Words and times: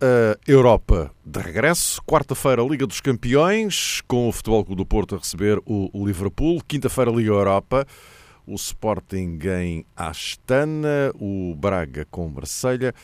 a 0.00 0.38
Europa 0.46 1.10
de 1.24 1.40
regresso. 1.40 2.02
Quarta-feira, 2.02 2.62
Liga 2.62 2.86
dos 2.86 3.00
Campeões, 3.00 4.00
com 4.06 4.28
o 4.28 4.32
Futebol 4.32 4.64
Clube 4.64 4.82
do 4.82 4.86
Porto 4.86 5.14
a 5.14 5.18
receber 5.18 5.60
o 5.64 6.06
Liverpool. 6.06 6.62
Quinta-feira, 6.66 7.10
Liga 7.10 7.30
Europa. 7.30 7.86
O 8.46 8.54
Sporting 8.54 9.38
em 9.62 9.86
Astana, 9.96 11.12
o 11.18 11.54
Braga 11.56 12.06
com 12.10 12.28
Marselha. 12.28 12.94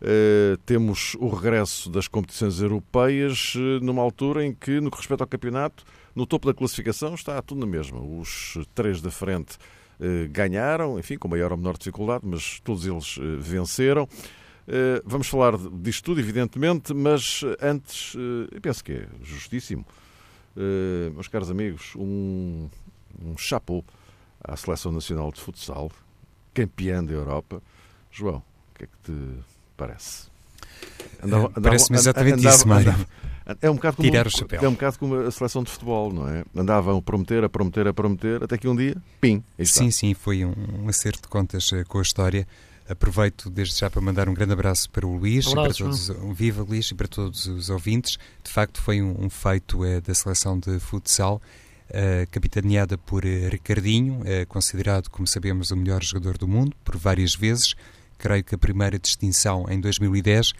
Uh, 0.00 0.56
temos 0.66 1.16
o 1.18 1.28
regresso 1.28 1.88
das 1.88 2.06
competições 2.06 2.60
europeias 2.60 3.54
uh, 3.54 3.82
numa 3.82 4.02
altura 4.02 4.44
em 4.44 4.52
que, 4.52 4.78
no 4.78 4.90
que 4.90 4.98
respeita 4.98 5.24
ao 5.24 5.28
campeonato, 5.28 5.82
no 6.14 6.26
topo 6.26 6.46
da 6.46 6.52
classificação 6.52 7.14
está 7.14 7.40
tudo 7.40 7.60
na 7.60 7.66
mesma. 7.66 8.00
Os 8.00 8.58
três 8.74 9.00
da 9.00 9.10
frente 9.10 9.56
uh, 9.98 10.28
ganharam, 10.30 10.98
enfim, 10.98 11.16
com 11.16 11.26
maior 11.26 11.52
ou 11.52 11.58
menor 11.58 11.78
dificuldade, 11.78 12.22
mas 12.26 12.60
todos 12.60 12.86
eles 12.86 13.18
venceram. 13.38 14.06
Vamos 15.04 15.28
falar 15.28 15.56
disto 15.80 16.04
tudo, 16.04 16.20
evidentemente, 16.20 16.94
mas 16.94 17.42
antes, 17.60 18.14
eu 18.14 18.60
penso 18.60 18.82
que 18.82 18.92
é 18.92 19.06
justíssimo, 19.22 19.84
meus 21.12 21.28
caros 21.28 21.50
amigos, 21.50 21.92
um, 21.96 22.68
um 23.22 23.36
chapéu 23.36 23.84
à 24.42 24.56
Seleção 24.56 24.92
Nacional 24.92 25.32
de 25.32 25.40
Futsal, 25.40 25.90
campeã 26.52 27.02
da 27.02 27.12
Europa. 27.12 27.62
João, 28.10 28.36
o 28.36 28.78
que 28.78 28.84
é 28.84 28.86
que 28.86 29.12
te 29.12 29.44
parece. 29.76 30.28
Parece-me 31.60 31.98
exatamente 31.98 32.34
andava, 32.34 32.56
isso, 32.56 32.68
Mário. 32.68 33.06
É 33.60 33.68
um, 33.68 33.74
bocado 33.74 33.96
como, 33.98 34.08
Tirar 34.08 34.26
o 34.26 34.30
chapéu. 34.30 34.62
é 34.62 34.68
um 34.68 34.72
bocado 34.72 34.98
como 34.98 35.16
a 35.16 35.30
seleção 35.30 35.62
de 35.62 35.70
futebol, 35.70 36.10
não 36.10 36.26
é? 36.28 36.44
Andavam 36.56 36.96
a 36.96 37.02
prometer, 37.02 37.44
a 37.44 37.48
prometer, 37.48 37.86
a 37.86 37.92
prometer, 37.92 38.42
até 38.42 38.56
que 38.56 38.66
um 38.66 38.74
dia, 38.74 38.96
pim, 39.20 39.44
Sim, 39.62 39.90
sim, 39.90 40.14
foi 40.14 40.44
um 40.46 40.88
acerto 40.88 41.22
de 41.22 41.28
contas 41.28 41.70
eh, 41.72 41.84
com 41.84 41.98
a 41.98 42.02
história. 42.02 42.46
Aproveito 42.88 43.48
desde 43.48 43.78
já 43.78 43.88
para 43.88 44.00
mandar 44.00 44.28
um 44.28 44.34
grande 44.34 44.52
abraço 44.52 44.90
para 44.90 45.06
o 45.06 45.16
Luís, 45.16 45.46
abraço, 45.46 45.78
para 45.78 45.90
todos, 45.90 46.10
um 46.10 46.34
viva 46.34 46.62
Luís 46.62 46.90
e 46.90 46.94
para 46.94 47.08
todos 47.08 47.46
os 47.46 47.70
ouvintes. 47.70 48.18
De 48.42 48.50
facto, 48.50 48.80
foi 48.80 49.00
um, 49.00 49.24
um 49.24 49.30
feito 49.30 49.84
é, 49.84 50.02
da 50.02 50.14
seleção 50.14 50.58
de 50.58 50.78
futsal, 50.78 51.40
uh, 51.88 52.30
capitaneada 52.30 52.98
por 52.98 53.24
uh, 53.24 53.48
Ricardinho, 53.50 54.20
uh, 54.20 54.46
considerado, 54.48 55.08
como 55.08 55.26
sabemos, 55.26 55.70
o 55.70 55.76
melhor 55.76 56.02
jogador 56.02 56.36
do 56.36 56.46
mundo 56.46 56.76
por 56.84 56.96
várias 56.96 57.34
vezes. 57.34 57.74
Creio 58.18 58.44
que 58.44 58.54
a 58.54 58.58
primeira 58.58 58.98
distinção 58.98 59.64
em 59.70 59.80
2010 59.80 60.52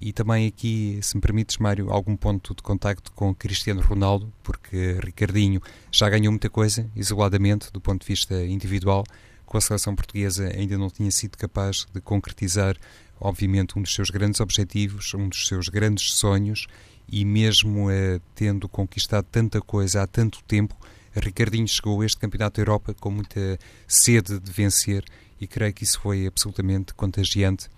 e 0.00 0.12
também 0.12 0.46
aqui, 0.46 0.98
se 1.02 1.16
me 1.16 1.20
permites, 1.20 1.58
Mário, 1.58 1.90
algum 1.90 2.16
ponto 2.16 2.54
de 2.54 2.62
contacto 2.62 3.10
com 3.12 3.34
Cristiano 3.34 3.80
Ronaldo, 3.80 4.32
porque 4.42 4.98
Ricardinho 5.02 5.60
já 5.90 6.08
ganhou 6.08 6.30
muita 6.30 6.48
coisa, 6.48 6.88
isoladamente, 6.94 7.72
do 7.72 7.80
ponto 7.80 8.02
de 8.02 8.06
vista 8.06 8.44
individual, 8.44 9.04
com 9.48 9.56
a 9.56 9.60
seleção 9.62 9.96
portuguesa 9.96 10.52
ainda 10.54 10.76
não 10.76 10.90
tinha 10.90 11.10
sido 11.10 11.38
capaz 11.38 11.86
de 11.92 12.02
concretizar, 12.02 12.76
obviamente, 13.18 13.78
um 13.78 13.82
dos 13.82 13.94
seus 13.94 14.10
grandes 14.10 14.40
objetivos, 14.40 15.14
um 15.14 15.26
dos 15.26 15.48
seus 15.48 15.68
grandes 15.70 16.12
sonhos, 16.12 16.66
e 17.08 17.24
mesmo 17.24 17.90
eh, 17.90 18.20
tendo 18.34 18.68
conquistado 18.68 19.26
tanta 19.32 19.58
coisa 19.62 20.02
há 20.02 20.06
tanto 20.06 20.44
tempo, 20.44 20.76
Ricardinho 21.14 21.66
chegou 21.66 22.02
a 22.02 22.06
este 22.06 22.18
Campeonato 22.18 22.56
da 22.56 22.60
Europa 22.60 22.94
com 23.00 23.10
muita 23.10 23.58
sede 23.86 24.38
de 24.38 24.52
vencer 24.52 25.02
e 25.40 25.46
creio 25.46 25.72
que 25.72 25.82
isso 25.82 25.98
foi 25.98 26.26
absolutamente 26.26 26.92
contagiante. 26.92 27.68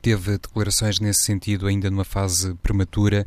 Teve 0.00 0.38
declarações 0.38 1.00
nesse 1.00 1.24
sentido 1.24 1.66
ainda 1.66 1.90
numa 1.90 2.04
fase 2.04 2.54
prematura. 2.62 3.24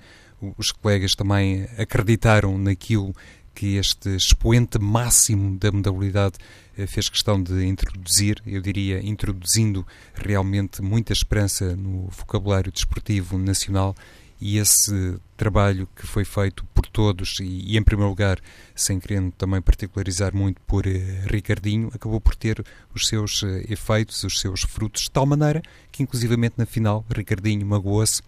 Os 0.57 0.71
colegas 0.71 1.15
também 1.15 1.67
acreditaram 1.77 2.57
naquilo 2.57 3.13
que 3.53 3.75
este 3.75 4.15
expoente 4.15 4.79
máximo 4.79 5.57
da 5.57 5.71
modalidade 5.71 6.37
fez 6.85 7.09
questão 7.09 7.41
de 7.41 7.65
introduzir, 7.65 8.41
eu 8.45 8.61
diria, 8.61 9.03
introduzindo 9.03 9.85
realmente 10.13 10.81
muita 10.81 11.13
esperança 11.13 11.75
no 11.75 12.07
vocabulário 12.09 12.71
desportivo 12.71 13.37
nacional 13.37 13.95
e 14.39 14.57
esse 14.57 15.19
trabalho 15.35 15.87
que 15.95 16.05
foi 16.05 16.23
feito 16.23 16.63
por 16.65 16.85
todos 16.85 17.39
e, 17.39 17.43
e, 17.43 17.77
em 17.77 17.83
primeiro 17.83 18.09
lugar, 18.09 18.39
sem 18.75 18.99
querendo 18.99 19.31
também 19.31 19.61
particularizar 19.61 20.35
muito 20.35 20.61
por 20.61 20.85
uh, 20.85 20.89
Ricardinho, 21.25 21.89
acabou 21.93 22.21
por 22.21 22.35
ter 22.35 22.63
os 22.93 23.07
seus 23.07 23.41
uh, 23.41 23.47
efeitos, 23.67 24.23
os 24.23 24.39
seus 24.39 24.61
frutos, 24.61 25.03
de 25.03 25.11
tal 25.11 25.25
maneira 25.25 25.61
que, 25.91 26.03
inclusivamente 26.03 26.55
na 26.57 26.65
final, 26.65 27.03
Ricardinho 27.13 27.65
magoou-se, 27.65 28.21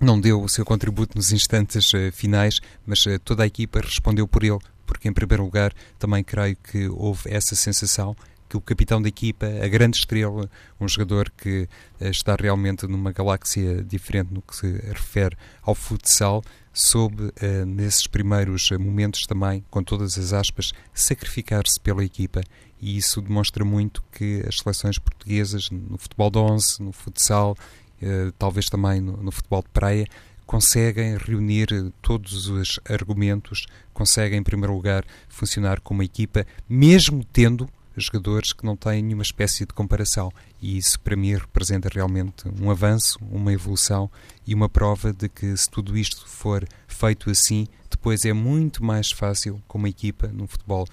não 0.00 0.20
deu 0.20 0.42
o 0.42 0.48
seu 0.48 0.64
contributo 0.64 1.16
nos 1.16 1.32
instantes 1.32 1.92
uh, 1.92 2.12
finais, 2.12 2.60
mas 2.86 3.04
toda 3.24 3.42
a 3.42 3.46
equipa 3.46 3.80
respondeu 3.80 4.28
por 4.28 4.44
ele, 4.44 4.58
porque, 4.94 5.08
em 5.08 5.12
primeiro 5.12 5.42
lugar, 5.42 5.74
também 5.98 6.22
creio 6.22 6.56
que 6.56 6.86
houve 6.86 7.22
essa 7.28 7.56
sensação 7.56 8.14
que 8.48 8.56
o 8.56 8.60
capitão 8.60 9.02
da 9.02 9.08
equipa, 9.08 9.46
a 9.46 9.66
grande 9.66 9.98
estrela, 9.98 10.48
um 10.80 10.86
jogador 10.86 11.28
que 11.36 11.68
uh, 12.00 12.04
está 12.06 12.36
realmente 12.38 12.86
numa 12.86 13.10
galáxia 13.10 13.82
diferente 13.82 14.32
no 14.32 14.40
que 14.40 14.54
se 14.54 14.70
refere 14.70 15.36
ao 15.60 15.74
futsal, 15.74 16.40
soube, 16.72 17.24
uh, 17.24 17.66
nesses 17.66 18.06
primeiros 18.06 18.70
momentos 18.78 19.22
também, 19.26 19.64
com 19.68 19.82
todas 19.82 20.16
as 20.16 20.32
aspas, 20.32 20.72
sacrificar-se 20.92 21.80
pela 21.80 22.04
equipa. 22.04 22.42
E 22.80 22.96
isso 22.96 23.20
demonstra 23.20 23.64
muito 23.64 24.04
que 24.12 24.44
as 24.46 24.58
seleções 24.58 24.98
portuguesas, 25.00 25.68
no 25.70 25.98
futebol 25.98 26.30
de 26.30 26.38
11, 26.38 26.82
no 26.82 26.92
futsal, 26.92 27.56
uh, 28.00 28.30
talvez 28.38 28.66
também 28.66 29.00
no 29.00 29.32
futebol 29.32 29.62
de 29.62 29.70
praia, 29.70 30.06
conseguem 30.46 31.16
reunir 31.16 31.68
todos 32.00 32.48
os 32.48 32.80
argumentos, 32.88 33.66
conseguem, 33.92 34.38
em 34.38 34.42
primeiro 34.42 34.74
lugar, 34.74 35.04
funcionar 35.28 35.80
como 35.80 36.00
uma 36.00 36.04
equipa, 36.04 36.46
mesmo 36.68 37.24
tendo 37.24 37.68
jogadores 37.96 38.52
que 38.52 38.64
não 38.64 38.76
têm 38.76 39.02
nenhuma 39.02 39.22
espécie 39.22 39.64
de 39.64 39.72
comparação. 39.72 40.32
E 40.60 40.76
isso, 40.76 40.98
para 41.00 41.16
mim, 41.16 41.34
representa 41.34 41.88
realmente 41.92 42.44
um 42.60 42.70
avanço, 42.70 43.18
uma 43.30 43.52
evolução 43.52 44.10
e 44.46 44.54
uma 44.54 44.68
prova 44.68 45.12
de 45.12 45.28
que, 45.28 45.56
se 45.56 45.70
tudo 45.70 45.96
isto 45.96 46.26
for 46.28 46.66
feito 46.86 47.30
assim, 47.30 47.66
depois 47.90 48.24
é 48.24 48.32
muito 48.32 48.84
mais 48.84 49.10
fácil, 49.10 49.62
como 49.68 49.86
equipa, 49.86 50.28
no 50.28 50.46
futebol 50.46 50.86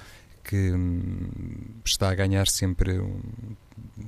que 0.43 0.71
hum, 0.71 1.29
está 1.85 2.09
a 2.09 2.15
ganhar 2.15 2.47
sempre 2.47 2.99
um, 2.99 3.21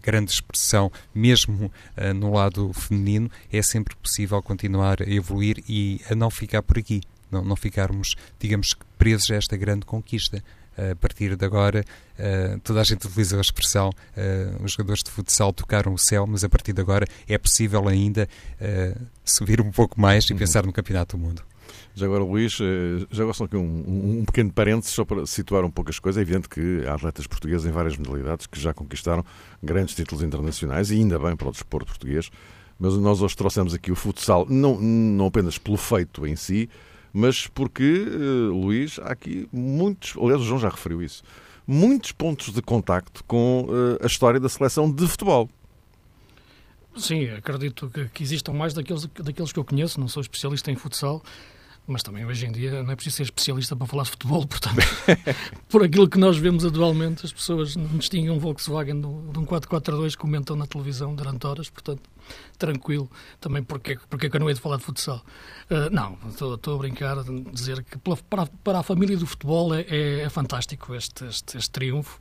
grande 0.01 0.31
expressão, 0.31 0.91
mesmo 1.13 1.71
uh, 1.97 2.13
no 2.13 2.33
lado 2.33 2.71
feminino, 2.73 3.29
é 3.51 3.61
sempre 3.61 3.95
possível 3.95 4.41
continuar 4.41 5.01
a 5.01 5.09
evoluir 5.09 5.63
e 5.67 6.01
a 6.09 6.15
não 6.15 6.29
ficar 6.29 6.61
por 6.61 6.77
aqui, 6.77 7.01
não, 7.31 7.43
não 7.43 7.55
ficarmos, 7.55 8.15
digamos, 8.39 8.75
presos 8.97 9.31
a 9.31 9.35
esta 9.35 9.57
grande 9.57 9.85
conquista 9.85 10.43
a 10.75 10.95
partir 10.95 11.35
de 11.35 11.45
agora, 11.45 11.85
uh, 12.17 12.59
toda 12.61 12.81
a 12.81 12.83
gente 12.83 13.05
utiliza 13.05 13.37
a 13.37 13.41
expressão 13.41 13.91
os 14.63 14.71
jogadores 14.71 15.03
de 15.03 15.11
futsal 15.11 15.53
tocaram 15.53 15.93
o 15.93 15.99
céu, 15.99 16.25
mas 16.25 16.43
a 16.43 16.49
partir 16.49 16.73
de 16.73 16.81
agora 16.81 17.05
é 17.27 17.37
possível 17.37 17.87
ainda 17.87 18.27
subir 19.23 19.61
um 19.61 19.69
pouco 19.69 20.01
mais 20.01 20.25
e 20.25 20.33
uhum. 20.33 20.39
pensar 20.39 20.65
no 20.65 20.73
Campeonato 20.73 21.15
do 21.15 21.23
Mundo. 21.23 21.43
Já 21.95 22.07
agora, 22.07 22.23
Luís, 22.23 22.53
já 23.11 23.21
agora 23.21 23.33
só 23.33 23.43
aqui 23.43 23.55
um, 23.55 24.19
um, 24.21 24.25
pequeno 24.25 24.51
parênteses 24.51 24.95
só 24.95 25.05
para 25.05 25.27
situar 25.27 25.63
um 25.63 25.69
pouco 25.69 25.91
as 25.91 25.99
coisas. 25.99 26.19
É 26.19 26.23
evidente 26.23 26.49
que 26.49 26.83
há 26.87 26.95
atletas 26.95 27.27
portugueses 27.27 27.67
em 27.67 27.71
várias 27.71 27.95
modalidades 27.97 28.47
que 28.47 28.59
já 28.59 28.73
conquistaram 28.73 29.23
grandes 29.61 29.93
títulos 29.93 30.23
internacionais 30.23 30.89
e 30.89 30.95
ainda 30.95 31.19
bem 31.19 31.35
para 31.35 31.49
o 31.49 31.51
desporto 31.51 31.85
português. 31.85 32.31
Mas 32.79 32.97
nós 32.97 33.21
hoje 33.21 33.35
trouxemos 33.35 33.73
aqui 33.73 33.91
o 33.91 33.95
futsal, 33.95 34.47
não, 34.49 34.79
não 34.81 35.27
apenas 35.27 35.59
pelo 35.59 35.77
feito 35.77 36.25
em 36.25 36.35
si, 36.35 36.67
mas 37.13 37.45
porque, 37.47 38.07
uh, 38.07 38.51
Luís, 38.51 38.99
há 38.99 39.11
aqui 39.11 39.47
muitos, 39.53 40.15
aliás, 40.17 40.41
o 40.41 40.43
João 40.43 40.59
já 40.59 40.69
referiu 40.69 41.01
isso, 41.01 41.23
muitos 41.67 42.11
pontos 42.11 42.51
de 42.51 42.61
contacto 42.61 43.23
com 43.25 43.67
uh, 43.69 44.03
a 44.03 44.07
história 44.07 44.39
da 44.39 44.49
seleção 44.49 44.91
de 44.91 45.07
futebol. 45.07 45.47
Sim, 46.95 47.29
acredito 47.29 47.89
que, 47.89 48.05
que 48.09 48.23
existam 48.23 48.53
mais 48.53 48.73
daqueles, 48.73 49.05
daqueles 49.05 49.51
que 49.51 49.59
eu 49.59 49.63
conheço, 49.63 49.99
não 49.99 50.07
sou 50.07 50.21
especialista 50.21 50.71
em 50.71 50.75
futsal, 50.75 51.21
mas 51.85 52.01
também 52.01 52.25
hoje 52.25 52.45
em 52.45 52.51
dia 52.51 52.81
não 52.81 52.91
é 52.91 52.95
preciso 52.95 53.17
ser 53.17 53.23
especialista 53.23 53.75
para 53.75 53.85
falar 53.85 54.03
de 54.03 54.11
futebol, 54.11 54.45
portanto, 54.47 54.75
por 55.67 55.83
aquilo 55.83 56.09
que 56.09 56.17
nós 56.17 56.37
vemos 56.37 56.63
atualmente, 56.63 57.25
as 57.25 57.33
pessoas 57.33 57.75
não 57.75 57.97
distinguem 57.97 58.29
um 58.29 58.39
Volkswagen 58.39 59.01
de 59.01 59.07
um 59.07 59.45
442 59.45 60.15
comentam 60.15 60.55
na 60.55 60.65
televisão 60.65 61.13
durante 61.13 61.45
horas, 61.45 61.69
portanto, 61.69 62.01
tranquilo, 62.57 63.09
também 63.39 63.61
porque, 63.63 63.99
porque 64.09 64.27
é 64.27 64.29
que 64.29 64.35
eu 64.35 64.39
não 64.39 64.47
hei 64.47 64.55
de 64.55 64.61
falar 64.61 64.77
de 64.77 64.83
futsal. 64.83 65.23
Uh, 65.69 65.89
não, 65.91 66.17
estou 66.29 66.75
a 66.75 66.77
brincar, 66.77 67.19
a 67.19 67.23
dizer 67.51 67.83
que 67.83 67.97
para, 67.97 68.47
para 68.63 68.79
a 68.79 68.83
família 68.83 69.17
do 69.17 69.27
futebol 69.27 69.73
é, 69.73 69.81
é, 69.81 70.21
é 70.21 70.29
fantástico 70.29 70.95
este, 70.95 71.25
este, 71.25 71.57
este, 71.57 71.69
triunfo. 71.69 72.19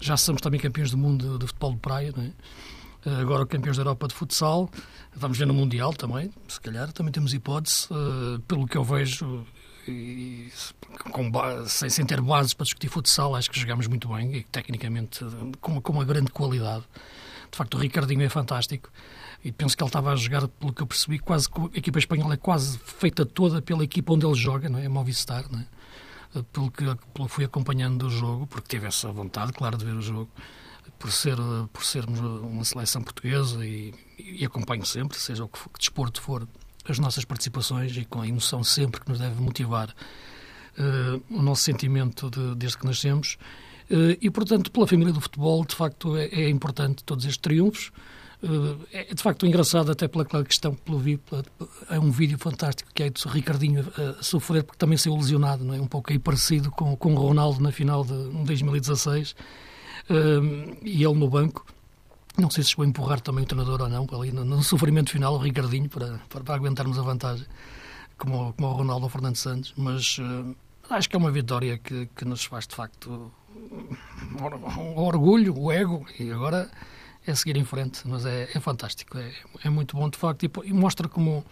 Já 0.00 0.16
somos 0.16 0.40
também 0.40 0.58
campeões 0.58 0.90
do 0.90 0.98
mundo 0.98 1.32
de, 1.32 1.38
de 1.38 1.46
futebol 1.46 1.72
de 1.72 1.78
praia, 1.78 2.12
não 2.16 2.24
é? 2.24 2.32
Uh, 3.06 3.20
agora 3.20 3.44
campeões 3.46 3.76
da 3.76 3.82
Europa 3.82 4.08
de 4.08 4.14
futsal. 4.14 4.70
Vamos 5.14 5.38
ver 5.38 5.46
no 5.46 5.54
Mundial 5.54 5.92
também, 5.92 6.30
se 6.48 6.60
calhar. 6.60 6.90
Também 6.92 7.12
temos 7.12 7.34
hipótese, 7.34 7.86
uh, 7.90 8.40
pelo 8.40 8.66
que 8.66 8.76
eu 8.76 8.84
vejo, 8.84 9.44
e 9.86 10.50
com, 11.10 11.30
sem, 11.66 11.90
sem 11.90 12.06
ter 12.06 12.20
bases 12.20 12.54
para 12.54 12.64
discutir 12.64 12.88
futsal, 12.88 13.34
acho 13.34 13.50
que 13.50 13.58
jogamos 13.58 13.86
muito 13.86 14.08
bem 14.08 14.34
e 14.36 14.42
tecnicamente 14.44 15.24
com 15.60 15.72
uma, 15.72 15.82
com 15.82 15.92
uma 15.92 16.04
grande 16.04 16.30
qualidade. 16.30 16.84
De 17.50 17.56
facto, 17.56 17.74
o 17.74 17.78
Ricardinho 17.78 18.22
é 18.22 18.28
fantástico 18.28 18.90
e 19.44 19.52
penso 19.52 19.76
que 19.76 19.82
ele 19.82 19.88
estava 19.88 20.12
a 20.12 20.16
jogar, 20.16 20.48
pelo 20.48 20.72
que 20.72 20.82
eu 20.82 20.86
percebi, 20.86 21.18
quase 21.18 21.48
a 21.56 21.78
equipa 21.78 21.98
espanhola 21.98 22.34
é 22.34 22.36
quase 22.36 22.78
feita 22.78 23.26
toda 23.26 23.60
pela 23.60 23.84
equipa 23.84 24.12
onde 24.14 24.26
ele 24.26 24.34
joga, 24.34 24.68
não 24.68 24.78
é? 24.78 24.88
Movistar, 24.88 25.44
não 25.50 25.60
é? 25.60 26.42
Pelo 26.52 26.70
que 26.70 26.84
pelo 27.12 27.28
fui 27.28 27.44
acompanhando 27.44 28.06
o 28.06 28.10
jogo, 28.10 28.46
porque 28.46 28.68
tive 28.68 28.88
essa 28.88 29.12
vontade, 29.12 29.52
claro, 29.52 29.76
de 29.76 29.84
ver 29.84 29.94
o 29.94 30.02
jogo, 30.02 30.28
por, 30.98 31.10
ser, 31.10 31.36
por 31.72 31.84
sermos 31.84 32.20
uma 32.20 32.64
seleção 32.64 33.02
portuguesa 33.02 33.64
e, 33.64 33.94
e 34.18 34.44
acompanho 34.44 34.84
sempre, 34.84 35.18
seja 35.18 35.44
o 35.44 35.48
que, 35.48 35.58
for, 35.58 35.70
que 35.70 35.78
desporto 35.78 36.20
for, 36.20 36.48
as 36.88 36.98
nossas 36.98 37.24
participações 37.24 37.96
e 37.96 38.04
com 38.04 38.20
a 38.20 38.28
emoção 38.28 38.62
sempre 38.62 39.00
que 39.00 39.08
nos 39.08 39.18
deve 39.18 39.40
motivar 39.40 39.94
uh, 40.78 41.22
o 41.30 41.42
nosso 41.42 41.62
sentimento 41.62 42.30
de, 42.30 42.54
desde 42.54 42.78
que 42.78 42.86
nascemos. 42.86 43.38
Uh, 43.90 44.16
e, 44.20 44.30
portanto, 44.30 44.70
pela 44.70 44.86
família 44.86 45.12
do 45.12 45.20
futebol, 45.20 45.64
de 45.64 45.74
facto, 45.74 46.16
é, 46.16 46.26
é 46.26 46.48
importante 46.48 47.02
todos 47.04 47.24
estes 47.24 47.38
triunfos. 47.38 47.90
Uh, 48.42 48.78
é 48.92 49.14
de 49.14 49.22
facto 49.22 49.46
engraçado, 49.46 49.90
até 49.90 50.06
pela 50.06 50.24
questão 50.44 50.74
que 50.74 50.94
vi. 50.96 51.18
É 51.88 51.98
um 51.98 52.10
vídeo 52.10 52.38
fantástico 52.38 52.90
que 52.94 53.02
é 53.02 53.10
do 53.10 53.28
Ricardinho 53.28 53.86
a 53.96 54.22
sofrer, 54.22 54.64
porque 54.64 54.78
também 54.78 54.98
saiu 54.98 55.16
lesionado, 55.16 55.64
não 55.64 55.74
é? 55.74 55.80
Um 55.80 55.86
pouco 55.86 56.12
aí 56.12 56.18
parecido 56.18 56.70
com, 56.70 56.94
com 56.96 57.14
o 57.14 57.16
Ronaldo 57.16 57.62
na 57.62 57.72
final 57.72 58.04
de 58.04 58.12
2016. 58.44 59.34
E 60.82 61.04
ele 61.04 61.14
no 61.14 61.28
banco. 61.28 61.66
Não 62.36 62.50
sei 62.50 62.64
se 62.64 62.70
chegou 62.70 62.84
a 62.84 62.88
empurrar 62.88 63.20
também 63.20 63.44
o 63.44 63.46
treinador 63.46 63.82
ou 63.82 63.88
não, 63.88 64.06
ali 64.12 64.32
no, 64.32 64.44
no 64.44 64.62
sofrimento 64.62 65.10
final, 65.10 65.34
o 65.34 65.38
Ricardinho, 65.38 65.88
para, 65.88 66.18
para, 66.28 66.42
para 66.42 66.54
aguentarmos 66.56 66.98
a 66.98 67.02
vantagem, 67.02 67.46
como, 68.18 68.52
como 68.54 68.68
o 68.68 68.72
Ronaldo 68.72 69.02
ou 69.02 69.06
o 69.06 69.08
Fernando 69.08 69.36
Santos. 69.36 69.72
Mas 69.76 70.18
uh, 70.18 70.56
acho 70.90 71.08
que 71.08 71.14
é 71.14 71.18
uma 71.18 71.30
vitória 71.30 71.78
que, 71.78 72.06
que 72.06 72.24
nos 72.24 72.44
faz, 72.44 72.66
de 72.66 72.74
facto, 72.74 73.30
um 74.36 74.98
orgulho, 74.98 75.56
o 75.56 75.70
ego, 75.70 76.04
e 76.18 76.32
agora 76.32 76.68
é 77.24 77.34
seguir 77.36 77.56
em 77.56 77.64
frente. 77.64 78.02
Mas 78.04 78.26
é, 78.26 78.50
é 78.52 78.58
fantástico, 78.58 79.16
é, 79.16 79.32
é 79.62 79.70
muito 79.70 79.96
bom, 79.96 80.08
de 80.08 80.18
facto, 80.18 80.42
e, 80.42 80.50
e 80.64 80.72
mostra 80.72 81.08
como 81.08 81.44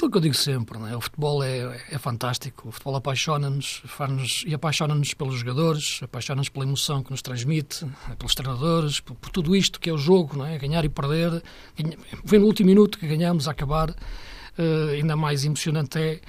aquilo 0.00 0.10
que 0.10 0.16
eu 0.16 0.22
digo 0.22 0.34
sempre, 0.34 0.78
é? 0.90 0.96
o 0.96 1.00
futebol 1.00 1.42
é, 1.42 1.78
é 1.90 1.98
fantástico, 1.98 2.68
o 2.68 2.72
futebol 2.72 2.96
apaixona-nos 2.96 3.82
faz 3.84 4.44
e 4.46 4.54
apaixona-nos 4.54 5.12
pelos 5.12 5.38
jogadores, 5.38 6.00
apaixona-nos 6.02 6.48
pela 6.48 6.64
emoção 6.64 7.02
que 7.02 7.10
nos 7.10 7.20
transmite, 7.20 7.84
pelos 8.18 8.34
treinadores, 8.34 9.00
por, 9.00 9.14
por, 9.16 9.30
tudo 9.30 9.54
isto 9.54 9.78
que 9.78 9.90
é 9.90 9.92
o 9.92 9.98
jogo, 9.98 10.38
não 10.38 10.46
é? 10.46 10.56
ganhar 10.56 10.86
e 10.86 10.88
perder, 10.88 11.42
ganha, 11.76 11.98
no 12.40 12.46
último 12.46 12.68
minuto 12.68 12.98
que 12.98 13.06
ganhamos 13.06 13.46
a 13.46 13.50
acabar, 13.50 13.90
uh, 13.90 14.90
ainda 14.94 15.16
mais 15.16 15.44
emocionante 15.44 15.98
é, 15.98 16.20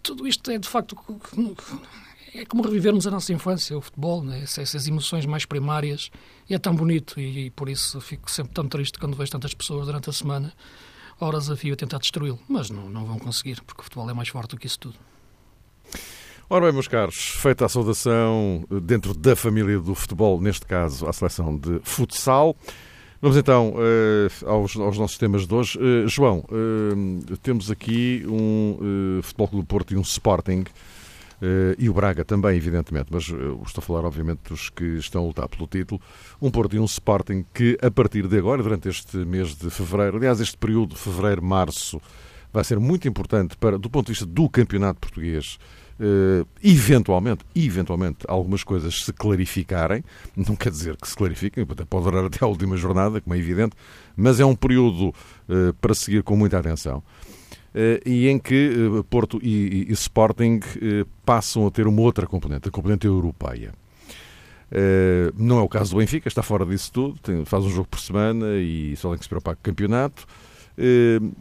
tudo 0.00 0.28
isto 0.28 0.48
é 0.52 0.58
de 0.58 0.68
facto 0.68 0.96
é 2.32 2.44
como 2.44 2.62
revivermos 2.62 3.08
a 3.08 3.10
nossa 3.10 3.32
infância, 3.32 3.76
o 3.76 3.80
futebol, 3.80 4.22
né? 4.22 4.42
essas 4.42 4.86
emoções 4.86 5.26
mais 5.26 5.44
primárias, 5.44 6.10
e 6.48 6.54
é 6.54 6.58
tão 6.58 6.74
bonito, 6.74 7.18
e, 7.18 7.46
e 7.46 7.50
por 7.50 7.68
isso 7.68 8.00
fico 8.00 8.30
sempre 8.30 8.52
tão 8.52 8.68
triste 8.68 9.00
quando 9.00 9.16
vejo 9.16 9.32
tantas 9.32 9.52
pessoas 9.52 9.86
durante 9.86 10.10
a 10.10 10.12
semana 10.12 10.52
horas 11.20 11.50
a 11.50 11.56
fio 11.56 11.74
a 11.74 11.76
tentar 11.76 11.98
destruí-lo. 11.98 12.38
Mas 12.48 12.70
não, 12.70 12.88
não 12.88 13.04
vão 13.04 13.18
conseguir, 13.18 13.60
porque 13.62 13.80
o 13.80 13.84
futebol 13.84 14.08
é 14.08 14.14
mais 14.14 14.28
forte 14.28 14.50
do 14.50 14.56
que 14.58 14.66
isso 14.66 14.78
tudo. 14.78 14.96
Ora 16.48 16.66
bem, 16.66 16.74
meus 16.74 16.88
caros, 16.88 17.16
feita 17.16 17.64
a 17.64 17.68
saudação 17.68 18.64
dentro 18.82 19.14
da 19.14 19.34
família 19.34 19.80
do 19.80 19.94
futebol, 19.94 20.40
neste 20.40 20.66
caso 20.66 21.06
a 21.08 21.12
seleção 21.12 21.56
de 21.56 21.80
futsal, 21.82 22.54
vamos 23.20 23.38
então 23.38 23.70
uh, 23.70 24.48
aos, 24.48 24.76
aos, 24.76 24.98
nossos 24.98 25.16
temas 25.16 25.46
de 25.46 25.54
hoje. 25.54 25.78
Uh, 25.78 26.06
João, 26.06 26.44
uh, 26.50 27.36
temos 27.38 27.70
aqui 27.70 28.24
um 28.28 29.20
Futebol 29.22 29.48
Clube 29.48 29.64
do 29.64 29.66
Porto 29.68 29.94
e 29.94 29.96
um 29.96 30.02
Sporting 30.02 30.64
e 31.78 31.88
o 31.88 31.94
Braga 31.94 32.24
também, 32.24 32.56
evidentemente, 32.56 33.08
mas 33.10 33.28
uh, 33.28 33.60
estou 33.66 33.82
a 33.82 33.82
falar, 33.82 34.04
obviamente, 34.04 34.40
dos 34.48 34.70
que 34.70 34.84
estão 34.98 35.22
a 35.22 35.26
lutar 35.26 35.48
pelo 35.48 35.66
título. 35.66 36.00
Um 36.40 36.50
Porto 36.50 36.76
e 36.76 36.78
um 36.78 36.84
Sporting 36.84 37.44
que, 37.52 37.78
a 37.82 37.90
partir 37.90 38.26
de 38.26 38.38
agora, 38.38 38.62
durante 38.62 38.88
este 38.88 39.16
mês 39.18 39.54
de 39.54 39.68
fevereiro, 39.70 40.16
aliás, 40.16 40.40
este 40.40 40.56
período, 40.56 40.96
fevereiro-março, 40.96 42.00
vai 42.52 42.62
ser 42.64 42.78
muito 42.78 43.08
importante 43.08 43.56
para, 43.56 43.78
do 43.78 43.90
ponto 43.90 44.06
de 44.06 44.12
vista 44.12 44.26
do 44.26 44.48
campeonato 44.48 45.00
português. 45.00 45.58
Uh, 45.98 46.46
eventualmente, 46.62 47.44
eventualmente, 47.54 48.18
algumas 48.26 48.64
coisas 48.64 49.04
se 49.04 49.12
clarificarem, 49.12 50.02
não 50.36 50.56
quer 50.56 50.70
dizer 50.70 50.96
que 50.96 51.08
se 51.08 51.14
clarifiquem, 51.14 51.64
pode 51.66 52.04
durar 52.04 52.24
até 52.24 52.44
a 52.44 52.48
última 52.48 52.76
jornada, 52.76 53.20
como 53.20 53.34
é 53.34 53.38
evidente, 53.38 53.76
mas 54.16 54.40
é 54.40 54.44
um 54.44 54.56
período 54.56 55.12
para 55.80 55.94
seguir 55.94 56.22
com 56.22 56.36
muita 56.36 56.58
atenção. 56.58 57.02
Eh, 57.74 58.00
e 58.06 58.28
em 58.28 58.38
que 58.38 58.54
eh, 58.54 59.02
Porto 59.10 59.40
e, 59.42 59.86
e 59.88 59.92
Sporting 59.92 60.60
eh, 60.80 61.04
passam 61.26 61.66
a 61.66 61.70
ter 61.72 61.88
uma 61.88 62.02
outra 62.02 62.24
componente, 62.24 62.68
a 62.68 62.70
componente 62.70 63.06
europeia. 63.06 63.72
Não 65.36 65.58
é 65.58 65.62
o 65.62 65.68
caso 65.68 65.92
do 65.92 65.98
Benfica, 65.98 66.26
está 66.26 66.42
fora 66.42 66.66
disso 66.66 66.90
tudo, 66.90 67.16
tem, 67.20 67.44
faz 67.44 67.64
um 67.64 67.70
jogo 67.70 67.86
por 67.86 68.00
semana 68.00 68.56
e 68.56 68.96
só 68.96 69.10
tem 69.10 69.18
que 69.18 69.24
se 69.24 69.28
preocupar 69.28 69.54
com 69.54 69.60
o 69.60 69.62
campeonato. 69.62 70.26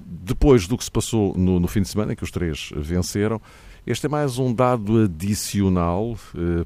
Depois 0.05 0.67
do 0.67 0.77
que 0.77 0.83
se 0.83 0.91
passou 0.91 1.35
no, 1.35 1.59
no 1.59 1.67
fim 1.67 1.81
de 1.81 1.87
semana, 1.87 2.13
em 2.13 2.15
que 2.15 2.23
os 2.23 2.29
três 2.29 2.69
venceram, 2.75 3.41
este 3.87 4.05
é 4.05 4.09
mais 4.09 4.37
um 4.37 4.53
dado 4.53 5.05
adicional 5.05 6.15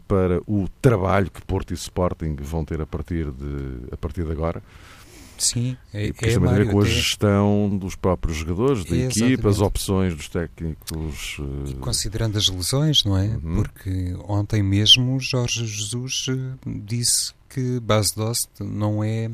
para 0.09 0.41
o 0.45 0.67
trabalho 0.81 1.31
que 1.31 1.41
Porto 1.45 1.71
e 1.71 1.73
Sporting 1.75 2.35
vão 2.41 2.65
ter 2.65 2.81
a 2.81 2.85
partir 2.85 3.31
de, 3.31 3.93
a 3.93 3.95
partir 3.95 4.25
de 4.25 4.31
agora. 4.33 4.61
Sim, 5.37 5.77
é, 5.93 6.07
é 6.07 6.11
também 6.11 6.49
a 6.49 6.53
ver 6.53 6.71
com 6.71 6.79
a 6.79 6.85
gestão 6.85 7.69
dos 7.77 7.95
próprios 7.95 8.37
jogadores, 8.37 8.83
da 8.85 8.95
é, 8.95 9.05
equipa, 9.05 9.49
as 9.49 9.59
opções 9.59 10.15
dos 10.15 10.27
técnicos. 10.29 11.37
E 11.65 11.73
eh, 11.73 11.75
considerando 11.79 12.37
as 12.37 12.49
lesões, 12.49 13.03
não 13.03 13.17
é? 13.17 13.27
Uhum. 13.27 13.55
Porque 13.55 14.15
ontem 14.27 14.63
mesmo 14.63 15.19
Jorge 15.19 15.65
Jesus 15.65 16.25
eh, 16.29 16.57
disse 16.65 17.33
que 17.49 17.79
Bas 17.79 18.11
Dost 18.11 18.49
não 18.59 19.03
é 19.03 19.29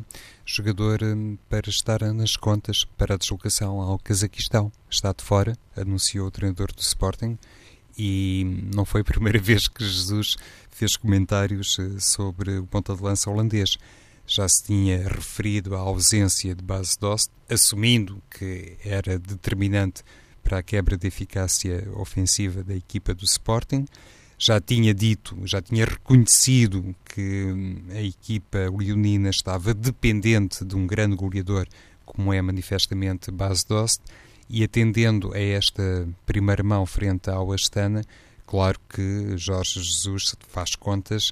jogador 0.46 1.02
eh, 1.02 1.16
para 1.50 1.70
estar 1.70 2.02
nas 2.14 2.36
contas 2.36 2.86
para 2.98 3.16
a 3.16 3.18
deslocação 3.18 3.80
ao 3.80 3.98
Cazaquistão. 3.98 4.72
Está 4.90 5.14
de 5.14 5.24
fora, 5.24 5.58
anunciou 5.76 6.28
o 6.28 6.32
treinador 6.32 6.74
do 6.74 6.82
Sporting, 6.82 7.38
e 7.98 8.70
não 8.74 8.86
foi 8.86 9.02
a 9.02 9.06
primeira 9.06 9.40
vez 9.42 9.68
que 9.68 9.84
Jesus 9.84 10.36
fez 10.70 10.98
comentários 10.98 11.78
sobre 12.00 12.58
o 12.58 12.66
ponta 12.66 12.96
de 12.96 13.02
lança 13.02 13.30
holandês 13.30 13.78
já 14.26 14.48
se 14.48 14.64
tinha 14.64 15.08
referido 15.08 15.76
à 15.76 15.80
ausência 15.80 16.56
de 16.56 16.64
base 16.64 16.98
Dost, 17.00 17.30
assumindo 17.50 18.22
que 18.30 18.78
era 18.84 19.20
determinante 19.20 20.04
para 20.42 20.60
a 20.60 20.64
quebra 20.64 20.98
de 20.98 21.08
eficácia 21.08 21.88
ofensiva 21.96 22.64
da 22.64 22.76
equipa 22.76 23.14
do 23.14 23.24
Sporting. 23.26 23.86
Já 24.38 24.60
tinha 24.60 24.94
dito, 24.94 25.38
já 25.46 25.62
tinha 25.62 25.86
reconhecido 25.86 26.96
que 27.06 27.46
hum, 27.46 27.84
a 27.92 28.02
equipa 28.02 28.58
leonina 28.76 29.30
estava 29.30 29.74
dependente 29.74 30.66
de 30.66 30.76
um 30.76 30.86
grande 30.86 31.16
goleador, 31.16 31.68
como 32.06 32.34
é 32.34 32.42
manifestamente 32.42 33.32
Bas 33.32 33.64
Dost, 33.64 34.02
e 34.50 34.64
atendendo 34.64 35.34
a 35.34 35.40
esta 35.40 36.08
primeira 36.26 36.64
mão 36.64 36.86
frente 36.86 37.30
ao 37.30 37.54
Astana, 37.54 38.04
claro 38.46 38.80
que 38.90 39.38
Jorge 39.38 39.82
Jesus 39.82 40.36
faz 40.50 40.76
contas 40.76 41.32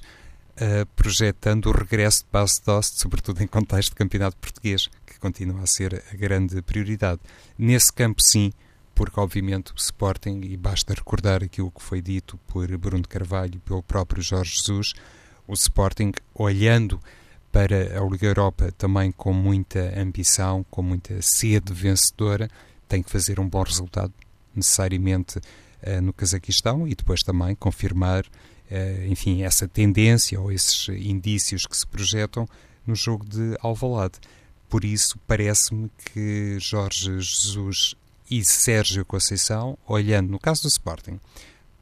uh, 0.62 0.86
projetando 0.94 1.66
o 1.66 1.72
regresso 1.72 2.24
de 2.24 2.30
base 2.30 2.60
Dost, 2.64 3.00
sobretudo 3.00 3.42
em 3.42 3.46
contexto 3.46 3.90
de 3.90 3.96
campeonato 3.96 4.36
português, 4.36 4.88
que 5.04 5.18
continua 5.18 5.62
a 5.62 5.66
ser 5.66 6.02
a 6.12 6.16
grande 6.16 6.62
prioridade. 6.62 7.20
Nesse 7.58 7.92
campo, 7.92 8.22
sim, 8.22 8.52
porque 8.94 9.18
obviamente 9.18 9.72
o 9.72 9.76
Sporting, 9.76 10.40
e 10.44 10.56
basta 10.56 10.94
recordar 10.94 11.42
aquilo 11.42 11.70
que 11.70 11.82
foi 11.82 12.00
dito 12.00 12.38
por 12.46 12.66
Bruno 12.78 13.06
Carvalho 13.08 13.56
e 13.56 13.58
pelo 13.58 13.82
próprio 13.82 14.22
Jorge 14.22 14.54
Jesus, 14.56 14.92
o 15.46 15.54
Sporting, 15.54 16.12
olhando 16.34 17.00
para 17.50 17.98
a 18.00 18.08
Liga 18.08 18.26
Europa 18.26 18.72
também 18.78 19.12
com 19.12 19.32
muita 19.32 19.98
ambição, 20.00 20.64
com 20.70 20.82
muita 20.82 21.20
sede 21.20 21.72
vencedora, 21.72 22.48
tem 22.88 23.02
que 23.02 23.10
fazer 23.10 23.40
um 23.40 23.48
bom 23.48 23.62
resultado, 23.62 24.12
necessariamente 24.54 25.38
uh, 25.38 26.00
no 26.00 26.12
Cazaquistão, 26.12 26.86
e 26.86 26.94
depois 26.94 27.20
também 27.20 27.54
confirmar 27.54 28.24
eh, 28.24 28.28
enfim, 29.08 29.42
essa 29.42 29.68
tendência 29.68 30.40
ou 30.40 30.50
esses 30.50 30.88
indícios 30.88 31.66
que 31.66 31.76
se 31.76 31.86
projetam 31.86 32.48
no 32.86 32.94
jogo 32.94 33.24
de 33.24 33.56
Alvalade. 33.60 34.18
Por 34.68 34.84
isso, 34.84 35.18
parece-me 35.26 35.90
que 36.04 36.56
Jorge 36.58 37.20
Jesus 37.20 37.94
e 38.30 38.44
Sérgio 38.44 39.04
Conceição, 39.04 39.76
olhando 39.86 40.30
no 40.30 40.38
caso 40.38 40.62
do 40.62 40.68
Sporting, 40.68 41.20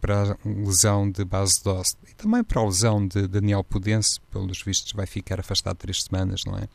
para 0.00 0.32
a 0.32 0.36
lesão 0.44 1.08
de 1.10 1.24
base 1.24 1.62
Dost 1.62 1.96
e 2.08 2.14
também 2.14 2.42
para 2.42 2.60
a 2.60 2.64
lesão 2.64 3.06
de 3.06 3.28
Daniel 3.28 3.62
Pudense, 3.62 4.18
pelos 4.30 4.62
vistos 4.62 4.92
vai 4.92 5.06
ficar 5.06 5.38
afastado 5.38 5.76
três 5.76 6.02
semanas, 6.02 6.44
não 6.44 6.56
é? 6.56 6.68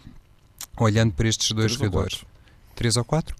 Olhando 0.77 1.13
para 1.13 1.27
estes 1.27 1.51
dois 1.51 1.75
três 1.75 1.91
jogadores. 1.91 2.21
Ou 2.21 2.27
três 2.75 2.95
ou 2.95 3.03
quatro? 3.03 3.35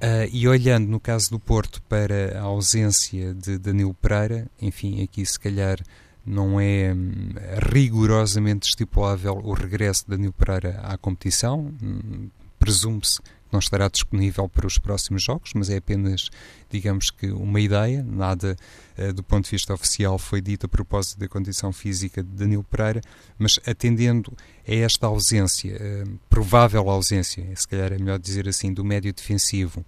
Uh, 0.00 0.30
e 0.32 0.46
olhando 0.46 0.86
no 0.86 1.00
caso 1.00 1.30
do 1.30 1.40
Porto 1.40 1.82
para 1.82 2.38
a 2.38 2.42
ausência 2.42 3.34
de 3.34 3.58
Danilo 3.58 3.94
Pereira, 3.94 4.48
enfim, 4.62 5.02
aqui 5.02 5.26
se 5.26 5.38
calhar 5.38 5.78
não 6.24 6.60
é 6.60 6.94
hum, 6.94 7.30
rigorosamente 7.72 8.68
estipulável 8.68 9.40
o 9.42 9.52
regresso 9.54 10.04
de 10.04 10.10
Danilo 10.10 10.32
Pereira 10.32 10.80
à 10.82 10.96
competição. 10.96 11.74
Hum, 11.82 12.28
Presume-se 12.58 13.20
não 13.50 13.58
estará 13.58 13.88
disponível 13.88 14.48
para 14.48 14.66
os 14.66 14.78
próximos 14.78 15.22
jogos, 15.22 15.52
mas 15.54 15.70
é 15.70 15.76
apenas, 15.78 16.28
digamos 16.70 17.10
que, 17.10 17.30
uma 17.30 17.60
ideia. 17.60 18.02
Nada 18.02 18.56
uh, 18.98 19.12
do 19.12 19.22
ponto 19.22 19.44
de 19.44 19.50
vista 19.50 19.72
oficial 19.74 20.18
foi 20.18 20.40
dito 20.40 20.66
a 20.66 20.68
propósito 20.68 21.18
da 21.18 21.28
condição 21.28 21.72
física 21.72 22.22
de 22.22 22.30
Danilo 22.30 22.64
Pereira, 22.64 23.00
mas 23.38 23.58
atendendo 23.66 24.32
a 24.66 24.74
esta 24.74 25.06
ausência, 25.06 25.76
uh, 25.76 26.18
provável 26.28 26.88
ausência, 26.88 27.44
se 27.54 27.66
calhar 27.66 27.92
é 27.92 27.98
melhor 27.98 28.18
dizer 28.18 28.48
assim, 28.48 28.72
do 28.72 28.84
médio 28.84 29.12
defensivo 29.12 29.84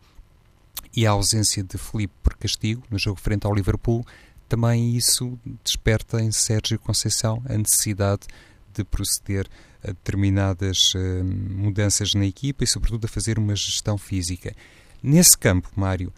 e 0.96 1.06
a 1.06 1.10
ausência 1.10 1.62
de 1.62 1.78
Felipe 1.78 2.14
por 2.22 2.36
castigo 2.36 2.82
no 2.90 2.98
jogo 2.98 3.20
frente 3.20 3.46
ao 3.46 3.54
Liverpool, 3.54 4.04
também 4.48 4.96
isso 4.96 5.38
desperta 5.62 6.20
em 6.20 6.32
Sérgio 6.32 6.78
Conceição 6.78 7.42
a 7.48 7.56
necessidade 7.56 8.22
de 8.74 8.82
proceder 8.82 9.46
a 9.82 9.88
determinadas 9.88 10.94
uh, 10.94 11.24
mudanças 11.24 12.14
na 12.14 12.26
equipa 12.26 12.64
e, 12.64 12.66
sobretudo, 12.66 13.04
a 13.04 13.08
fazer 13.08 13.38
uma 13.38 13.54
gestão 13.54 13.96
física. 13.96 14.54
Nesse 15.02 15.36
campo, 15.36 15.68
Mário, 15.74 16.12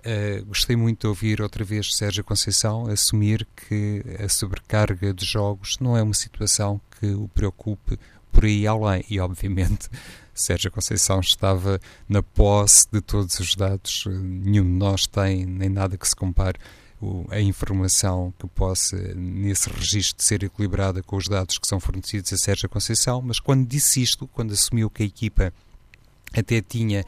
uh, 0.00 0.44
gostei 0.46 0.76
muito 0.76 1.00
de 1.02 1.06
ouvir 1.06 1.40
outra 1.40 1.64
vez 1.64 1.94
Sérgio 1.94 2.24
Conceição 2.24 2.86
assumir 2.86 3.46
que 3.56 4.04
a 4.22 4.28
sobrecarga 4.28 5.12
de 5.12 5.24
jogos 5.24 5.76
não 5.80 5.96
é 5.96 6.02
uma 6.02 6.14
situação 6.14 6.80
que 6.98 7.06
o 7.06 7.28
preocupe 7.28 7.98
por 8.30 8.44
aí 8.44 8.66
além. 8.66 9.04
E, 9.10 9.18
obviamente, 9.18 9.88
Sérgio 10.34 10.70
Conceição 10.70 11.20
estava 11.20 11.80
na 12.08 12.22
posse 12.22 12.86
de 12.92 13.00
todos 13.00 13.38
os 13.40 13.54
dados, 13.54 14.04
nenhum 14.06 14.64
de 14.64 14.70
nós 14.70 15.06
tem 15.06 15.44
nem 15.44 15.68
nada 15.68 15.96
que 15.96 16.06
se 16.06 16.14
compare 16.14 16.58
a 17.30 17.40
informação 17.40 18.32
que 18.38 18.46
possa, 18.48 18.96
nesse 19.14 19.70
registro, 19.70 20.24
ser 20.24 20.42
equilibrada 20.42 21.02
com 21.02 21.16
os 21.16 21.28
dados 21.28 21.58
que 21.58 21.66
são 21.66 21.78
fornecidos 21.78 22.32
a 22.32 22.36
Sérgio 22.36 22.68
Conceição, 22.68 23.22
mas 23.22 23.38
quando 23.38 23.66
disse 23.66 24.02
isto, 24.02 24.26
quando 24.28 24.52
assumiu 24.52 24.90
que 24.90 25.02
a 25.02 25.06
equipa 25.06 25.52
até 26.34 26.60
tinha 26.60 27.04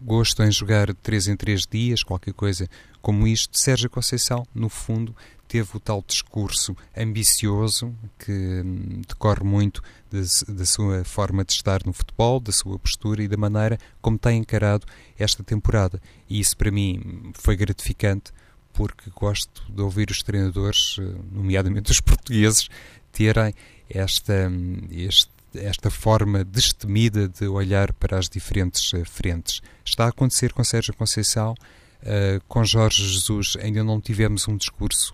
gosto 0.00 0.42
em 0.42 0.50
jogar 0.50 0.88
de 0.88 0.94
3 0.94 1.28
em 1.28 1.36
3 1.36 1.66
dias, 1.70 2.02
qualquer 2.02 2.34
coisa 2.34 2.68
como 3.00 3.26
isto, 3.26 3.58
Sérgio 3.58 3.88
Conceição, 3.88 4.46
no 4.54 4.68
fundo, 4.68 5.14
teve 5.48 5.68
o 5.74 5.80
tal 5.80 6.02
discurso 6.06 6.76
ambicioso 6.96 7.94
que 8.18 8.32
hum, 8.32 9.02
decorre 9.06 9.44
muito 9.44 9.82
da 10.10 10.64
sua 10.64 11.04
forma 11.04 11.44
de 11.44 11.52
estar 11.52 11.84
no 11.84 11.92
futebol, 11.92 12.40
da 12.40 12.52
sua 12.52 12.78
postura 12.78 13.22
e 13.22 13.28
da 13.28 13.36
maneira 13.36 13.78
como 14.00 14.18
tem 14.18 14.38
encarado 14.38 14.86
esta 15.18 15.42
temporada. 15.42 16.00
E 16.28 16.40
isso 16.40 16.56
para 16.56 16.70
mim 16.70 17.32
foi 17.34 17.56
gratificante 17.56 18.32
porque 18.72 19.10
gosto 19.10 19.62
de 19.70 19.80
ouvir 19.80 20.10
os 20.10 20.22
treinadores, 20.22 20.96
eh, 20.98 21.02
nomeadamente 21.30 21.90
os 21.90 22.00
portugueses, 22.00 22.68
terem 23.12 23.54
esta, 23.88 24.50
este, 24.90 25.30
esta 25.54 25.90
forma 25.90 26.44
destemida 26.44 27.28
de 27.28 27.46
olhar 27.46 27.92
para 27.92 28.18
as 28.18 28.28
diferentes 28.28 28.92
eh, 28.94 29.04
frentes. 29.04 29.60
Está 29.84 30.06
a 30.06 30.08
acontecer 30.08 30.52
com 30.52 30.64
Sérgio 30.64 30.94
Conceição, 30.94 31.52
uh, 31.52 32.42
com 32.48 32.64
Jorge 32.64 33.06
Jesus 33.06 33.56
ainda 33.60 33.84
não 33.84 34.00
tivemos 34.00 34.48
um 34.48 34.56
discurso 34.56 35.12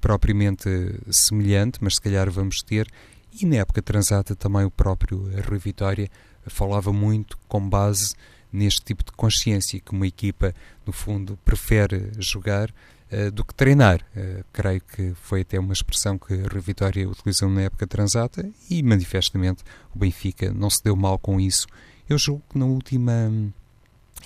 propriamente 0.00 0.68
semelhante, 1.10 1.78
mas 1.82 1.96
se 1.96 2.00
calhar 2.00 2.30
vamos 2.30 2.62
ter. 2.62 2.88
E 3.32 3.44
na 3.44 3.56
época 3.56 3.82
transata 3.82 4.34
também 4.34 4.64
o 4.64 4.70
próprio 4.70 5.28
Rui 5.46 5.58
Vitória 5.58 6.08
falava 6.46 6.92
muito 6.92 7.36
com 7.48 7.68
base 7.68 8.14
neste 8.52 8.82
tipo 8.82 9.04
de 9.04 9.12
consciência 9.12 9.80
que 9.80 9.92
uma 9.92 10.06
equipa, 10.06 10.54
no 10.84 10.92
fundo, 10.92 11.38
prefere 11.44 12.10
jogar 12.18 12.70
uh, 13.12 13.30
do 13.30 13.44
que 13.44 13.54
treinar. 13.54 14.00
Uh, 14.16 14.44
creio 14.52 14.80
que 14.80 15.12
foi 15.14 15.42
até 15.42 15.58
uma 15.58 15.72
expressão 15.72 16.18
que 16.18 16.34
a 16.34 16.48
Rui 16.48 16.60
Vitória 16.60 17.08
utilizou 17.08 17.48
na 17.48 17.62
época 17.62 17.86
transata 17.86 18.48
e, 18.70 18.82
manifestamente, 18.82 19.62
o 19.94 19.98
Benfica 19.98 20.52
não 20.52 20.70
se 20.70 20.82
deu 20.82 20.96
mal 20.96 21.18
com 21.18 21.40
isso. 21.40 21.66
Eu 22.08 22.18
julgo 22.18 22.42
que 22.50 22.58
na 22.58 22.66
última 22.66 23.12
hum, 23.12 23.52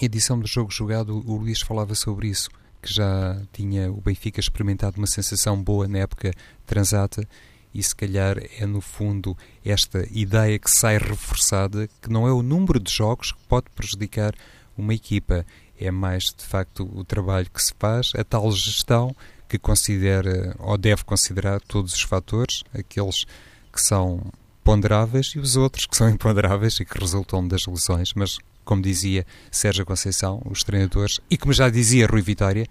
edição 0.01 0.39
do 0.39 0.47
jogo 0.47 0.71
jogado 0.71 1.17
o 1.27 1.37
Luís 1.37 1.61
falava 1.61 1.95
sobre 1.95 2.29
isso, 2.29 2.51
que 2.83 2.93
já 2.93 3.41
tinha 3.53 3.91
o 3.91 4.01
Benfica 4.01 4.41
experimentado 4.41 4.99
uma 4.99 5.07
sensação 5.07 5.63
boa 5.63 5.89
na 5.89 5.99
época 5.99 6.33
transata 6.67 7.27
e 7.75 7.83
se 7.83 7.95
calhar 7.95 8.37
é 8.59 8.67
no 8.67 8.81
fundo 8.81 9.37
esta 9.65 10.07
ideia 10.11 10.59
que 10.59 10.71
sai 10.71 10.99
reforçada 10.99 11.89
que 12.01 12.11
não 12.11 12.27
é 12.27 12.33
o 12.33 12.43
número 12.43 12.81
de 12.81 12.93
jogos 12.93 13.33
que 13.33 13.43
pode 13.49 13.67
prejudicar 13.75 14.35
uma 14.77 14.95
equipa, 14.95 15.47
é 15.79 15.91
mais 15.91 16.25
de 16.25 16.45
facto 16.45 16.89
o 16.95 17.05
trabalho 17.05 17.51
que 17.51 17.63
se 17.63 17.73
faz, 17.79 18.13
a 18.17 18.25
tal 18.25 18.51
gestão 18.53 19.15
que 19.49 19.59
considera 19.59 20.55
ou 20.59 20.77
deve 20.79 21.05
considerar 21.05 21.61
todos 21.61 21.95
os 21.95 22.03
fatores, 22.03 22.63
aqueles 22.73 23.25
que 23.73 23.81
são 23.81 24.21
ponderáveis 24.63 25.33
e 25.35 25.39
os 25.39 25.57
outros 25.57 25.87
que 25.87 25.97
são 25.97 26.09
imponderáveis 26.11 26.79
e 26.81 26.85
que 26.85 26.99
resultam 26.99 27.47
das 27.47 27.67
lesões, 27.67 28.13
mas 28.15 28.39
como 28.65 28.83
dizia 28.83 29.27
Sérgio 29.51 29.85
Conceição, 29.85 30.41
os 30.45 30.63
treinadores, 30.63 31.21
e 31.29 31.37
como 31.37 31.53
já 31.53 31.69
dizia 31.69 32.07
Rui 32.07 32.23
Vitória, 32.23 32.67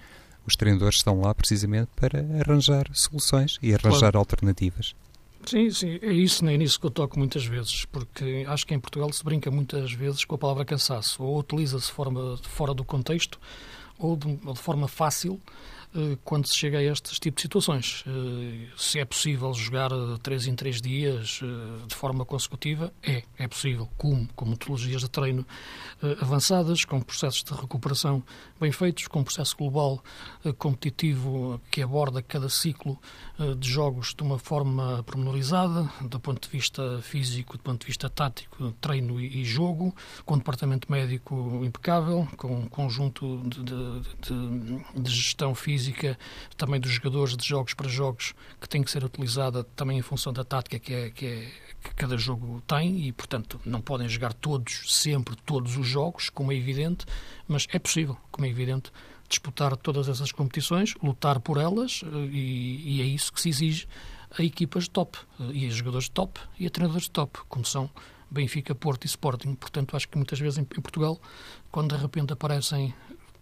os 0.46 0.55
treinadores 0.55 0.98
estão 0.98 1.22
lá 1.22 1.34
precisamente 1.34 1.89
para 1.96 2.19
arranjar 2.39 2.89
soluções 2.93 3.58
e 3.62 3.74
arranjar 3.74 4.00
claro. 4.00 4.19
alternativas. 4.19 4.96
Sim, 5.46 5.69
sim, 5.72 6.00
é 6.01 6.12
isso, 6.12 6.43
nem 6.43 6.58
nisso 6.58 6.79
que 6.79 6.86
eu 6.86 6.91
toco 6.91 7.17
muitas 7.17 7.46
vezes, 7.46 7.86
porque 7.86 8.46
acho 8.48 8.67
que 8.67 8.74
em 8.74 8.79
Portugal 8.79 9.12
se 9.12 9.24
brinca 9.24 9.50
muitas 9.50 9.91
vezes 9.93 10.25
com 10.25 10.36
a 10.36 10.38
palavra 10.38 10.65
cansaço, 10.65 11.24
ou 11.24 11.39
utiliza-se 11.39 11.91
forma, 11.91 12.38
fora 12.43 12.74
do 12.74 12.84
contexto, 12.84 13.39
ou 13.98 14.15
de, 14.15 14.39
ou 14.46 14.53
de 14.53 14.60
forma 14.60 14.88
fácil, 14.88 15.39
quando 16.24 16.48
se 16.48 16.55
chega 16.55 16.77
a 16.77 16.84
estes 16.84 17.19
tipos 17.19 17.38
de 17.38 17.41
situações. 17.43 18.03
Eh, 18.05 18.67
se 18.77 19.00
é 19.00 19.05
possível 19.05 19.53
jogar 19.53 19.91
eh, 19.91 20.17
três 20.22 20.46
em 20.46 20.55
três 20.55 20.81
dias 20.81 21.41
de 21.88 21.96
forma 21.96 22.25
consecutiva, 22.25 22.93
é, 23.01 23.24
é 23.38 23.48
possível. 23.48 23.89
Como? 23.98 24.27
Com 24.36 24.46
metodologias 24.46 25.01
de 25.01 25.10
treino 25.10 25.46
avançadas, 26.22 26.86
com 26.86 27.01
processos 27.01 27.43
de 27.43 27.53
recuperação 27.53 28.24
bem 28.60 28.72
feitos, 28.72 29.08
com 29.08 29.19
um 29.19 29.24
processo 29.24 29.55
global 29.58 30.03
competitivo 30.58 31.60
que 31.72 31.81
aborda 31.81 32.22
cada 32.22 32.50
ciclo 32.50 33.00
de 33.58 33.69
jogos 33.69 34.13
de 34.13 34.24
uma 34.24 34.38
forma 34.38 35.03
pormenorizada, 35.03 35.89
do 36.01 36.19
ponto 36.19 36.48
de 36.48 36.50
vista 36.50 37.01
físico, 37.01 37.58
do 37.58 37.63
ponto 37.63 37.81
de 37.81 37.88
vista 37.88 38.10
tático, 38.10 38.72
treino 38.79 39.19
e 39.19 39.43
jogo, 39.43 39.96
com 40.25 40.36
um 40.36 40.38
departamento 40.38 40.91
médico 40.91 41.62
impecável, 41.63 42.27
com 42.38 42.60
um 42.60 42.67
conjunto 42.67 43.41
de, 43.46 43.63
de, 43.63 44.01
de, 44.22 45.01
de 45.01 45.12
gestão 45.12 45.55
física 45.55 45.78
física 45.79 46.19
também 46.57 46.79
dos 46.79 46.91
jogadores 46.91 47.38
de 47.38 47.48
jogos 47.48 47.74
para 47.74 47.88
jogos 47.88 48.33
que 48.59 48.67
tem 48.67 48.83
que 48.83 48.91
ser 48.91 49.03
utilizada 49.03 49.63
também 49.63 49.98
em 49.98 50.01
função 50.01 50.33
da 50.33 50.43
tática 50.43 50.77
que, 50.77 50.93
é, 50.93 51.09
que, 51.09 51.25
é, 51.25 51.51
que 51.81 51.95
cada 51.95 52.17
jogo 52.17 52.62
tem 52.67 53.07
e, 53.07 53.13
portanto, 53.13 53.59
não 53.65 53.79
podem 53.79 54.07
jogar 54.09 54.33
todos, 54.33 54.93
sempre, 54.93 55.36
todos 55.45 55.77
os 55.77 55.88
jogos, 55.88 56.29
como 56.29 56.51
é 56.51 56.55
evidente, 56.55 57.05
mas 57.48 57.65
é 57.71 57.79
possível, 57.79 58.17
como 58.29 58.45
é 58.45 58.50
evidente, 58.50 58.91
disputar 59.29 59.77
todas 59.77 60.09
essas 60.09 60.31
competições, 60.33 60.93
lutar 61.01 61.39
por 61.39 61.57
elas 61.57 62.01
eh, 62.03 62.29
e, 62.31 62.98
e 62.98 63.01
é 63.01 63.05
isso 63.05 63.31
que 63.31 63.39
se 63.39 63.50
exige 63.50 63.88
a 64.38 64.43
equipas 64.43 64.83
de 64.83 64.89
top, 64.89 65.17
eh, 65.39 65.43
e 65.53 65.67
a 65.67 65.69
jogadores 65.69 66.05
de 66.05 66.12
top 66.12 66.39
e 66.59 66.67
a 66.67 66.69
treinadores 66.69 67.05
de 67.05 67.12
top, 67.12 67.39
como 67.48 67.63
são 67.63 67.89
Benfica, 68.29 68.75
Porto 68.75 69.05
e 69.05 69.07
Sporting. 69.07 69.55
Portanto, 69.55 69.95
acho 69.95 70.07
que 70.07 70.17
muitas 70.17 70.39
vezes 70.39 70.57
em, 70.57 70.62
em 70.62 70.81
Portugal, 70.81 71.19
quando 71.71 71.95
de 71.95 72.01
repente 72.01 72.33
aparecem 72.33 72.93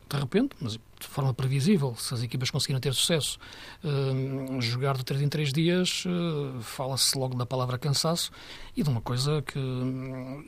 de 0.09 0.17
repente, 0.17 0.55
mas 0.59 0.73
de 0.73 1.07
forma 1.07 1.33
previsível, 1.33 1.95
se 1.95 2.13
as 2.13 2.23
equipas 2.23 2.49
conseguirem 2.49 2.81
ter 2.81 2.93
sucesso, 2.93 3.37
uh, 3.83 4.61
jogar 4.61 4.97
de 4.97 5.05
3 5.05 5.21
em 5.21 5.29
3 5.29 5.53
dias, 5.53 6.03
uh, 6.05 6.61
fala-se 6.61 7.17
logo 7.17 7.35
da 7.35 7.45
palavra 7.45 7.77
cansaço 7.77 8.31
e 8.75 8.83
de 8.83 8.89
uma 8.89 9.01
coisa 9.01 9.41
que 9.41 9.59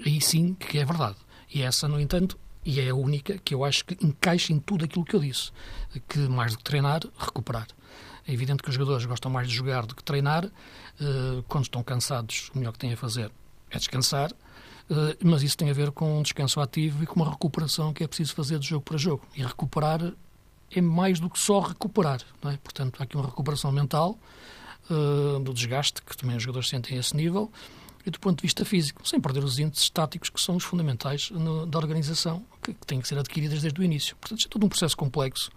aí 0.06 0.20
sim 0.22 0.54
que 0.54 0.80
é 0.80 0.86
verdade. 0.86 1.18
E 1.54 1.62
essa, 1.62 1.88
no 1.88 2.00
entanto, 2.00 2.38
e 2.66 2.80
é 2.80 2.90
a 2.90 2.96
única 2.96 3.38
que 3.38 3.54
eu 3.54 3.64
acho 3.64 3.86
que 3.86 3.98
encaixa 4.06 4.54
em 4.54 4.60
tudo 4.60 4.86
aquilo 4.86 5.06
que 5.06 5.16
eu 5.16 5.20
disse, 5.20 5.52
que 6.08 6.20
mais 6.20 6.52
do 6.52 6.58
que 6.58 6.64
treinar, 6.64 7.02
recuperar. 7.18 7.68
É 8.28 8.34
evidente 8.34 8.62
que 8.62 8.70
os 8.70 8.76
jogadores 8.76 9.06
gostam 9.06 9.32
mais 9.32 9.48
de 9.48 9.56
jogar 9.56 9.86
do 9.86 9.96
que 9.96 10.04
treinar. 10.04 10.48
quando 11.48 11.64
estão 11.64 11.82
cansados, 11.82 12.52
o 12.54 12.60
melhor 12.60 12.74
que 12.74 12.80
têm 12.80 12.94
a 12.94 12.98
fazer 12.98 13.32
é 13.72 13.78
descansar 13.78 14.32
eh, 14.32 14.36
mas 15.24 15.44
isso 15.44 15.56
tem 15.56 15.70
a 15.70 15.74
ver 15.74 15.92
com 15.92 16.20
um 16.20 16.24
descanso 16.24 16.60
ativo 16.60 17.04
e 17.04 17.06
com 17.06 17.16
uma 17.20 17.30
recuperação 17.30 17.94
que 17.94 18.04
é 18.04 18.08
preciso 18.08 18.34
fazer 18.34 18.60
de 18.60 18.68
jogo 18.68 18.84
para 18.84 18.98
jogo. 18.98 19.24
E 19.36 19.44
recuperar 19.44 20.14
é 20.72 20.82
mais 20.82 21.20
do 21.20 21.30
que 21.30 21.40
só 21.40 21.60
recuperar. 21.60 22.22
É? 22.46 22.58
Portanto, 22.58 23.00
há 23.00 23.04
aqui 23.04 23.16
uma 23.16 23.26
recuperação 23.26 23.72
mental 23.72 24.18
uh, 24.90 25.40
do 25.40 25.54
desgaste, 25.54 26.02
que 26.02 26.16
também 26.16 26.36
os 26.36 26.44
jogadores 26.44 26.70
sentem 26.70 26.98
a 26.98 27.00
esse 27.00 27.16
nível, 27.16 27.52
e 28.06 28.10
do 28.10 28.20
ponto 28.20 28.38
de 28.38 28.44
vista 28.44 28.64
físico, 28.64 29.08
sem 29.08 29.20
perder 29.20 29.44
os 29.44 29.60
índices 29.60 29.86
estáticos 29.86 30.30
que 30.30 30.40
são 30.40 30.56
os 30.56 30.64
fundamentais 30.64 31.32
no, 31.32 31.66
da 31.66 31.78
organização, 31.78 32.46
que, 32.62 32.74
que, 32.74 32.86
têm 32.86 33.02
que 33.02 33.08
ser 33.08 33.18
adquiridas 33.18 33.62
desde 33.62 33.80
o 33.80 33.84
início. 33.84 34.16
Portanto, 34.16 34.46
é 34.46 34.50
todo 34.50 34.66
um 34.66 34.70
processo 34.70 34.96
complexo, 34.96 35.52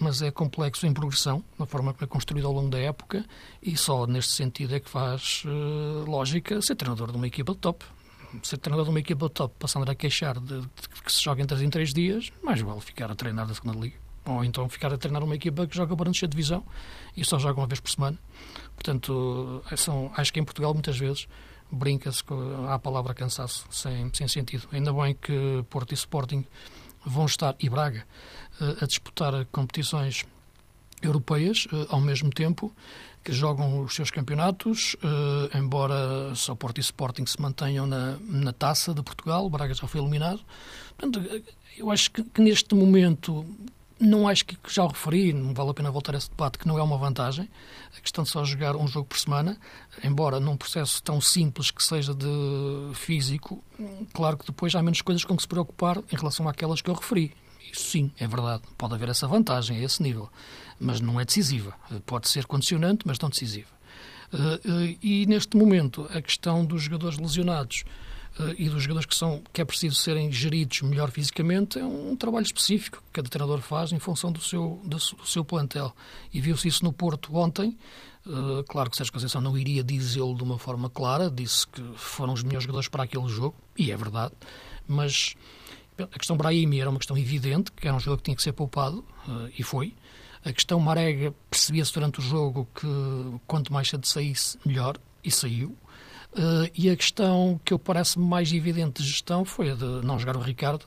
mas 0.00 0.20
é 0.20 0.30
complexo 0.30 0.86
em 0.86 0.92
progressão, 0.92 1.44
na 1.58 1.64
forma 1.64 1.94
que 1.94 2.02
é 2.02 2.06
construído 2.06 2.46
ao 2.46 2.52
longo 2.52 2.70
da 2.70 2.78
época, 2.78 3.24
e 3.62 3.76
só 3.76 4.06
neste 4.06 4.32
sentido 4.32 4.74
é 4.74 4.80
que 4.80 4.90
faz 4.90 5.44
uh, 5.44 6.10
lógica 6.10 6.60
ser 6.60 6.74
treinador 6.74 7.10
de 7.10 7.16
uma 7.16 7.26
equipa 7.26 7.52
de 7.52 7.58
top 7.58 7.84
ser 8.42 8.58
treinador 8.58 8.84
de 8.84 8.90
uma 8.90 9.00
equipa 9.00 9.28
top, 9.28 9.54
passando 9.58 9.90
a 9.90 9.94
queixar 9.94 10.38
de, 10.38 10.60
de, 10.60 10.68
que 11.04 11.12
se 11.12 11.22
joga 11.22 11.42
em 11.42 11.46
3 11.46 11.62
em 11.62 11.70
3 11.70 11.94
dias, 11.94 12.32
mais 12.42 12.60
vale 12.60 12.80
ficar 12.80 13.10
a 13.10 13.14
treinar 13.14 13.46
da 13.46 13.54
segunda 13.54 13.78
liga. 13.78 13.96
Ou 14.24 14.44
então 14.44 14.68
ficar 14.68 14.92
a 14.92 14.98
treinar 14.98 15.22
uma 15.22 15.36
equipa 15.36 15.66
que 15.66 15.76
joga 15.76 15.96
para 15.96 16.10
a 16.10 16.12
divisão 16.12 16.64
e 17.16 17.24
só 17.24 17.38
joga 17.38 17.60
uma 17.60 17.66
vez 17.66 17.78
por 17.78 17.90
semana. 17.90 18.18
Portanto, 18.74 19.62
são, 19.76 20.10
acho 20.16 20.32
que 20.32 20.40
em 20.40 20.44
Portugal 20.44 20.74
muitas 20.74 20.98
vezes 20.98 21.28
brinca-se 21.70 22.22
à 22.68 22.78
palavra 22.78 23.14
cansaço, 23.14 23.66
sem, 23.70 24.10
sem 24.12 24.28
sentido. 24.28 24.68
Ainda 24.72 24.92
bem 24.92 25.14
que 25.14 25.64
Porto 25.70 25.92
e 25.92 25.94
Sporting 25.94 26.44
vão 27.04 27.26
estar, 27.26 27.54
e 27.60 27.68
Braga, 27.68 28.04
uh, 28.60 28.84
a 28.84 28.86
disputar 28.86 29.44
competições 29.46 30.24
europeias 31.00 31.66
uh, 31.66 31.86
ao 31.88 32.00
mesmo 32.00 32.30
tempo, 32.30 32.72
que 33.26 33.32
jogam 33.32 33.80
os 33.80 33.92
seus 33.92 34.08
campeonatos, 34.08 34.94
uh, 35.02 35.58
embora 35.58 36.32
só 36.36 36.54
Porto 36.54 36.78
e 36.78 36.80
Sporting 36.80 37.26
se 37.26 37.42
mantenham 37.42 37.84
na, 37.84 38.16
na 38.20 38.52
taça 38.52 38.94
de 38.94 39.02
Portugal, 39.02 39.44
o 39.44 39.50
Braga 39.50 39.74
já 39.74 39.84
foi 39.88 40.00
eliminado. 40.00 40.40
Portanto, 40.96 41.28
eu 41.76 41.90
acho 41.90 42.12
que, 42.12 42.22
que 42.22 42.40
neste 42.40 42.72
momento 42.72 43.44
não 43.98 44.28
acho 44.28 44.44
que, 44.44 44.56
já 44.68 44.84
o 44.84 44.86
referi, 44.86 45.32
não 45.32 45.52
vale 45.52 45.70
a 45.70 45.74
pena 45.74 45.90
voltar 45.90 46.14
a 46.14 46.18
esse 46.18 46.30
debate, 46.30 46.56
que 46.56 46.68
não 46.68 46.78
é 46.78 46.82
uma 46.84 46.96
vantagem. 46.96 47.50
A 47.98 48.00
questão 48.00 48.22
de 48.22 48.30
só 48.30 48.44
jogar 48.44 48.76
um 48.76 48.86
jogo 48.86 49.08
por 49.08 49.18
semana, 49.18 49.58
embora 50.04 50.38
num 50.38 50.56
processo 50.56 51.02
tão 51.02 51.20
simples 51.20 51.72
que 51.72 51.82
seja 51.82 52.14
de 52.14 52.28
físico, 52.94 53.60
claro 54.14 54.36
que 54.36 54.46
depois 54.46 54.72
há 54.76 54.82
menos 54.84 55.02
coisas 55.02 55.24
com 55.24 55.34
que 55.34 55.42
se 55.42 55.48
preocupar 55.48 55.98
em 56.12 56.16
relação 56.16 56.48
àquelas 56.48 56.80
que 56.80 56.88
eu 56.88 56.94
referi. 56.94 57.34
Isso 57.72 57.90
sim, 57.90 58.10
é 58.18 58.26
verdade. 58.26 58.62
Pode 58.76 58.94
haver 58.94 59.08
essa 59.08 59.26
vantagem 59.26 59.78
a 59.78 59.82
esse 59.82 60.02
nível, 60.02 60.28
mas 60.78 61.00
não 61.00 61.20
é 61.20 61.24
decisiva. 61.24 61.74
Pode 62.04 62.28
ser 62.28 62.46
condicionante, 62.46 63.06
mas 63.06 63.18
não 63.18 63.28
decisiva. 63.28 63.76
Eh, 64.32 64.60
eh, 64.64 64.96
e 65.02 65.26
neste 65.26 65.56
momento, 65.56 66.08
a 66.10 66.20
questão 66.20 66.64
dos 66.64 66.82
jogadores 66.82 67.18
lesionados 67.18 67.84
uh, 68.38 68.54
e 68.58 68.68
dos 68.68 68.82
jogadores 68.82 69.06
que, 69.06 69.14
são, 69.14 69.42
que 69.52 69.60
é 69.60 69.64
preciso 69.64 69.96
serem 69.96 70.32
geridos 70.32 70.82
melhor 70.82 71.10
fisicamente 71.10 71.78
é 71.78 71.84
um 71.84 72.16
trabalho 72.16 72.44
específico 72.44 72.98
que 72.98 73.12
cada 73.12 73.28
treinador 73.28 73.60
faz 73.60 73.92
em 73.92 73.98
função 73.98 74.32
do 74.32 74.40
seu, 74.40 74.80
do, 74.84 74.98
seu 74.98 75.44
plantel. 75.44 75.94
E 76.32 76.40
viu-se 76.40 76.68
isso 76.68 76.84
no 76.84 76.92
Porto 76.92 77.34
ontem. 77.36 77.76
Claro 78.68 78.90
que 78.90 78.96
Sérgio 78.96 79.12
Conceição 79.12 79.40
não 79.40 79.56
iria 79.56 79.84
dizê-lo 79.84 80.34
de 80.34 80.42
uma 80.42 80.58
forma 80.58 80.90
clara, 80.90 81.30
disse 81.30 81.64
que 81.68 81.80
foram 81.94 82.32
os 82.32 82.42
melhores 82.42 82.64
jogadores 82.64 82.88
para 82.88 83.04
aquele 83.04 83.28
jogo, 83.28 83.54
e 83.78 83.92
é 83.92 83.96
verdade, 83.96 84.34
mas 84.88 85.36
a 86.02 86.18
questão 86.18 86.36
Brahimi 86.36 86.80
era 86.80 86.90
uma 86.90 86.98
questão 86.98 87.16
evidente, 87.16 87.72
que 87.72 87.86
era 87.86 87.96
um 87.96 88.00
jogador 88.00 88.18
que 88.18 88.24
tinha 88.24 88.36
que 88.36 88.42
ser 88.42 88.52
poupado, 88.52 89.04
uh, 89.28 89.50
e 89.58 89.62
foi. 89.62 89.94
A 90.44 90.52
questão 90.52 90.78
Marega 90.78 91.34
percebia-se 91.50 91.92
durante 91.92 92.20
o 92.20 92.22
jogo 92.22 92.68
que 92.74 92.86
quanto 93.46 93.72
mais 93.72 93.88
cedo 93.88 94.06
saísse, 94.06 94.58
melhor, 94.64 94.96
e 95.24 95.30
saiu. 95.30 95.76
Uh, 96.32 96.70
e 96.74 96.90
a 96.90 96.96
questão 96.96 97.60
que 97.64 97.72
eu 97.72 97.78
parece 97.78 98.18
mais 98.18 98.52
evidente 98.52 99.02
de 99.02 99.08
gestão 99.08 99.44
foi 99.44 99.70
a 99.70 99.74
de 99.74 99.84
não 100.04 100.18
jogar 100.18 100.36
o 100.36 100.40
Ricardo 100.40 100.84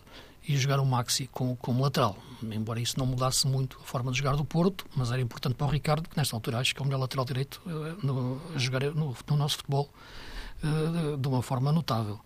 e 0.47 0.55
jogar 0.55 0.79
o 0.79 0.85
Maxi 0.85 1.27
como, 1.27 1.55
como 1.57 1.81
lateral. 1.81 2.17
Embora 2.41 2.79
isso 2.79 2.97
não 2.97 3.05
mudasse 3.05 3.45
muito 3.47 3.77
a 3.81 3.83
forma 3.83 4.11
de 4.11 4.17
jogar 4.17 4.35
do 4.35 4.45
Porto, 4.45 4.85
mas 4.95 5.11
era 5.11 5.21
importante 5.21 5.55
para 5.55 5.67
o 5.67 5.69
Ricardo, 5.69 6.07
que 6.07 6.15
nesta 6.15 6.35
altura 6.35 6.59
acho 6.59 6.73
que 6.73 6.81
é 6.81 6.83
o 6.83 6.85
melhor 6.85 6.99
lateral 6.99 7.25
direito 7.25 7.61
uh, 7.65 8.05
no, 8.05 8.41
a 8.55 8.57
jogar 8.57 8.81
no, 8.95 9.15
no 9.27 9.37
nosso 9.37 9.57
futebol 9.57 9.89
uh, 10.63 11.17
de 11.17 11.27
uma 11.27 11.41
forma 11.41 11.71
notável. 11.71 12.19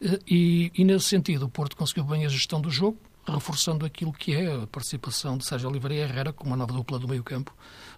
E, 0.00 0.70
e, 0.74 0.84
nesse 0.84 1.06
sentido, 1.06 1.46
o 1.46 1.48
Porto 1.48 1.76
conseguiu 1.76 2.04
bem 2.04 2.26
a 2.26 2.28
gestão 2.28 2.60
do 2.60 2.70
jogo, 2.70 2.98
reforçando 3.26 3.84
aquilo 3.84 4.12
que 4.12 4.34
é 4.34 4.54
a 4.54 4.66
participação 4.66 5.38
de 5.38 5.44
Sérgio 5.44 5.68
Oliveira 5.68 5.94
e 5.94 5.98
Herrera 5.98 6.32
como 6.32 6.50
uma 6.50 6.56
nova 6.56 6.72
dupla 6.72 6.98
do 6.98 7.08
meio-campo 7.08 7.54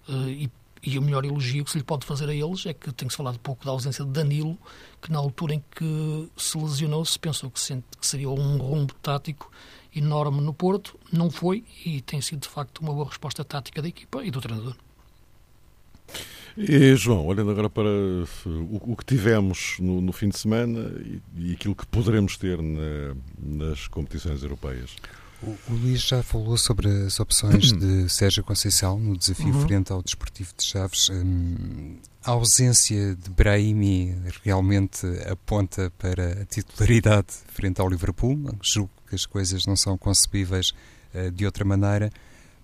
e 0.09 0.49
e 0.83 0.99
o 0.99 1.03
melhor 1.03 1.25
elogio 1.25 1.65
que 1.65 1.71
se 1.71 1.79
lhe 1.79 1.85
pode 1.85 2.07
fazer 2.07 2.29
a 2.29 2.35
eles 2.35 2.67
é 2.67 2.73
que 2.73 2.93
tem-se 2.93 3.17
falado 3.17 3.39
pouco 3.39 3.65
da 3.65 3.71
ausência 3.71 4.05
de 4.05 4.11
Danilo, 4.11 4.59
que 5.01 5.11
na 5.11 5.19
altura 5.19 5.55
em 5.55 5.65
que 5.71 6.31
se 6.37 6.57
lesionou 6.57 7.05
se 7.05 7.19
pensou 7.19 7.51
que 7.51 7.61
seria 8.01 8.31
um 8.31 8.59
rombo 8.59 8.95
tático 8.95 9.51
enorme 9.95 10.41
no 10.41 10.55
Porto, 10.55 10.99
não 11.13 11.31
foi 11.31 11.65
e 11.85 12.01
tem 12.01 12.21
sido 12.21 12.41
de 12.41 12.49
facto 12.49 12.79
uma 12.79 12.93
boa 12.93 13.07
resposta 13.07 13.45
tática 13.45 13.83
da 13.83 13.89
equipa 13.89 14.25
e 14.25 14.31
do 14.31 14.41
treinador. 14.41 14.77
E 16.59 16.97
João, 16.97 17.25
olhando 17.25 17.53
agora 17.53 17.71
para 17.71 17.89
o, 17.89 18.97
que 18.97 19.05
tivemos 19.05 19.77
no, 19.79 20.01
no 20.01 20.13
fim 20.13 20.29
de 20.29 20.37
semana 20.37 20.91
e, 21.05 21.23
e, 21.37 21.53
aquilo 21.53 21.75
que 21.75 21.87
poderemos 21.87 22.37
ter 22.37 22.61
na, 22.61 23.15
nas 23.41 23.87
competições 23.87 24.43
europeias. 24.43 24.97
O, 25.41 25.51
o 25.51 25.75
Luís 25.75 26.03
já 26.03 26.21
falou 26.21 26.59
sobre 26.59 26.89
as 26.89 27.21
opções 27.21 27.71
de 27.73 28.09
Sérgio 28.09 28.43
Conceição 28.43 28.99
no 28.99 29.17
desafio 29.17 29.55
uhum. 29.55 29.61
frente 29.61 29.93
ao 29.93 30.03
Desportivo 30.03 30.53
de 30.59 30.65
Chaves. 30.65 31.09
Hum, 31.11 31.97
a 32.25 32.33
ausência 32.33 33.15
de 33.15 33.31
Brahimi 33.31 34.17
realmente 34.45 35.07
aponta 35.31 35.93
para 35.97 36.43
a 36.43 36.45
titularidade 36.45 37.29
frente 37.53 37.81
ao 37.81 37.89
Liverpool. 37.89 38.37
Julgo 38.61 38.91
que 39.09 39.15
as 39.15 39.25
coisas 39.25 39.65
não 39.65 39.77
são 39.77 39.97
concebíveis 39.97 40.73
uh, 41.15 41.31
de 41.31 41.47
outra 41.47 41.65
maneira, 41.65 42.11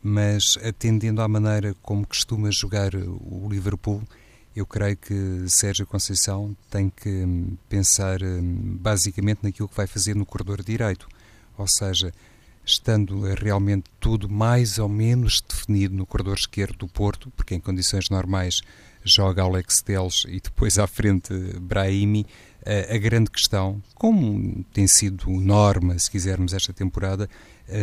mas 0.06 0.58
atendendo 0.62 1.22
à 1.22 1.26
maneira 1.26 1.74
como 1.80 2.06
costuma 2.06 2.50
jogar 2.50 2.94
o 2.94 3.48
Liverpool, 3.50 4.02
eu 4.54 4.66
creio 4.66 4.98
que 4.98 5.46
Sérgio 5.48 5.86
Conceição 5.86 6.54
tem 6.70 6.90
que 6.90 7.08
hum, 7.08 7.56
pensar 7.70 8.22
hum, 8.22 8.76
basicamente 8.78 9.40
naquilo 9.42 9.66
que 9.66 9.74
vai 9.74 9.86
fazer 9.86 10.14
no 10.14 10.26
corredor 10.26 10.62
direito. 10.62 11.08
Ou 11.56 11.66
seja, 11.66 12.12
estando 12.66 13.22
realmente 13.34 13.84
tudo 13.98 14.28
mais 14.28 14.78
ou 14.78 14.90
menos 14.90 15.40
definido 15.40 15.94
no 15.94 16.04
corredor 16.04 16.36
esquerdo 16.36 16.76
do 16.80 16.88
Porto, 16.88 17.32
porque 17.34 17.54
em 17.54 17.60
condições 17.60 18.10
normais 18.10 18.60
joga 19.02 19.42
Alex 19.42 19.80
Teles 19.80 20.24
e 20.28 20.38
depois 20.38 20.78
à 20.78 20.86
frente 20.86 21.32
Brahimi, 21.60 22.26
a 22.90 22.96
grande 22.96 23.30
questão, 23.30 23.82
como 23.94 24.64
tem 24.72 24.86
sido 24.86 25.28
norma, 25.30 25.98
se 25.98 26.10
quisermos, 26.10 26.54
esta 26.54 26.72
temporada, 26.72 27.28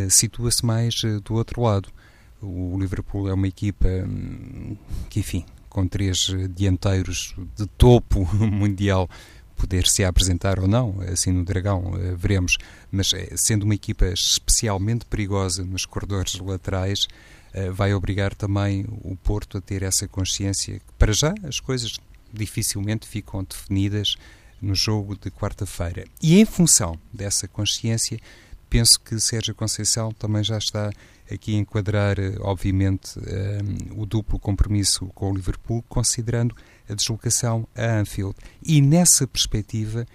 situa-se 0.09 0.65
mais 0.65 0.95
eh, 1.03 1.19
do 1.23 1.35
outro 1.35 1.61
lado. 1.61 1.89
O 2.41 2.77
Liverpool 2.79 3.29
é 3.29 3.33
uma 3.33 3.47
equipa 3.47 3.87
hum, 3.87 4.75
que, 5.09 5.19
enfim, 5.19 5.45
com 5.69 5.87
três 5.87 6.27
dianteiros 6.55 7.35
de 7.55 7.65
topo 7.65 8.27
mundial, 8.35 9.09
poder 9.61 9.87
se 9.87 10.03
apresentar 10.03 10.59
ou 10.59 10.67
não, 10.67 10.99
assim 11.01 11.31
no 11.31 11.45
Dragão, 11.45 11.93
eh, 11.95 12.15
veremos. 12.15 12.57
Mas 12.91 13.13
eh, 13.13 13.29
sendo 13.35 13.63
uma 13.63 13.75
equipa 13.75 14.07
especialmente 14.07 15.05
perigosa 15.05 15.63
nos 15.63 15.85
corredores 15.85 16.35
laterais, 16.39 17.07
eh, 17.53 17.69
vai 17.69 17.93
obrigar 17.93 18.33
também 18.33 18.85
o 19.03 19.15
Porto 19.15 19.59
a 19.59 19.61
ter 19.61 19.83
essa 19.83 20.07
consciência 20.07 20.79
que, 20.79 20.93
para 20.97 21.13
já, 21.13 21.33
as 21.43 21.59
coisas 21.59 21.99
dificilmente 22.33 23.07
ficam 23.07 23.43
definidas 23.43 24.15
no 24.59 24.73
jogo 24.73 25.15
de 25.15 25.29
quarta-feira. 25.29 26.05
E 26.21 26.39
em 26.39 26.45
função 26.45 26.97
dessa 27.13 27.47
consciência, 27.47 28.19
penso 28.71 29.01
que 29.01 29.19
Sérgio 29.19 29.53
Conceição 29.53 30.13
também 30.13 30.41
já 30.41 30.57
está 30.57 30.89
aqui 31.29 31.55
a 31.55 31.57
enquadrar, 31.59 32.15
obviamente, 32.39 33.19
o 33.95 34.05
duplo 34.05 34.39
compromisso 34.39 35.07
com 35.07 35.29
o 35.29 35.35
Liverpool, 35.35 35.83
considerando 35.89 36.55
a 36.89 36.93
deslocação 36.93 37.67
a 37.75 37.99
Anfield. 37.99 38.33
E 38.63 38.81
nessa 38.81 39.27
perspectiva, 39.27 40.05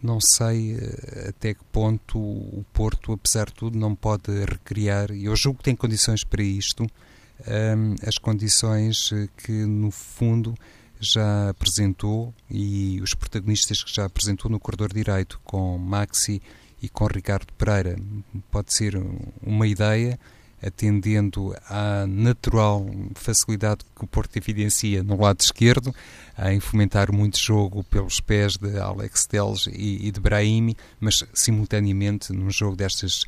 não 0.00 0.20
sei 0.20 0.76
eh, 0.76 1.30
até 1.30 1.52
que 1.52 1.64
ponto 1.72 2.18
o 2.18 2.64
Porto, 2.72 3.12
apesar 3.12 3.46
de 3.46 3.54
tudo, 3.54 3.76
não 3.76 3.94
pode 3.94 4.30
recriar, 4.44 5.10
e 5.10 5.24
eu 5.24 5.34
julgo 5.34 5.58
que 5.58 5.64
tem 5.64 5.74
condições 5.74 6.22
para 6.22 6.42
isto, 6.42 6.84
um, 6.84 7.94
as 8.06 8.18
condições 8.18 9.10
eh, 9.12 9.28
que, 9.36 9.52
no 9.52 9.90
fundo, 9.90 10.54
já 11.00 11.50
apresentou 11.50 12.32
e 12.48 13.00
os 13.02 13.14
protagonistas 13.14 13.82
que 13.82 13.92
já 13.92 14.04
apresentou 14.04 14.50
no 14.50 14.60
corredor 14.60 14.92
direito 14.92 15.40
com 15.44 15.76
Maxi 15.76 16.40
e 16.82 16.88
com 16.88 17.06
Ricardo 17.06 17.52
Pereira. 17.54 17.96
Pode 18.50 18.72
ser 18.74 19.00
uma 19.42 19.66
ideia 19.66 20.18
atendendo 20.62 21.54
à 21.68 22.06
natural 22.06 22.86
facilidade 23.14 23.84
que 23.94 24.04
o 24.04 24.06
Porto 24.06 24.36
evidencia 24.36 25.02
no 25.02 25.20
lado 25.20 25.40
esquerdo, 25.40 25.94
em 26.46 26.58
fomentar 26.60 27.12
muito 27.12 27.38
jogo 27.38 27.84
pelos 27.84 28.20
pés 28.20 28.56
de 28.56 28.78
Alex 28.78 29.26
Teles 29.26 29.66
e, 29.66 30.08
e 30.08 30.10
de 30.10 30.18
Brahimi, 30.18 30.76
mas 30.98 31.24
simultaneamente 31.34 32.32
num 32.32 32.50
jogo 32.50 32.76
destas 32.76 33.24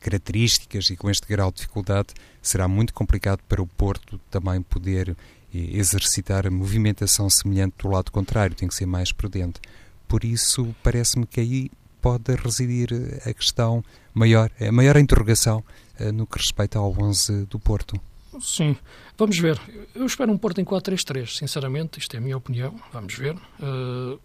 características 0.00 0.90
e 0.90 0.96
com 0.96 1.08
este 1.08 1.26
grau 1.26 1.50
de 1.50 1.58
dificuldade, 1.58 2.08
será 2.42 2.68
muito 2.68 2.92
complicado 2.92 3.40
para 3.48 3.62
o 3.62 3.66
Porto 3.66 4.20
também 4.30 4.60
poder 4.60 5.10
eh, 5.10 5.16
exercitar 5.52 6.46
a 6.46 6.50
movimentação 6.50 7.30
semelhante 7.30 7.76
do 7.78 7.88
lado 7.88 8.12
contrário, 8.12 8.54
tem 8.54 8.68
que 8.68 8.74
ser 8.74 8.86
mais 8.86 9.12
prudente. 9.12 9.60
Por 10.06 10.24
isso, 10.24 10.74
parece-me 10.82 11.26
que 11.26 11.40
aí 11.40 11.70
pode 12.04 12.34
residir 12.34 12.90
a 13.26 13.32
questão 13.32 13.82
maior, 14.12 14.50
a 14.60 14.70
maior 14.70 14.98
interrogação 14.98 15.64
eh, 15.98 16.12
no 16.12 16.26
que 16.26 16.36
respeita 16.36 16.78
ao 16.78 16.94
11 17.00 17.46
do 17.46 17.58
Porto. 17.58 17.98
Sim, 18.42 18.76
vamos 19.16 19.38
ver. 19.38 19.58
Eu 19.94 20.04
espero 20.04 20.30
um 20.30 20.36
Porto 20.36 20.60
em 20.60 20.66
4-3-3, 20.66 21.38
sinceramente, 21.38 21.98
isto 21.98 22.14
é 22.14 22.18
a 22.18 22.20
minha 22.20 22.36
opinião, 22.36 22.78
vamos 22.92 23.14
ver. 23.14 23.34
Uh, 23.58 24.20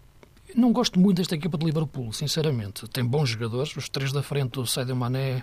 não 0.54 0.72
gosto 0.72 1.00
muito 1.00 1.16
desta 1.16 1.34
equipa 1.34 1.56
de 1.56 1.64
Liverpool, 1.64 2.12
sinceramente. 2.12 2.86
Tem 2.88 3.02
bons 3.02 3.30
jogadores, 3.30 3.74
os 3.74 3.88
três 3.88 4.12
da 4.12 4.22
frente, 4.22 4.60
o 4.60 4.66
Sadio 4.66 4.94
Mané, 4.94 5.42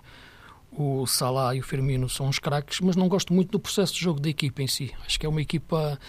o 0.71 1.07
Salah 1.07 1.55
e 1.55 1.59
o 1.59 1.63
Firmino 1.63 2.07
são 2.07 2.27
uns 2.27 2.37
craques, 2.37 2.81
mas 2.81 2.95
não 2.95 3.07
gosto 3.07 3.33
muito 3.33 3.49
do 3.49 3.59
processo 3.59 3.95
de 3.95 4.01
jogo 4.01 4.19
da 4.19 4.29
equipa 4.29 4.61
em 4.61 4.67
si. 4.67 4.93
Acho 5.07 5.19
que 5.19 5.25
é 5.25 5.29
uma 5.29 5.41
equipa 5.41 5.99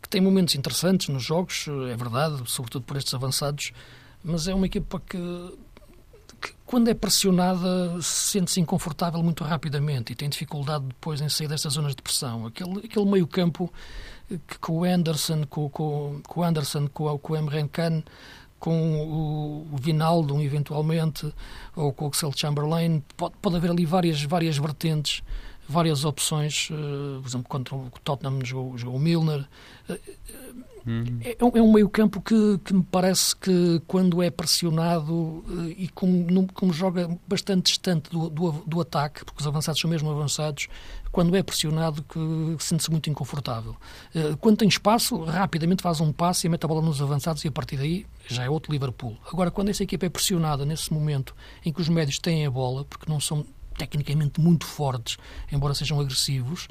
que 0.00 0.08
tem 0.08 0.20
momentos 0.20 0.54
interessantes 0.54 1.08
nos 1.08 1.24
jogos, 1.24 1.66
é 1.90 1.96
verdade, 1.96 2.40
sobretudo 2.46 2.84
por 2.84 2.96
estes 2.96 3.12
avançados, 3.14 3.72
mas 4.22 4.48
é 4.48 4.54
uma 4.54 4.66
equipa 4.66 5.00
que 5.00 5.18
quando 6.64 6.88
é 6.88 6.94
pressionada, 6.94 8.00
sente-se 8.00 8.60
inconfortável 8.60 9.20
muito 9.24 9.42
rapidamente 9.42 10.12
e 10.12 10.14
tem 10.14 10.28
dificuldade 10.28 10.84
depois 10.84 11.20
em 11.20 11.28
sair 11.28 11.48
destas 11.48 11.72
zonas 11.72 11.96
de 11.96 12.00
pressão. 12.00 12.46
Aquele, 12.46 12.78
aquele 12.78 13.06
meio-campo 13.06 13.72
que 14.46 14.56
com 14.60 14.78
o 14.78 14.84
Anderson, 14.84 15.44
com, 15.46 15.68
com, 15.68 16.20
com 16.26 16.40
o 16.40 16.44
Anderson, 16.44 16.86
com, 16.86 17.18
com 17.18 17.32
o 17.32 17.36
Emre 17.36 17.66
Can, 17.68 18.04
com 18.60 19.66
o, 19.72 19.76
Vinaldo, 19.78 20.40
eventualmente, 20.40 21.34
ou 21.74 21.92
com 21.92 22.04
o 22.04 22.08
Axel 22.08 22.30
Chamberlain, 22.36 23.02
pode, 23.16 23.34
pode 23.42 23.56
haver 23.56 23.70
ali 23.70 23.84
várias, 23.84 24.22
várias 24.22 24.56
vertentes, 24.56 25.22
várias 25.68 26.04
opções. 26.04 26.68
Uh, 26.70 27.20
por 27.20 27.28
exemplo, 27.28 27.48
contra 27.48 27.74
o 27.74 27.90
Tottenham 28.04 28.44
jogou, 28.44 28.78
jogou 28.78 28.96
o 28.96 29.00
Milner. 29.00 29.48
Uhum. 30.86 31.20
É, 31.22 31.36
é, 31.38 31.62
um 31.62 31.72
meio-campo 31.72 32.20
que, 32.20 32.58
que, 32.64 32.72
me 32.72 32.82
parece 32.82 33.36
que, 33.36 33.80
quando 33.86 34.22
é 34.22 34.30
pressionado 34.30 35.44
eh, 35.48 35.74
e 35.78 35.88
como, 35.88 36.48
como 36.52 36.72
joga 36.72 37.08
bastante 37.26 37.66
distante 37.66 38.10
do, 38.10 38.30
do, 38.30 38.52
do, 38.66 38.80
ataque, 38.80 39.24
porque 39.24 39.40
os 39.40 39.46
avançados 39.46 39.80
são 39.80 39.90
mesmo 39.90 40.10
avançados, 40.10 40.68
quando 41.12 41.36
é 41.36 41.42
pressionado, 41.42 42.02
que 42.02 42.56
sente-se 42.58 42.90
muito 42.90 43.10
inconfortável. 43.10 43.76
Eh, 44.14 44.36
quando 44.40 44.58
tem 44.58 44.68
espaço, 44.68 45.22
rapidamente 45.24 45.82
faz 45.82 46.00
um 46.00 46.12
passe 46.12 46.46
e 46.46 46.50
mete 46.50 46.64
a 46.64 46.68
bola 46.68 46.82
nos 46.82 47.00
avançados 47.02 47.44
e 47.44 47.48
a 47.48 47.52
partir 47.52 47.76
daí 47.76 48.06
já 48.26 48.44
é 48.44 48.50
outro 48.50 48.72
Liverpool. 48.72 49.16
Agora, 49.30 49.50
quando 49.50 49.68
essa 49.68 49.82
equipa 49.82 50.06
é 50.06 50.08
pressionada 50.08 50.64
nesse 50.64 50.92
momento 50.92 51.34
em 51.64 51.72
que 51.72 51.80
os 51.80 51.88
médios 51.88 52.18
têm 52.18 52.46
a 52.46 52.50
bola, 52.50 52.84
porque 52.84 53.10
não 53.10 53.20
são 53.20 53.44
tecnicamente 53.80 54.38
muito 54.38 54.66
fortes, 54.66 55.16
embora 55.50 55.72
sejam 55.72 55.98
agressivos, 55.98 56.68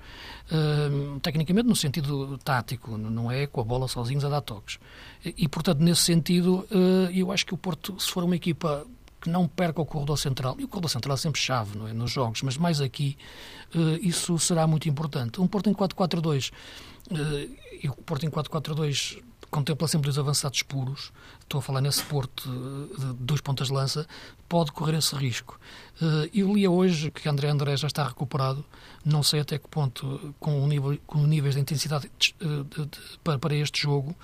uh, 0.51 1.19
tecnicamente 1.21 1.67
no 1.67 1.75
sentido 1.75 2.37
tático, 2.37 2.95
não 2.97 3.31
é 3.31 3.47
com 3.47 3.61
a 3.61 3.63
bola 3.63 3.87
sozinhos 3.87 4.23
a 4.23 4.29
dar 4.29 4.41
toques. 4.41 4.77
E, 5.25 5.47
portanto, 5.47 5.79
nesse 5.79 6.03
sentido, 6.03 6.67
uh, 6.69 7.11
eu 7.11 7.31
acho 7.31 7.47
que 7.47 7.53
o 7.53 7.57
Porto, 7.57 7.99
se 7.99 8.11
for 8.11 8.23
uma 8.23 8.35
equipa 8.35 8.85
que 9.19 9.27
não 9.27 9.47
perca 9.47 9.81
o 9.81 9.85
corredor 9.85 10.19
central, 10.19 10.55
e 10.59 10.63
o 10.63 10.67
corredor 10.67 10.91
central 10.91 11.15
é 11.15 11.17
sempre 11.17 11.41
chave 11.41 11.77
é, 11.89 11.93
nos 11.93 12.11
jogos, 12.11 12.43
mas 12.43 12.57
mais 12.57 12.79
aqui, 12.79 13.17
uh, 13.73 13.97
isso 14.01 14.37
será 14.37 14.67
muito 14.67 14.87
importante. 14.87 15.41
Um 15.41 15.47
Porto 15.47 15.67
em 15.67 15.73
4-4-2, 15.73 16.51
e 17.81 17.89
o 17.89 17.95
Porto 17.95 18.23
em 18.23 18.29
4-4-2 18.29 19.19
contempla 19.49 19.87
sempre 19.87 20.09
os 20.09 20.17
avançados 20.17 20.61
puros, 20.63 21.11
estou 21.41 21.59
a 21.59 21.61
falar 21.61 21.81
nesse 21.81 22.03
Porto 22.03 22.49
de 22.97 23.13
dois 23.13 23.41
pontas 23.41 23.67
de 23.67 23.73
lança, 23.73 24.07
pode 24.47 24.71
correr 24.71 24.97
esse 24.97 25.15
risco. 25.15 25.59
Eh, 26.01 26.29
eu 26.33 26.53
li 26.53 26.67
hoje 26.67 27.11
que 27.11 27.27
André 27.27 27.49
André 27.49 27.75
já 27.77 27.87
está 27.87 28.07
recuperado, 28.07 28.63
não 29.03 29.21
sei 29.23 29.41
até 29.41 29.57
que 29.57 29.67
ponto, 29.67 30.33
com, 30.39 30.63
o 30.63 30.67
nível, 30.67 30.97
com 31.05 31.19
níveis 31.19 31.55
de 31.55 31.61
intensidade 31.61 32.09
de, 32.17 32.33
de, 32.39 32.85
de, 32.85 32.97
para, 33.23 33.37
para 33.37 33.55
este 33.55 33.81
jogo, 33.81 34.15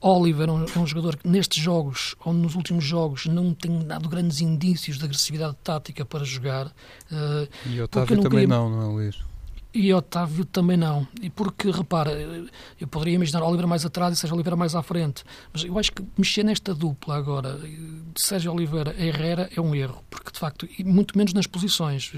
Oliver 0.00 0.48
é 0.48 0.52
um, 0.52 0.64
é 0.64 0.78
um, 0.78 0.86
jogador 0.86 1.16
que 1.16 1.28
nestes 1.28 1.62
jogos, 1.62 2.14
ou 2.24 2.32
nos 2.32 2.54
últimos 2.54 2.84
jogos, 2.84 3.26
não 3.26 3.52
tem 3.52 3.84
dado 3.84 4.08
grandes 4.08 4.40
indícios 4.40 4.96
de 4.96 5.04
agressividade 5.04 5.56
tática 5.64 6.04
para 6.04 6.24
jogar. 6.24 6.66
Uh, 6.66 7.48
e 7.66 7.80
Otávio 7.80 8.16
não 8.16 8.22
também 8.22 8.46
queria... 8.46 8.56
não, 8.56 8.70
não 8.70 8.82
é, 8.82 8.86
Luís? 8.86 9.27
E 9.72 9.92
Otávio 9.92 10.46
também 10.46 10.78
não. 10.78 11.06
E 11.20 11.28
porque, 11.28 11.70
repara, 11.70 12.10
eu 12.80 12.88
poderia 12.88 13.14
imaginar 13.14 13.42
Oliveira 13.42 13.66
mais 13.66 13.84
atrás 13.84 14.14
e 14.14 14.16
Sérgio 14.16 14.34
Oliveira 14.34 14.56
mais 14.56 14.74
à 14.74 14.82
frente. 14.82 15.24
Mas 15.52 15.62
eu 15.62 15.78
acho 15.78 15.92
que 15.92 16.02
mexer 16.16 16.42
nesta 16.42 16.74
dupla 16.74 17.16
agora, 17.16 17.58
de 17.58 18.22
Sérgio 18.22 18.52
Oliveira 18.52 18.94
e 18.98 19.08
Herrera, 19.08 19.50
é 19.54 19.60
um 19.60 19.74
erro. 19.74 20.02
Porque, 20.08 20.32
de 20.32 20.38
facto, 20.38 20.66
e 20.78 20.82
muito 20.82 21.16
menos 21.18 21.34
nas 21.34 21.46
posições. 21.46 22.10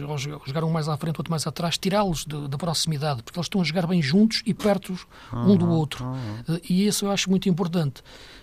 Jogar 0.47 0.63
um 0.63 0.71
mais 0.71 0.89
à 0.89 0.97
frente, 0.97 1.19
outro 1.19 1.31
mais 1.31 1.45
atrás, 1.47 1.77
tirá-los 1.77 2.25
da 2.25 2.57
proximidade. 2.57 3.23
Porque 3.25 3.39
eles 3.39 3.47
estão 3.47 3.61
a 3.61 3.65
jogar 3.65 3.87
bem 3.87 4.01
juntos 4.01 4.43
e 4.47 4.55
perto 4.55 4.97
um 5.33 5.57
do 5.57 5.69
outro. 5.69 6.07
Eh, 6.49 6.61
e 6.71 6.87
isso 6.87 7.07
eu 7.07 7.11
acho 7.11 7.29
muito 7.29 7.49
importante. 7.49 8.03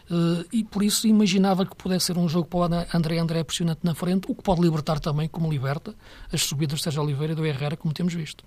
Uh, 0.10 0.46
e 0.54 0.64
por 0.64 0.84
isso 0.84 1.06
imaginava 1.06 1.66
que 1.66 1.76
pudesse 1.76 2.08
ser 2.08 2.18
um 2.18 2.30
jogo 2.30 2.48
para 2.48 2.60
o 2.60 2.64
André 2.98 3.20
André 3.20 3.44
pressionante 3.44 3.82
na 3.84 3.94
frente, 3.94 4.26
o 4.30 4.36
que 4.36 4.42
pode 4.42 4.62
libertar 4.62 5.00
também, 5.00 5.28
como 5.28 5.52
liberta, 5.52 5.94
as 6.32 6.44
subidas 6.44 6.80
de 6.80 6.84
Sérgio 6.84 7.04
Oliveira 7.04 7.34
e 7.34 7.36
do 7.36 7.46
Herrera, 7.46 7.76
como 7.76 7.94
temos 7.94 8.14
visto. 8.14 8.44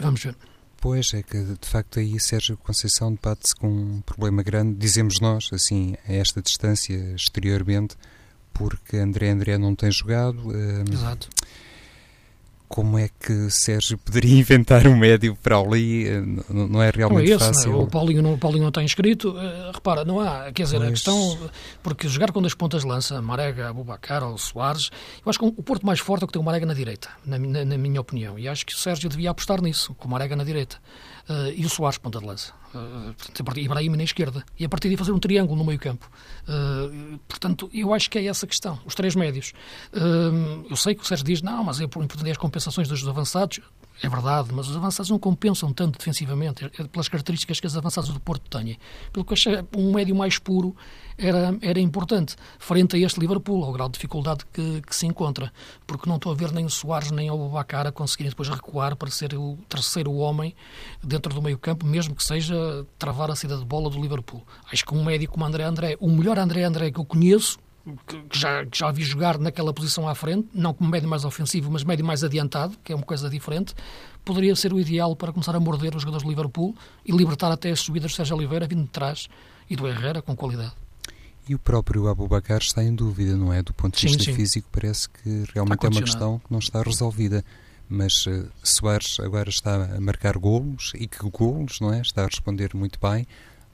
Vamos 0.00 0.22
ver. 0.22 0.36
Pois 0.80 1.14
é 1.14 1.22
que, 1.22 1.38
de 1.38 1.68
facto, 1.68 2.00
aí 2.00 2.18
Sérgio 2.18 2.56
Conceição 2.56 3.12
debate-se 3.12 3.54
com 3.54 3.68
um 3.68 4.00
problema 4.00 4.42
grande, 4.42 4.74
dizemos 4.74 5.20
nós, 5.20 5.48
assim, 5.52 5.94
a 6.08 6.12
esta 6.12 6.42
distância 6.42 7.14
exteriormente, 7.14 7.96
porque 8.52 8.96
André 8.96 9.30
André 9.30 9.56
não 9.58 9.76
tem 9.76 9.92
jogado. 9.92 10.48
Uh, 10.48 10.92
Exato 10.92 11.28
como 12.72 12.98
é 12.98 13.10
que 13.20 13.50
Sérgio 13.50 13.98
poderia 13.98 14.32
inventar 14.40 14.86
um 14.86 14.96
médio 14.96 15.36
para 15.36 15.58
ali? 15.58 16.08
Eh, 16.08 16.22
não 16.48 16.82
é 16.82 16.88
realmente 16.88 17.26
não 17.28 17.34
é 17.34 17.36
esse, 17.36 17.46
fácil. 17.46 17.72
Não 17.72 17.80
é? 17.80 17.82
O, 17.82 17.86
Paulinho 17.86 18.22
não, 18.22 18.32
o 18.32 18.38
Paulinho 18.38 18.62
não 18.62 18.70
está 18.70 18.82
inscrito. 18.82 19.32
Uh, 19.32 19.72
repara, 19.74 20.06
não 20.06 20.18
há, 20.18 20.50
quer 20.52 20.62
dizer, 20.62 20.78
pois... 20.78 20.88
a 20.88 20.92
questão. 20.92 21.50
Porque 21.82 22.08
jogar 22.08 22.32
com 22.32 22.40
duas 22.40 22.54
pontas 22.54 22.80
de 22.80 22.88
lança, 22.88 23.20
Marega, 23.20 23.68
Abubacar 23.68 24.24
ou 24.24 24.38
Soares, 24.38 24.90
eu 25.24 25.28
acho 25.28 25.38
que 25.38 25.44
o 25.44 25.52
Porto 25.52 25.84
mais 25.84 26.00
forte 26.00 26.22
é 26.22 26.24
o 26.24 26.26
que 26.26 26.32
tem 26.32 26.40
o 26.40 26.44
Marega 26.44 26.64
na 26.64 26.72
direita, 26.72 27.10
na, 27.26 27.38
na, 27.38 27.62
na 27.62 27.76
minha 27.76 28.00
opinião. 28.00 28.38
E 28.38 28.48
acho 28.48 28.64
que 28.64 28.72
o 28.72 28.78
Sérgio 28.78 29.10
devia 29.10 29.30
apostar 29.30 29.60
nisso, 29.60 29.94
com 29.94 30.08
o 30.08 30.10
Marega 30.10 30.34
na 30.34 30.42
direita. 30.44 30.78
Uh, 31.28 31.52
e 31.54 31.66
o 31.66 31.68
Soares, 31.68 31.98
ponta 31.98 32.20
de 32.20 32.24
lança. 32.24 32.54
Uh, 32.74 33.58
Ibrahim 33.58 33.90
na 33.90 34.02
esquerda. 34.04 34.44
E 34.58 34.64
a 34.64 34.68
partir 34.68 34.88
daí 34.88 34.96
fazer 34.96 35.12
um 35.12 35.18
triângulo 35.18 35.58
no 35.58 35.64
meio 35.64 35.78
campo. 35.78 36.10
Uh, 36.48 37.18
portanto, 37.28 37.70
eu 37.72 37.92
acho 37.92 38.08
que 38.08 38.18
é 38.18 38.26
essa 38.26 38.46
questão. 38.46 38.78
Os 38.86 38.94
três 38.94 39.14
médios. 39.14 39.52
Uh, 39.92 40.66
eu 40.70 40.76
sei 40.76 40.94
que 40.94 41.02
o 41.02 41.06
Sérgio 41.06 41.26
diz, 41.26 41.42
não, 41.42 41.64
mas 41.64 41.80
é 41.80 41.86
por 41.86 42.02
importante 42.02 42.30
as 42.30 42.38
compensações 42.38 42.88
dos 42.88 43.06
avançados. 43.06 43.60
É 44.02 44.08
verdade, 44.08 44.48
mas 44.52 44.68
os 44.68 44.76
avançados 44.76 45.10
não 45.10 45.18
compensam 45.18 45.72
tanto 45.72 45.96
defensivamente, 45.96 46.64
é 46.64 46.84
pelas 46.88 47.08
características 47.08 47.60
que 47.60 47.66
os 47.68 47.76
avançados 47.76 48.10
do 48.10 48.18
Porto 48.18 48.50
têm. 48.50 48.76
Pelo 49.12 49.24
que 49.24 49.34
achei 49.34 49.62
um 49.76 49.92
médio 49.92 50.14
mais 50.16 50.38
puro 50.38 50.74
era, 51.16 51.56
era 51.60 51.78
importante, 51.78 52.34
frente 52.58 52.96
a 52.96 52.98
este 52.98 53.20
Liverpool, 53.20 53.62
ao 53.62 53.72
grau 53.72 53.88
de 53.88 53.94
dificuldade 53.94 54.44
que, 54.52 54.80
que 54.82 54.96
se 54.96 55.06
encontra. 55.06 55.52
Porque 55.86 56.08
não 56.08 56.16
estou 56.16 56.32
a 56.32 56.34
ver 56.34 56.50
nem 56.50 56.64
o 56.64 56.70
Soares 56.70 57.12
nem 57.12 57.30
o 57.30 57.48
Bacara 57.48 57.92
conseguirem 57.92 58.30
depois 58.30 58.48
recuar 58.48 58.96
para 58.96 59.10
ser 59.10 59.34
o 59.34 59.56
terceiro 59.68 60.12
homem 60.14 60.52
dentro 61.02 61.32
do 61.32 61.40
meio 61.40 61.58
campo, 61.58 61.86
mesmo 61.86 62.16
que 62.16 62.24
seja 62.24 62.56
travar 62.98 63.30
a 63.30 63.36
saída 63.36 63.56
de 63.56 63.64
bola 63.64 63.90
do 63.90 64.00
Liverpool. 64.00 64.42
Acho 64.70 64.84
que 64.84 64.94
um 64.94 65.04
médio 65.04 65.28
como 65.28 65.44
André 65.44 65.64
André, 65.64 65.96
o 66.00 66.10
melhor 66.10 66.38
André 66.38 66.64
André 66.64 66.90
que 66.90 66.98
eu 66.98 67.04
conheço, 67.04 67.58
que 68.06 68.38
já, 68.38 68.64
que 68.64 68.78
já 68.78 68.90
vi 68.90 69.02
jogar 69.02 69.38
naquela 69.38 69.72
posição 69.72 70.08
à 70.08 70.14
frente, 70.14 70.48
não 70.54 70.72
como 70.72 70.90
médio 70.90 71.08
mais 71.08 71.24
ofensivo, 71.24 71.70
mas 71.70 71.82
médio 71.82 72.04
mais 72.04 72.22
adiantado, 72.22 72.76
que 72.84 72.92
é 72.92 72.96
uma 72.96 73.04
coisa 73.04 73.28
diferente, 73.28 73.74
poderia 74.24 74.54
ser 74.54 74.72
o 74.72 74.80
ideal 74.80 75.16
para 75.16 75.32
começar 75.32 75.54
a 75.54 75.60
morder 75.60 75.94
os 75.94 76.02
jogadores 76.02 76.24
do 76.24 76.30
Liverpool 76.30 76.74
e 77.04 77.12
libertar 77.12 77.50
até 77.50 77.70
as 77.70 77.80
subidas 77.80 78.12
de 78.12 78.16
Sérgio 78.16 78.36
Oliveira 78.36 78.66
vindo 78.66 78.84
de 78.84 78.90
trás 78.90 79.28
e 79.68 79.76
do 79.76 79.86
Herrera 79.88 80.22
com 80.22 80.36
qualidade. 80.36 80.74
E 81.48 81.54
o 81.54 81.58
próprio 81.58 82.06
Abubacar 82.06 82.58
está 82.58 82.84
em 82.84 82.94
dúvida, 82.94 83.36
não 83.36 83.52
é? 83.52 83.62
Do 83.62 83.74
ponto 83.74 83.98
de 83.98 84.06
vista 84.06 84.22
sim, 84.22 84.30
sim. 84.30 84.36
físico, 84.36 84.68
parece 84.70 85.08
que 85.08 85.44
realmente 85.52 85.84
é 85.84 85.88
uma 85.88 86.02
questão 86.02 86.38
que 86.38 86.52
não 86.52 86.60
está 86.60 86.80
resolvida. 86.82 87.44
Mas 87.92 88.26
uh, 88.26 88.48
Soares 88.62 89.18
agora 89.20 89.50
está 89.50 89.84
a 89.96 90.00
marcar 90.00 90.38
golos 90.38 90.92
e 90.94 91.06
que 91.06 91.18
golos, 91.28 91.78
não 91.78 91.92
é? 91.92 92.00
Está 92.00 92.22
a 92.22 92.26
responder 92.26 92.74
muito 92.74 92.98
bem. 92.98 93.26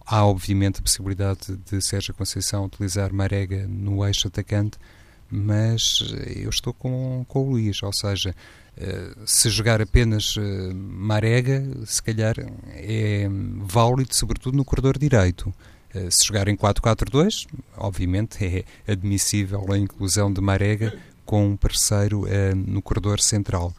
Há, 0.05 0.27
obviamente, 0.27 0.81
a 0.81 0.83
possibilidade 0.83 1.57
de 1.71 1.81
Sérgio 1.81 2.13
Conceição 2.15 2.65
utilizar 2.65 3.13
Marega 3.13 3.67
no 3.69 4.05
eixo 4.05 4.27
atacante, 4.27 4.79
mas 5.31 6.03
eu 6.35 6.51
estou 6.51 6.73
com, 6.73 7.25
com 7.29 7.47
o 7.47 7.51
Luís, 7.51 7.83
ou 7.83 7.93
seja, 7.93 8.35
eh, 8.81 9.13
se 9.27 9.51
jogar 9.51 9.83
apenas 9.83 10.37
eh, 10.39 10.73
Marega, 10.73 11.65
se 11.85 12.01
calhar 12.01 12.37
é 12.69 13.29
válido, 13.63 14.15
sobretudo 14.15 14.57
no 14.57 14.65
corredor 14.65 14.97
direito. 14.97 15.53
Eh, 15.93 16.09
se 16.11 16.27
jogar 16.27 16.47
em 16.47 16.57
4-4-2, 16.57 17.47
obviamente 17.77 18.39
é 18.45 18.65
admissível 18.91 19.65
a 19.73 19.77
inclusão 19.77 20.33
de 20.33 20.41
Marega 20.41 20.97
com 21.25 21.49
um 21.49 21.57
parceiro 21.57 22.25
no 22.57 22.81
corredor 22.81 23.21
central 23.21 23.75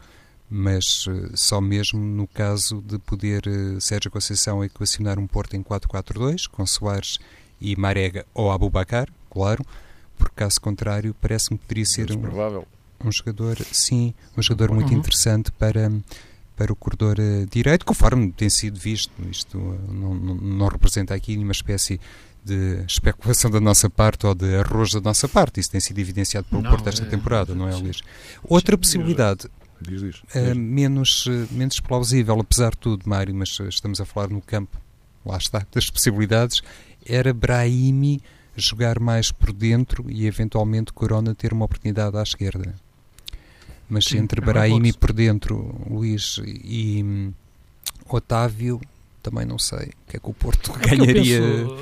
mas 0.50 1.06
uh, 1.06 1.30
só 1.34 1.60
mesmo 1.60 2.00
no 2.00 2.26
caso 2.26 2.82
de 2.82 2.98
poder 2.98 3.44
uh, 3.46 3.80
Sérgio 3.80 4.10
Conceição 4.10 4.64
equacionar 4.64 5.16
um 5.18 5.26
Porto 5.26 5.54
em 5.54 5.62
4-4-2, 5.62 6.48
com 6.50 6.66
Soares 6.66 7.18
e 7.60 7.76
Marega 7.76 8.26
ou 8.34 8.50
Abubacar, 8.50 9.08
claro, 9.30 9.64
porque 10.18 10.34
caso 10.34 10.60
contrário 10.60 11.14
parece-me 11.20 11.56
que 11.56 11.66
poderia 11.66 11.86
ser 11.86 12.10
um, 12.10 12.64
um, 13.06 13.12
jogador, 13.12 13.56
sim, 13.70 14.12
um 14.36 14.42
jogador 14.42 14.74
muito 14.74 14.90
uhum. 14.90 14.98
interessante 14.98 15.52
para, 15.52 15.92
para 16.56 16.72
o 16.72 16.76
corredor 16.76 17.16
uh, 17.20 17.46
direito, 17.46 17.86
conforme 17.86 18.32
tem 18.32 18.50
sido 18.50 18.76
visto, 18.76 19.12
isto 19.30 19.56
não, 19.56 20.14
não, 20.14 20.34
não 20.34 20.66
representa 20.66 21.14
aqui 21.14 21.36
nenhuma 21.36 21.52
espécie 21.52 22.00
de 22.44 22.82
especulação 22.88 23.50
da 23.50 23.60
nossa 23.60 23.88
parte 23.88 24.26
ou 24.26 24.34
de 24.34 24.56
arroz 24.56 24.94
da 24.94 25.00
nossa 25.00 25.28
parte. 25.28 25.60
Isso 25.60 25.70
tem 25.70 25.80
sido 25.80 25.98
evidenciado 25.98 26.48
pelo 26.48 26.62
não, 26.62 26.70
Porto 26.70 26.88
esta 26.88 27.04
é, 27.04 27.06
temporada, 27.06 27.54
não 27.54 27.68
é, 27.68 27.76
Luís? 27.76 28.00
Outra 28.42 28.76
possibilidade 28.76 29.46
Diz, 29.80 30.00
diz, 30.02 30.22
Uh, 30.34 30.54
menos, 30.54 31.26
uh, 31.26 31.46
menos 31.50 31.80
plausível, 31.80 32.38
apesar 32.40 32.72
de 32.72 32.78
tudo, 32.78 33.08
Mário, 33.08 33.34
mas 33.34 33.58
uh, 33.58 33.68
estamos 33.68 34.00
a 34.00 34.04
falar 34.04 34.28
no 34.28 34.40
campo, 34.40 34.78
lá 35.24 35.36
está, 35.36 35.66
das 35.72 35.88
possibilidades, 35.88 36.62
era 37.04 37.32
Brahimi 37.32 38.20
jogar 38.56 39.00
mais 39.00 39.32
por 39.32 39.52
dentro 39.52 40.10
e 40.10 40.26
eventualmente 40.26 40.92
Corona 40.92 41.34
ter 41.34 41.52
uma 41.52 41.64
oportunidade 41.64 42.16
à 42.16 42.22
esquerda. 42.22 42.74
Mas 43.88 44.04
Sim, 44.04 44.18
entre 44.18 44.40
é 44.40 44.44
Brahimi 44.44 44.92
por 44.92 45.12
dentro, 45.12 45.74
Luís 45.88 46.38
e 46.44 47.02
hum, 47.02 47.32
Otávio, 48.08 48.80
também 49.22 49.44
não 49.46 49.58
sei. 49.58 49.92
que 50.08 50.16
é 50.16 50.20
que 50.20 50.28
o 50.28 50.34
Porto 50.34 50.72
é 50.80 50.96
ganharia? 50.96 51.38
Eu, 51.38 51.76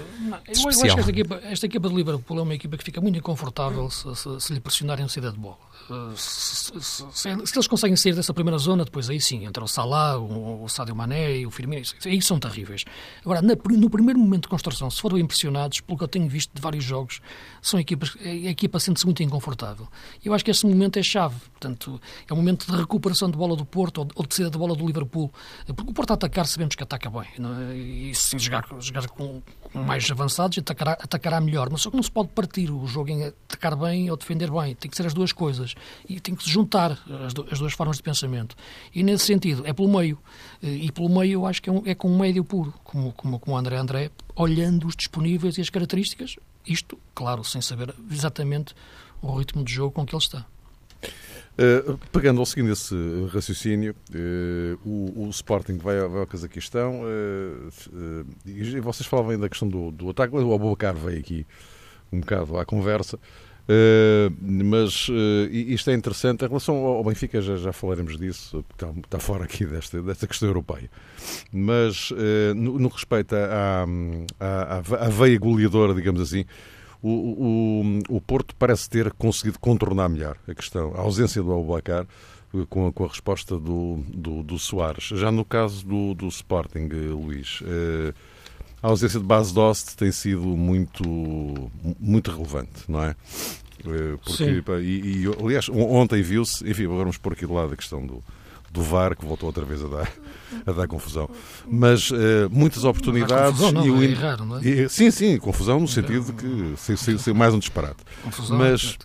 penso, 0.44 0.62
não, 0.62 0.70
eu 0.70 0.84
acho 0.84 0.94
que 0.94 1.00
esta 1.00 1.10
equipa, 1.10 1.40
esta 1.44 1.66
equipa 1.66 1.88
de 1.88 1.94
Liverpool 1.94 2.38
é 2.38 2.42
uma 2.42 2.54
equipa 2.54 2.76
que 2.76 2.84
fica 2.84 3.00
muito 3.00 3.18
inconfortável 3.18 3.90
se, 3.90 4.14
se, 4.14 4.40
se 4.40 4.52
lhe 4.52 4.60
pressionarem 4.60 5.04
a 5.04 5.08
saída 5.08 5.32
de 5.32 5.38
bola. 5.38 5.68
Se, 6.16 6.72
se, 6.78 7.28
eles 7.32 7.66
conseguem 7.66 7.96
sair 7.96 8.14
dessa 8.14 8.34
primeira 8.34 8.58
zona, 8.58 8.84
depois 8.84 9.08
aí 9.08 9.18
sim, 9.18 9.46
entra 9.46 9.64
o 9.64 9.68
Salah, 9.68 10.18
o, 10.18 10.64
o 10.64 10.68
Sadio 10.68 10.94
Mané 10.94 11.38
e 11.38 11.46
o 11.46 11.50
Firmino, 11.50 11.82
aí 12.04 12.20
são 12.20 12.38
terríveis. 12.38 12.84
Agora, 13.22 13.40
na, 13.40 13.54
no 13.54 13.88
primeiro 13.88 14.18
momento 14.18 14.42
de 14.42 14.48
construção, 14.48 14.90
se 14.90 15.00
foram 15.00 15.16
impressionados, 15.16 15.80
pelo 15.80 15.96
que 15.96 16.04
eu 16.04 16.08
tenho 16.08 16.28
visto 16.28 16.52
de 16.52 16.60
vários 16.60 16.84
jogos, 16.84 17.20
são 17.62 17.80
equipas, 17.80 18.14
a 18.22 18.28
equipa 18.28 18.78
sente-se 18.78 19.06
muito 19.06 19.22
inconfortável. 19.22 19.88
Eu 20.22 20.34
acho 20.34 20.44
que 20.44 20.50
esse 20.50 20.66
momento 20.66 20.98
é 20.98 21.02
chave, 21.02 21.36
portanto, 21.52 21.98
é 22.28 22.32
o 22.34 22.36
momento 22.36 22.70
de 22.70 22.76
recuperação 22.76 23.30
de 23.30 23.38
bola 23.38 23.56
do 23.56 23.64
Porto 23.64 24.06
ou 24.14 24.26
de 24.26 24.34
saída 24.34 24.50
de 24.50 24.58
bola 24.58 24.74
do 24.74 24.86
Liverpool, 24.86 25.32
porque 25.74 25.90
o 25.90 25.94
Porto 25.94 26.10
a 26.10 26.14
atacar 26.14 26.46
sabemos 26.46 26.74
que 26.74 26.82
ataca 26.82 27.08
bem? 27.08 27.27
E 27.74 28.12
se 28.14 28.38
jogar, 28.38 28.66
jogar 28.80 29.08
com, 29.08 29.42
mais 29.74 30.10
avançados 30.10 30.58
atacará, 30.58 30.92
atacará 30.92 31.40
melhor, 31.40 31.68
mas 31.70 31.82
só 31.82 31.90
que 31.90 31.96
não 31.96 32.02
se 32.02 32.10
pode 32.10 32.30
partir 32.30 32.70
o 32.70 32.86
jogo 32.86 33.10
em 33.10 33.26
atacar 33.26 33.76
bem 33.76 34.10
ou 34.10 34.16
defender 34.16 34.50
bem, 34.50 34.74
tem 34.74 34.90
que 34.90 34.96
ser 34.96 35.06
as 35.06 35.14
duas 35.14 35.32
coisas 35.32 35.74
e 36.08 36.20
tem 36.20 36.34
que 36.34 36.42
se 36.42 36.50
juntar 36.50 36.98
as, 37.24 37.34
do, 37.34 37.46
as 37.50 37.58
duas 37.58 37.72
formas 37.72 37.96
de 37.96 38.02
pensamento. 38.02 38.56
E 38.94 39.02
nesse 39.02 39.26
sentido, 39.26 39.66
é 39.66 39.72
pelo 39.72 39.88
meio. 39.88 40.18
E 40.62 40.90
pelo 40.90 41.08
meio 41.08 41.32
eu 41.32 41.46
acho 41.46 41.62
que 41.62 41.70
é, 41.70 41.72
um, 41.72 41.82
é 41.84 41.94
com 41.94 42.10
um 42.10 42.18
médio 42.18 42.44
puro, 42.44 42.72
como, 42.82 43.12
como, 43.12 43.38
como 43.38 43.56
André 43.56 43.76
André, 43.76 44.10
olhando 44.34 44.86
os 44.86 44.96
disponíveis 44.96 45.58
e 45.58 45.60
as 45.60 45.70
características, 45.70 46.36
isto, 46.66 46.98
claro, 47.14 47.44
sem 47.44 47.60
saber 47.60 47.94
exatamente 48.10 48.74
o 49.22 49.34
ritmo 49.36 49.64
de 49.64 49.72
jogo 49.72 49.92
com 49.92 50.04
que 50.04 50.14
ele 50.14 50.22
está. 50.22 50.44
Uh, 51.58 51.98
pegando 52.12 52.38
ao 52.38 52.46
seguinte 52.46 52.70
esse 52.70 52.94
raciocínio, 53.32 53.92
uh, 54.14 54.78
o, 54.88 55.24
o, 55.26 55.30
Sporting 55.30 55.76
vai, 55.76 55.98
vai 56.06 56.20
ao 56.20 56.26
Cazaquistão 56.26 57.00
uh, 57.02 58.26
e 58.46 58.78
vocês 58.78 59.08
falavam 59.08 59.32
ainda 59.32 59.42
da 59.42 59.48
questão 59.48 59.68
do, 59.68 59.90
do 59.90 60.10
ataque, 60.10 60.36
o 60.36 60.54
Abubacar 60.54 60.94
veio 60.94 61.18
aqui 61.18 61.44
um 62.12 62.20
bocado 62.20 62.56
à 62.58 62.64
conversa. 62.64 63.18
Mas 64.40 65.08
isto 65.50 65.90
é 65.90 65.94
interessante. 65.94 66.42
Em 66.42 66.48
relação 66.48 66.74
ao 66.74 67.04
Benfica, 67.04 67.42
já, 67.42 67.56
já 67.56 67.70
falaremos 67.70 68.16
disso, 68.16 68.64
está, 68.72 68.88
está 69.04 69.18
fora 69.18 69.44
aqui 69.44 69.66
desta, 69.66 70.00
desta 70.00 70.26
questão 70.26 70.48
europeia. 70.48 70.90
Mas 71.52 72.10
no, 72.56 72.78
no 72.78 72.88
respeito 72.88 73.34
à, 73.36 73.84
à, 74.40 74.78
à, 74.78 75.08
veia 75.10 75.38
goleadora, 75.38 75.92
digamos 75.92 76.22
assim, 76.22 76.46
o, 77.02 78.02
o, 78.10 78.16
o 78.16 78.20
Porto 78.20 78.54
parece 78.56 78.88
ter 78.88 79.12
conseguido 79.12 79.58
contornar 79.58 80.08
melhor 80.08 80.36
a 80.48 80.54
questão, 80.54 80.92
a 80.94 81.00
ausência 81.00 81.42
do 81.42 81.52
Abubacar. 81.52 82.06
Com 82.70 82.86
a, 82.86 82.92
com 82.94 83.04
a 83.04 83.08
resposta 83.08 83.58
do, 83.58 84.02
do, 84.08 84.42
do 84.42 84.58
Soares. 84.58 85.04
Já 85.04 85.30
no 85.30 85.44
caso 85.44 85.84
do, 85.86 86.14
do 86.14 86.28
Sporting, 86.28 86.88
Luís, 86.88 87.62
a 88.82 88.88
ausência 88.88 89.20
de 89.20 89.26
base 89.26 89.52
Dost 89.52 89.96
tem 89.96 90.10
sido 90.10 90.56
muito, 90.56 91.02
muito 92.00 92.30
relevante, 92.30 92.84
não 92.88 93.02
é? 93.04 93.14
Eh, 93.84 94.16
porque, 94.24 94.62
pá, 94.62 94.78
e, 94.78 95.24
e, 95.24 95.26
aliás, 95.42 95.68
ontem 95.68 96.22
viu-se, 96.22 96.68
enfim, 96.68 96.86
vamos 96.86 97.16
pôr 97.16 97.32
aqui 97.32 97.46
do 97.46 97.54
lado 97.54 97.72
a 97.72 97.76
questão 97.76 98.04
do, 98.04 98.22
do 98.70 98.82
VAR, 98.82 99.16
que 99.16 99.24
voltou 99.24 99.46
outra 99.48 99.64
vez 99.64 99.82
a 99.82 99.88
dar, 99.88 100.12
a 100.66 100.72
dar 100.72 100.86
confusão. 100.86 101.28
Mas 101.66 102.10
uh, 102.10 102.16
muitas 102.50 102.84
oportunidades. 102.84 103.58
Confusão, 103.58 103.72
não, 103.72 103.86
e 103.86 103.90
o, 103.90 104.02
é 104.02 104.06
errar, 104.06 104.44
não 104.44 104.58
é? 104.58 104.62
E, 104.62 104.88
sim, 104.88 105.10
sim, 105.10 105.38
confusão 105.38 105.80
no 105.80 105.88
sentido 105.88 106.26
de 106.26 106.32
que 106.32 106.96
ser, 106.96 107.18
ser, 107.18 107.34
mais 107.34 107.54
um 107.54 107.58
disparate. 107.58 108.02
Confusão, 108.22 108.58
mas. 108.58 108.98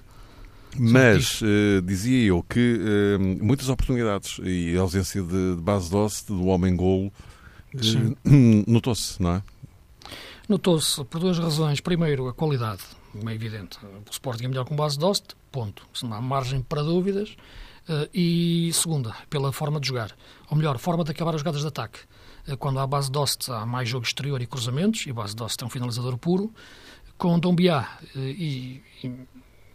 Mas 0.76 1.40
uh, 1.44 1.84
dizia 1.84 2.30
eu 2.30 2.42
que 2.42 2.80
uh, 2.80 3.46
muitas 3.46 3.70
oportunidades 3.70 4.40
e 4.44 4.76
a 4.76 4.82
ausência 4.82 5.22
de, 5.22 5.56
de 5.56 5.62
base 5.62 5.88
doce 5.88 6.26
do 6.26 6.48
homem-golo 6.48 7.14
notou-se, 8.66 9.22
não 9.22 9.36
é? 9.36 9.44
Notou-se 10.50 11.04
por 11.06 11.20
duas 11.20 11.38
razões. 11.38 11.80
Primeiro, 11.80 12.28
a 12.28 12.34
qualidade, 12.34 12.82
é 13.16 13.34
evidente. 13.34 13.78
O 13.84 14.12
Sporting 14.12 14.46
é 14.46 14.48
melhor 14.48 14.66
com 14.66 14.76
base 14.76 14.98
Dost, 14.98 15.36
ponto. 15.52 15.86
Se 15.94 16.06
não 16.06 16.18
há 16.18 16.22
margem 16.22 16.62
para 16.62 16.82
dúvidas. 16.82 17.36
Uh, 17.88 18.08
e 18.14 18.72
segunda, 18.74 19.14
pela 19.30 19.52
forma 19.52 19.80
de 19.80 19.88
jogar. 19.88 20.16
Ou 20.50 20.56
melhor, 20.56 20.78
forma 20.78 21.04
de 21.04 21.12
acabar 21.12 21.36
as 21.36 21.42
jogadas 21.42 21.62
de 21.62 21.68
ataque. 21.68 22.00
Uh, 22.48 22.56
quando 22.58 22.80
há 22.80 22.88
base 22.88 23.12
Dost, 23.12 23.52
há 23.52 23.66
mais 23.66 23.90
jogo 23.90 24.06
exterior 24.06 24.42
e 24.42 24.48
cruzamentos, 24.48 25.06
e 25.06 25.12
base 25.12 25.36
Dost 25.36 25.62
é 25.62 25.66
um 25.66 25.70
finalizador 25.70 26.18
puro. 26.18 26.54
Com 27.18 27.38
Dombiá 27.38 27.98
uh, 28.16 28.20
e, 28.20 28.82
e 29.04 29.28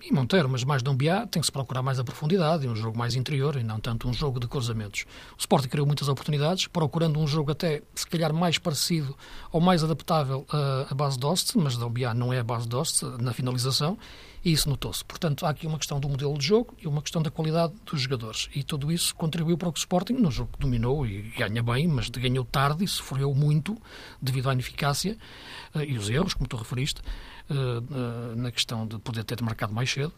e 0.02 0.12
Monteiro, 0.12 0.48
mas 0.48 0.64
mais 0.64 0.82
Dombiá, 0.82 1.26
tem 1.26 1.40
que 1.40 1.46
se 1.46 1.52
procurar 1.52 1.82
mais 1.82 1.98
a 1.98 2.04
profundidade 2.04 2.64
e 2.64 2.68
um 2.68 2.76
jogo 2.76 2.96
mais 2.96 3.14
interior 3.14 3.56
e 3.56 3.62
não 3.62 3.80
tanto 3.80 4.08
um 4.08 4.12
jogo 4.12 4.38
de 4.38 4.46
cruzamentos. 4.46 5.04
O 5.36 5.40
Sporting 5.40 5.68
criou 5.68 5.86
muitas 5.86 6.08
oportunidades, 6.08 6.66
procurando 6.66 7.18
um 7.18 7.26
jogo 7.26 7.50
até, 7.50 7.82
se 7.94 8.06
calhar, 8.06 8.32
mais 8.32 8.58
parecido 8.58 9.16
ou 9.50 9.60
mais 9.60 9.82
adaptável 9.82 10.46
à, 10.88 10.94
base 10.94 11.18
Dost, 11.18 11.56
mas 11.58 11.76
Dombiá 11.76 12.14
não 12.14 12.32
é 12.32 12.38
a 12.38 12.44
base 12.44 12.68
Dost 12.68 13.02
na 13.20 13.32
finalização, 13.32 13.98
e 14.44 14.52
isso 14.52 14.68
notou-se. 14.68 15.04
Portanto, 15.04 15.44
há 15.46 15.50
aqui 15.50 15.66
uma 15.66 15.78
questão 15.78 15.98
do 15.98 16.08
modelo 16.08 16.36
de 16.38 16.46
jogo 16.46 16.74
e 16.80 16.86
uma 16.86 17.02
questão 17.02 17.22
da 17.22 17.30
qualidade 17.30 17.72
dos 17.84 18.00
jogadores. 18.00 18.48
E 18.54 18.62
tudo 18.62 18.92
isso 18.92 19.14
contribuiu 19.14 19.58
para 19.58 19.68
o 19.68 19.72
que 19.72 19.78
o 19.78 19.80
Sporting, 19.80 20.14
no 20.14 20.30
jogo 20.30 20.52
que 20.52 20.60
dominou 20.60 21.06
e 21.06 21.22
ganha 21.36 21.62
bem, 21.62 21.88
mas 21.88 22.08
ganhou 22.08 22.44
tarde 22.44 22.84
e 22.84 22.88
sofreu 22.88 23.34
muito 23.34 23.76
devido 24.20 24.48
à 24.48 24.52
ineficácia 24.52 25.16
uh, 25.74 25.82
e 25.82 25.96
os 25.96 26.08
erros, 26.08 26.34
como 26.34 26.48
tu 26.48 26.56
referiste, 26.56 27.00
uh, 27.50 28.36
na 28.36 28.50
questão 28.50 28.86
de 28.86 28.98
poder 28.98 29.24
ter 29.24 29.42
marcado 29.42 29.72
mais 29.72 29.90
cedo. 29.90 30.12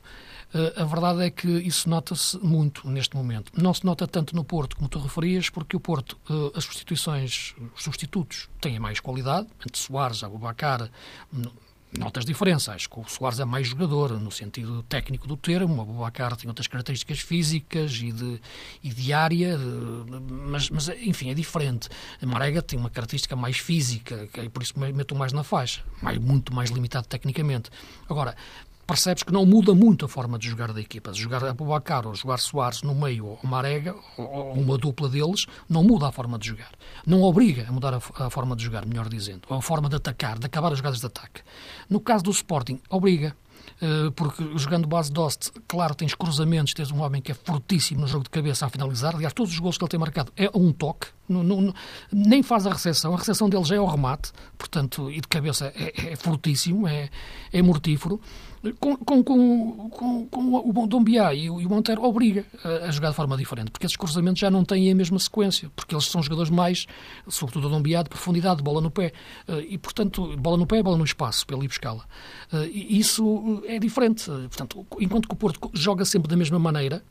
a 0.77 0.85
verdade 0.85 1.23
é 1.23 1.31
que 1.31 1.49
isso 1.49 1.89
nota-se 1.89 2.39
muito 2.39 2.89
neste 2.89 3.17
momento. 3.17 3.53
Não 3.57 3.73
se 3.73 3.85
nota 3.85 4.07
tanto 4.07 4.35
no 4.35 4.45
Porto, 4.45 4.77
como 4.77 4.89
tu 4.89 4.99
referias, 4.99 5.49
porque 5.49 5.77
o 5.77 5.81
Porto, 5.81 6.19
as 6.55 6.65
substituições, 6.65 7.55
os 7.75 7.85
substitutos 7.85 8.49
têm 8.61 8.79
mais 8.79 9.01
qualidade, 9.01 9.49
entre 9.65 9.81
Soares, 9.81 10.25
Abubacar, 10.25 10.91
notas 11.99 12.25
diferenças. 12.25 12.87
Que 12.87 13.01
o 13.01 13.05
Soares 13.09 13.41
é 13.41 13.45
mais 13.45 13.69
jogador, 13.69 14.19
no 14.19 14.31
sentido 14.31 14.83
técnico 14.85 15.27
do 15.27 15.37
termo. 15.37 15.77
O 15.77 15.81
Abubacar 15.83 16.37
tem 16.37 16.49
outras 16.49 16.67
características 16.67 17.21
físicas 17.21 18.01
e 18.03 18.13
de, 18.13 18.41
e 18.83 18.91
de 18.91 19.13
área, 19.13 19.59
mas, 20.47 20.71
mas, 20.71 20.89
enfim, 20.89 21.31
é 21.31 21.35
diferente. 21.35 21.89
A 22.21 22.27
Marega 22.27 22.63
tem 22.63 22.79
uma 22.79 22.91
característica 22.91 23.35
mais 23.35 23.59
física, 23.59 24.29
e 24.43 24.49
por 24.49 24.63
isso 24.63 24.79
meto 24.79 25.15
mais 25.15 25.33
na 25.33 25.43
faixa, 25.43 25.83
mais, 26.03 26.19
muito 26.19 26.55
mais 26.55 26.71
limitado 26.71 27.07
tecnicamente. 27.07 27.71
Agora, 28.09 28.37
percebes 28.91 29.23
que 29.23 29.33
não 29.33 29.47
muda 29.47 29.73
muito 29.73 30.05
a 30.05 30.09
forma 30.09 30.37
de 30.37 30.49
jogar 30.49 30.73
da 30.73 30.81
equipa. 30.81 31.13
Jogar 31.15 31.45
Abubacar 31.45 32.09
ou 32.09 32.15
jogar 32.17 32.41
Soares 32.41 32.83
no 32.83 32.93
meio 32.93 33.25
ou 33.25 33.39
Marega, 33.45 33.95
ou 34.17 34.53
uma 34.55 34.77
dupla 34.77 35.09
deles, 35.09 35.47
não 35.69 35.85
muda 35.85 36.09
a 36.09 36.13
forma 36.13 36.37
de 36.37 36.49
jogar. 36.49 36.73
Não 37.07 37.23
obriga 37.23 37.69
a 37.69 37.73
mudar 37.73 37.95
a, 37.95 38.27
a 38.27 38.31
forma 38.31 38.57
de 38.57 38.65
jogar, 38.65 38.85
melhor 38.85 39.09
dizendo, 39.09 39.43
ou 39.49 39.59
a 39.59 39.63
forma 39.63 39.89
de 39.89 39.95
atacar, 39.95 40.41
de 40.41 40.47
acabar 40.47 40.73
as 40.73 40.79
jogadas 40.79 40.99
de 40.99 41.07
ataque. 41.07 41.41
No 41.89 42.01
caso 42.01 42.25
do 42.25 42.33
Sporting, 42.33 42.81
obriga. 42.91 43.37
Eh, 43.81 44.11
porque 44.15 44.45
jogando 44.59 44.87
base 44.87 45.11
Dost, 45.11 45.53
claro, 45.67 45.95
tens 45.95 46.15
cruzamentos, 46.15 46.75
tens 46.75 46.91
um 46.91 47.01
homem 47.01 47.23
que 47.23 47.33
é 47.33 47.35
fortíssimo 47.35 48.01
no 48.01 48.09
jogo 48.09 48.25
de 48.25 48.31
cabeça 48.31 48.67
a 48.67 48.69
finalizar. 48.69 49.15
Aliás, 49.15 49.33
todos 49.33 49.53
os 49.53 49.59
gols 49.59 49.79
que 49.79 49.85
ele 49.85 49.91
tem 49.91 50.01
marcado 50.01 50.33
é 50.37 50.51
um 50.55 50.73
toque, 50.73 51.07
não, 51.29 51.73
nem 52.13 52.43
faz 52.43 52.67
a 52.67 52.73
recepção. 52.73 53.15
A 53.15 53.17
recepção 53.17 53.49
dele 53.49 53.65
já 53.65 53.77
é 53.77 53.81
o 53.81 53.87
remate, 53.87 54.33
portanto, 54.59 55.11
e 55.11 55.21
de 55.21 55.29
cabeça 55.29 55.73
é, 55.75 56.13
é 56.13 56.17
fortíssimo, 56.17 56.87
é, 56.87 57.09
é 57.53 57.63
mortífero 57.63 58.21
com, 58.79 58.97
com, 58.97 59.25
com, 59.25 60.27
com 60.31 60.81
o 60.81 60.87
Dombiá 60.87 61.35
e 61.35 61.49
o 61.49 61.69
Monteiro 61.69 62.05
obriga 62.05 62.45
a, 62.63 62.87
a, 62.87 62.91
jogar 62.91 63.11
de 63.11 63.17
forma 63.17 63.37
diferente, 63.37 63.71
porque 63.71 63.87
esses 63.87 63.97
cruzamentos 63.97 64.39
já 64.39 64.51
não 64.51 64.65
têm 64.65 64.91
a 64.91 64.95
mesma 64.95 65.19
sequência, 65.19 65.71
porque 65.75 65.95
eles 65.95 66.05
são 66.05 66.23
jogadores 66.23 66.51
mais, 66.51 66.87
sobretudo 67.27 67.69
o 67.69 67.71
Dombiá, 67.71 68.03
de 68.03 68.11
profundidade, 68.11 68.59
de 68.59 68.63
bola 68.63 68.81
no 68.81 68.91
pé, 68.91 69.13
eh, 69.49 69.67
e 69.71 69.79
portanto, 69.79 70.37
bola 70.37 70.59
no 70.59 70.67
pé, 70.67 70.83
bola 70.83 70.99
no 70.99 71.05
espaço, 71.05 71.47
ir 71.51 71.69
buscá-la. 71.69 72.05
Eh, 72.53 72.71
e 72.73 72.99
isso 72.99 73.63
é 73.67 73.79
diferente, 73.79 74.27
portanto, 74.27 74.87
enquanto 75.01 75.27
que 75.27 75.35
o 75.35 75.37
Porto 75.37 75.71
joga 75.73 76.05
sempre 76.05 76.29
da 76.29 76.37
mesma 76.37 76.59
maneira, 76.59 77.03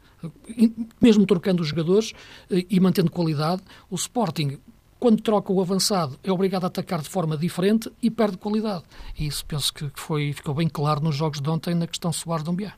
mesmo 1.01 1.25
trocando 1.25 1.63
os 1.63 1.69
jogadores 1.69 2.13
eh, 2.51 2.65
e 2.69 2.79
mantendo 2.79 3.09
qualidade, 3.09 3.61
o 3.89 3.95
Sporting 3.95 4.59
quando 4.99 5.21
troca 5.21 5.51
o 5.51 5.61
avançado, 5.61 6.19
é 6.23 6.31
obrigado 6.31 6.65
a 6.65 6.67
atacar 6.67 7.01
de 7.01 7.09
forma 7.09 7.37
diferente 7.37 7.91
e 8.01 8.11
perde 8.11 8.37
qualidade. 8.37 8.83
E 9.17 9.27
isso 9.27 9.45
penso 9.45 9.73
que 9.73 9.89
foi, 9.95 10.33
ficou 10.33 10.53
bem 10.53 10.67
claro 10.67 11.01
nos 11.01 11.15
jogos 11.15 11.39
de 11.39 11.49
ontem 11.49 11.73
na 11.73 11.87
questão 11.87 12.11
Soares-Dombiá. 12.11 12.73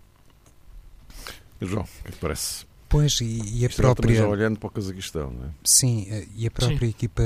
João, 1.59 1.83
o 1.83 2.03
que 2.03 2.09
é 2.09 2.11
que 2.11 2.17
parece? 2.17 2.65
Pois, 2.91 3.21
e, 3.21 3.59
e 3.59 3.65
a 3.65 3.69
Isto 3.69 3.81
própria. 3.81 4.15
Já 4.15 4.27
olhando 4.27 4.59
para 4.59 4.67
o 4.67 4.69
Cazaquistão, 4.69 5.31
não 5.31 5.45
é? 5.45 5.49
Sim, 5.63 6.07
eh, 6.09 6.27
e 6.35 6.45
a 6.45 6.51
própria 6.51 6.79
Sim. 6.79 6.89
equipa 6.89 7.23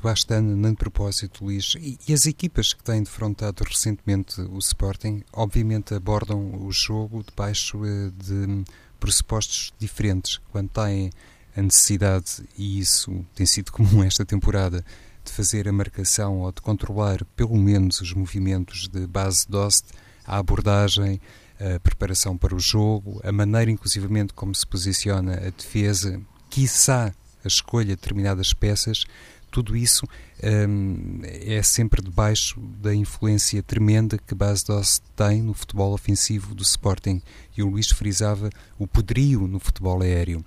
do 0.00 0.08
Astana, 0.08 0.54
nem 0.54 0.70
de 0.70 0.76
propósito, 0.76 1.44
Luís, 1.44 1.74
e, 1.80 1.98
e, 2.06 2.14
as 2.14 2.26
equipas 2.26 2.72
que 2.72 2.82
têm 2.84 3.02
defrontado 3.02 3.64
recentemente 3.64 4.40
o 4.40 4.58
Sporting, 4.58 5.24
obviamente 5.32 5.94
abordam 5.94 6.64
o 6.64 6.70
jogo 6.70 7.24
debaixo 7.28 7.84
eh, 7.84 8.12
de 8.16 8.64
pressupostos 9.00 9.72
diferentes. 9.80 10.40
Quando 10.52 10.68
têm 10.68 11.10
a 11.56 11.62
necessidade, 11.62 12.42
e 12.56 12.78
isso 12.78 13.24
tem 13.34 13.46
sido 13.46 13.70
comum 13.72 14.02
esta 14.02 14.24
temporada, 14.24 14.84
de 15.24 15.32
fazer 15.32 15.66
a 15.66 15.72
marcação 15.72 16.40
ou 16.40 16.52
de 16.52 16.60
controlar 16.60 17.24
pelo 17.36 17.56
menos 17.56 18.00
os 18.00 18.12
movimentos 18.12 18.88
de 18.88 19.06
base 19.06 19.46
DOST, 19.48 19.86
a 20.26 20.38
abordagem, 20.38 21.20
a 21.58 21.80
preparação 21.80 22.36
para 22.36 22.54
o 22.54 22.60
jogo, 22.60 23.20
a 23.24 23.32
maneira 23.32 23.70
inclusivamente 23.70 24.34
como 24.34 24.54
se 24.54 24.66
posiciona 24.66 25.34
a 25.34 25.50
defesa, 25.50 26.20
quiçá 26.50 27.14
a 27.42 27.48
escolha 27.48 27.88
de 27.88 27.96
determinadas 27.96 28.52
peças, 28.52 29.06
tudo 29.54 29.76
isso 29.76 30.04
um, 30.42 31.20
é 31.22 31.62
sempre 31.62 32.02
debaixo 32.02 32.60
da 32.82 32.92
influência 32.92 33.62
tremenda 33.62 34.18
que 34.18 34.34
Bas 34.34 34.64
Dost 34.64 35.04
tem 35.14 35.42
no 35.42 35.54
futebol 35.54 35.92
ofensivo 35.94 36.56
do 36.56 36.64
Sporting. 36.64 37.22
E 37.56 37.62
o 37.62 37.68
Luís 37.68 37.88
frisava 37.90 38.50
o 38.76 38.84
poderio 38.84 39.46
no 39.46 39.60
futebol 39.60 40.02
aéreo. 40.02 40.44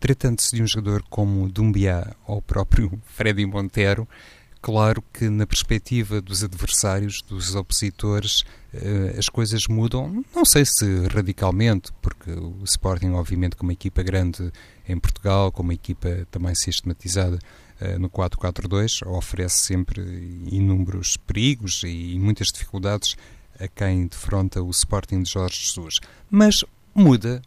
Tratando-se 0.00 0.54
de 0.54 0.62
um 0.62 0.66
jogador 0.66 1.02
como 1.10 1.48
Dumbiá 1.48 2.14
ou 2.26 2.38
o 2.38 2.42
próprio 2.42 3.00
Freddy 3.14 3.44
Montero, 3.46 4.08
claro 4.62 5.02
que 5.12 5.28
na 5.28 5.46
perspectiva 5.46 6.20
dos 6.20 6.44
adversários, 6.44 7.22
dos 7.22 7.54
opositores, 7.54 8.44
eh, 8.72 9.16
as 9.18 9.28
coisas 9.28 9.66
mudam, 9.66 10.24
não 10.34 10.44
sei 10.44 10.64
se 10.64 11.06
radicalmente, 11.12 11.92
porque 12.00 12.30
o 12.30 12.62
Sporting, 12.64 13.10
obviamente, 13.10 13.56
como 13.56 13.72
equipa 13.72 14.02
grande 14.02 14.52
em 14.88 14.98
Portugal, 14.98 15.50
como 15.50 15.72
equipa 15.72 16.26
também 16.30 16.54
sistematizada 16.54 17.38
eh, 17.80 17.98
no 17.98 18.10
4-4-2, 18.10 19.06
oferece 19.06 19.60
sempre 19.60 20.02
inúmeros 20.50 21.16
perigos 21.16 21.82
e 21.84 22.18
muitas 22.18 22.48
dificuldades 22.48 23.16
a 23.58 23.66
quem 23.68 24.06
defronta 24.06 24.62
o 24.62 24.70
Sporting 24.70 25.22
de 25.22 25.30
Jorge 25.30 25.60
Jesus. 25.60 25.96
Mas 26.30 26.64
muda, 26.94 27.42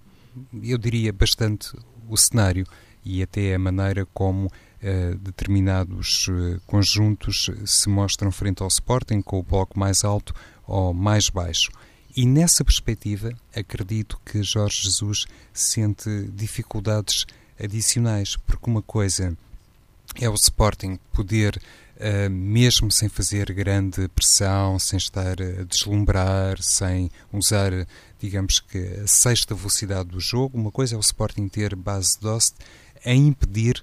eu 0.61 0.77
diria, 0.77 1.11
bastante 1.13 1.71
o 2.13 2.17
cenário 2.17 2.65
e 3.03 3.23
até 3.23 3.55
a 3.55 3.59
maneira 3.59 4.05
como 4.13 4.47
uh, 4.47 5.17
determinados 5.17 6.27
uh, 6.27 6.61
conjuntos 6.67 7.49
se 7.65 7.89
mostram 7.89 8.31
frente 8.31 8.61
ao 8.61 8.67
Sporting 8.67 9.21
com 9.21 9.39
o 9.39 9.43
bloco 9.43 9.79
mais 9.79 10.03
alto 10.03 10.33
ou 10.67 10.93
mais 10.93 11.29
baixo. 11.29 11.71
E 12.15 12.25
nessa 12.25 12.63
perspectiva, 12.63 13.31
acredito 13.55 14.19
que 14.25 14.43
Jorge 14.43 14.83
Jesus 14.83 15.25
sente 15.53 16.09
dificuldades 16.33 17.25
adicionais, 17.57 18.35
porque 18.35 18.69
uma 18.69 18.81
coisa 18.81 19.35
é 20.19 20.29
o 20.29 20.33
Sporting 20.33 20.99
poder, 21.13 21.61
mesmo 22.29 22.91
sem 22.91 23.07
fazer 23.09 23.51
grande 23.53 24.07
pressão, 24.09 24.79
sem 24.79 24.97
estar 24.97 25.41
a 25.41 25.63
deslumbrar, 25.63 26.61
sem 26.61 27.09
usar, 27.31 27.71
digamos 28.19 28.59
que, 28.59 28.77
a 29.03 29.07
sexta 29.07 29.53
velocidade 29.53 30.09
do 30.09 30.19
jogo, 30.19 30.57
uma 30.57 30.71
coisa 30.71 30.95
é 30.95 30.97
o 30.97 31.01
Sporting 31.01 31.47
ter 31.47 31.75
base 31.75 32.19
Dost 32.19 32.55
a 33.05 33.13
impedir 33.13 33.81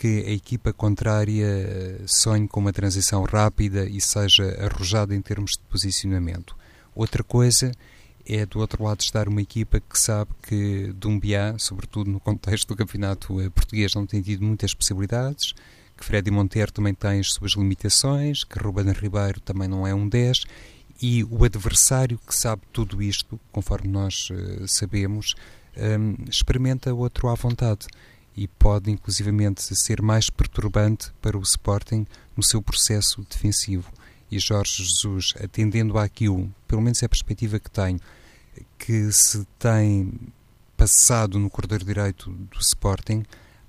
que 0.00 0.24
a 0.26 0.30
equipa 0.30 0.72
contrária 0.72 1.44
eh, 1.44 2.00
sonhe 2.06 2.48
com 2.48 2.58
uma 2.58 2.72
transição 2.72 3.22
rápida 3.24 3.84
e 3.84 4.00
seja 4.00 4.44
arrojada 4.64 5.14
em 5.14 5.20
termos 5.20 5.52
de 5.52 5.60
posicionamento. 5.68 6.56
Outra 6.94 7.22
coisa 7.22 7.70
é 8.26 8.46
do 8.46 8.60
outro 8.60 8.82
lado 8.82 9.00
estar 9.00 9.28
uma 9.28 9.42
equipa 9.42 9.78
que 9.78 9.98
sabe 9.98 10.30
que 10.42 10.90
Dumbiá, 10.94 11.54
sobretudo 11.58 12.10
no 12.10 12.18
contexto 12.18 12.68
do 12.68 12.76
campeonato 12.76 13.42
eh, 13.42 13.50
português, 13.50 13.94
não 13.94 14.06
tem 14.06 14.22
tido 14.22 14.42
muitas 14.42 14.72
possibilidades, 14.72 15.52
que 16.00 16.06
Freddy 16.06 16.30
Monteiro 16.30 16.72
também 16.72 16.94
tem 16.94 17.20
as 17.20 17.34
suas 17.34 17.52
limitações, 17.52 18.42
que 18.42 18.58
Ruben 18.58 18.90
Ribeiro 18.92 19.38
também 19.40 19.68
não 19.68 19.86
é 19.86 19.94
um 19.94 20.08
10 20.08 20.46
e 21.02 21.22
o 21.24 21.44
adversário 21.44 22.18
que 22.26 22.34
sabe 22.34 22.62
tudo 22.72 23.02
isto, 23.02 23.38
conforme 23.52 23.88
nós 23.88 24.28
uh, 24.30 24.66
sabemos, 24.66 25.34
um, 25.76 26.24
experimenta 26.28 26.92
outro 26.92 27.28
à 27.28 27.34
vontade 27.34 27.86
e 28.36 28.48
pode 28.48 28.90
inclusivamente 28.90 29.62
ser 29.76 30.00
mais 30.02 30.30
perturbante 30.30 31.12
para 31.20 31.36
o 31.36 31.42
Sporting 31.42 32.06
no 32.36 32.42
seu 32.42 32.62
processo 32.62 33.24
defensivo. 33.30 33.90
E 34.30 34.38
Jorge 34.38 34.84
Jesus, 34.84 35.34
atendendo 35.42 35.98
àquilo, 35.98 36.50
pelo 36.66 36.80
menos 36.80 37.02
é 37.02 37.06
a 37.06 37.08
perspectiva 37.08 37.58
que 37.58 37.70
tenho, 37.70 37.98
que 38.78 39.10
se 39.12 39.46
tem 39.58 40.12
passado 40.76 41.38
no 41.38 41.50
corredor 41.50 41.82
direito 41.82 42.30
do 42.30 42.58
Sporting, 42.60 43.24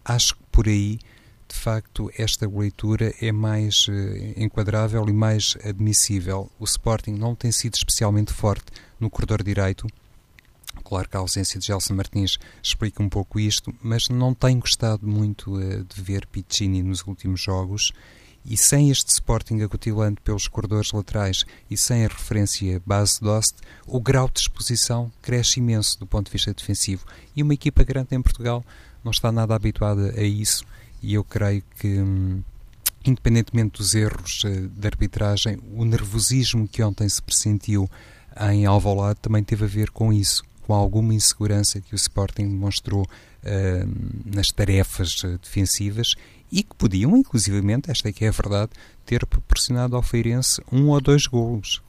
acho 0.05 0.35
que 0.35 0.43
por 0.51 0.67
aí, 0.67 0.99
de 1.51 1.57
facto, 1.57 2.09
esta 2.17 2.47
leitura 2.47 3.13
é 3.21 3.31
mais 3.31 3.87
eh, 3.89 4.33
enquadrável 4.37 5.07
e 5.07 5.13
mais 5.13 5.57
admissível. 5.63 6.49
O 6.57 6.63
Sporting 6.63 7.11
não 7.11 7.35
tem 7.35 7.51
sido 7.51 7.75
especialmente 7.75 8.31
forte 8.31 8.65
no 8.99 9.09
corredor 9.09 9.43
direito, 9.43 9.87
Claro 10.85 11.07
que 11.07 11.17
a 11.17 11.19
ausência 11.19 11.59
de 11.59 11.67
Gelson 11.67 11.93
Martins 11.93 12.37
explica 12.63 13.03
um 13.03 13.09
pouco 13.09 13.39
isto, 13.39 13.73
mas 13.81 14.09
não 14.09 14.33
tenho 14.33 14.59
gostado 14.59 15.05
muito 15.05 15.55
uh, 15.55 15.83
de 15.83 16.01
ver 16.01 16.25
Piccini 16.25 16.81
nos 16.81 17.05
últimos 17.05 17.41
jogos 17.41 17.91
e 18.43 18.57
sem 18.57 18.89
este 18.89 19.09
Sporting 19.09 19.61
acutilante 19.61 20.21
pelos 20.21 20.47
corredores 20.47 20.91
laterais 20.91 21.45
e 21.69 21.77
sem 21.77 22.05
a 22.05 22.07
referência 22.07 22.81
base 22.85 23.21
Dost, 23.21 23.57
o 23.85 23.99
grau 24.01 24.29
de 24.33 24.39
exposição 24.39 25.11
cresce 25.21 25.59
imenso 25.59 25.99
do 25.99 26.07
ponto 26.07 26.25
de 26.27 26.31
vista 26.31 26.53
defensivo. 26.53 27.05
E 27.35 27.43
uma 27.43 27.53
equipa 27.53 27.83
grande 27.83 28.15
em 28.15 28.21
Portugal 28.21 28.63
não 29.03 29.11
está 29.11 29.31
nada 29.31 29.55
habituada 29.55 30.13
a 30.17 30.23
isso 30.23 30.65
e 31.01 31.13
eu 31.13 31.23
creio 31.23 31.63
que, 31.79 31.99
hum, 31.99 32.41
independentemente 33.05 33.77
dos 33.77 33.95
erros 33.95 34.43
uh, 34.43 34.67
de 34.67 34.87
arbitragem, 34.87 35.57
o 35.73 35.85
nervosismo 35.85 36.67
que 36.67 36.83
ontem 36.83 37.07
se 37.07 37.21
pressentiu 37.21 37.89
em 38.49 38.65
Alvalade 38.65 39.19
também 39.21 39.43
teve 39.43 39.65
a 39.65 39.67
ver 39.67 39.89
com 39.89 40.13
isso 40.13 40.43
com 40.61 40.73
alguma 40.73 41.13
insegurança 41.13 41.81
que 41.81 41.93
o 41.93 41.97
Sporting 41.97 42.47
demonstrou 42.47 43.01
uh, 43.01 44.25
nas 44.25 44.47
tarefas 44.47 45.21
uh, 45.23 45.37
defensivas 45.37 46.15
e 46.51 46.63
que 46.63 46.75
podiam, 46.75 47.17
inclusivamente, 47.17 47.89
esta 47.89 48.09
é 48.09 48.13
que 48.13 48.25
é 48.25 48.27
a 48.27 48.31
verdade, 48.31 48.71
ter 49.05 49.25
proporcionado 49.25 49.95
ao 49.95 50.01
Feirense 50.01 50.61
um 50.71 50.89
ou 50.89 51.01
dois 51.01 51.25
golos. 51.25 51.81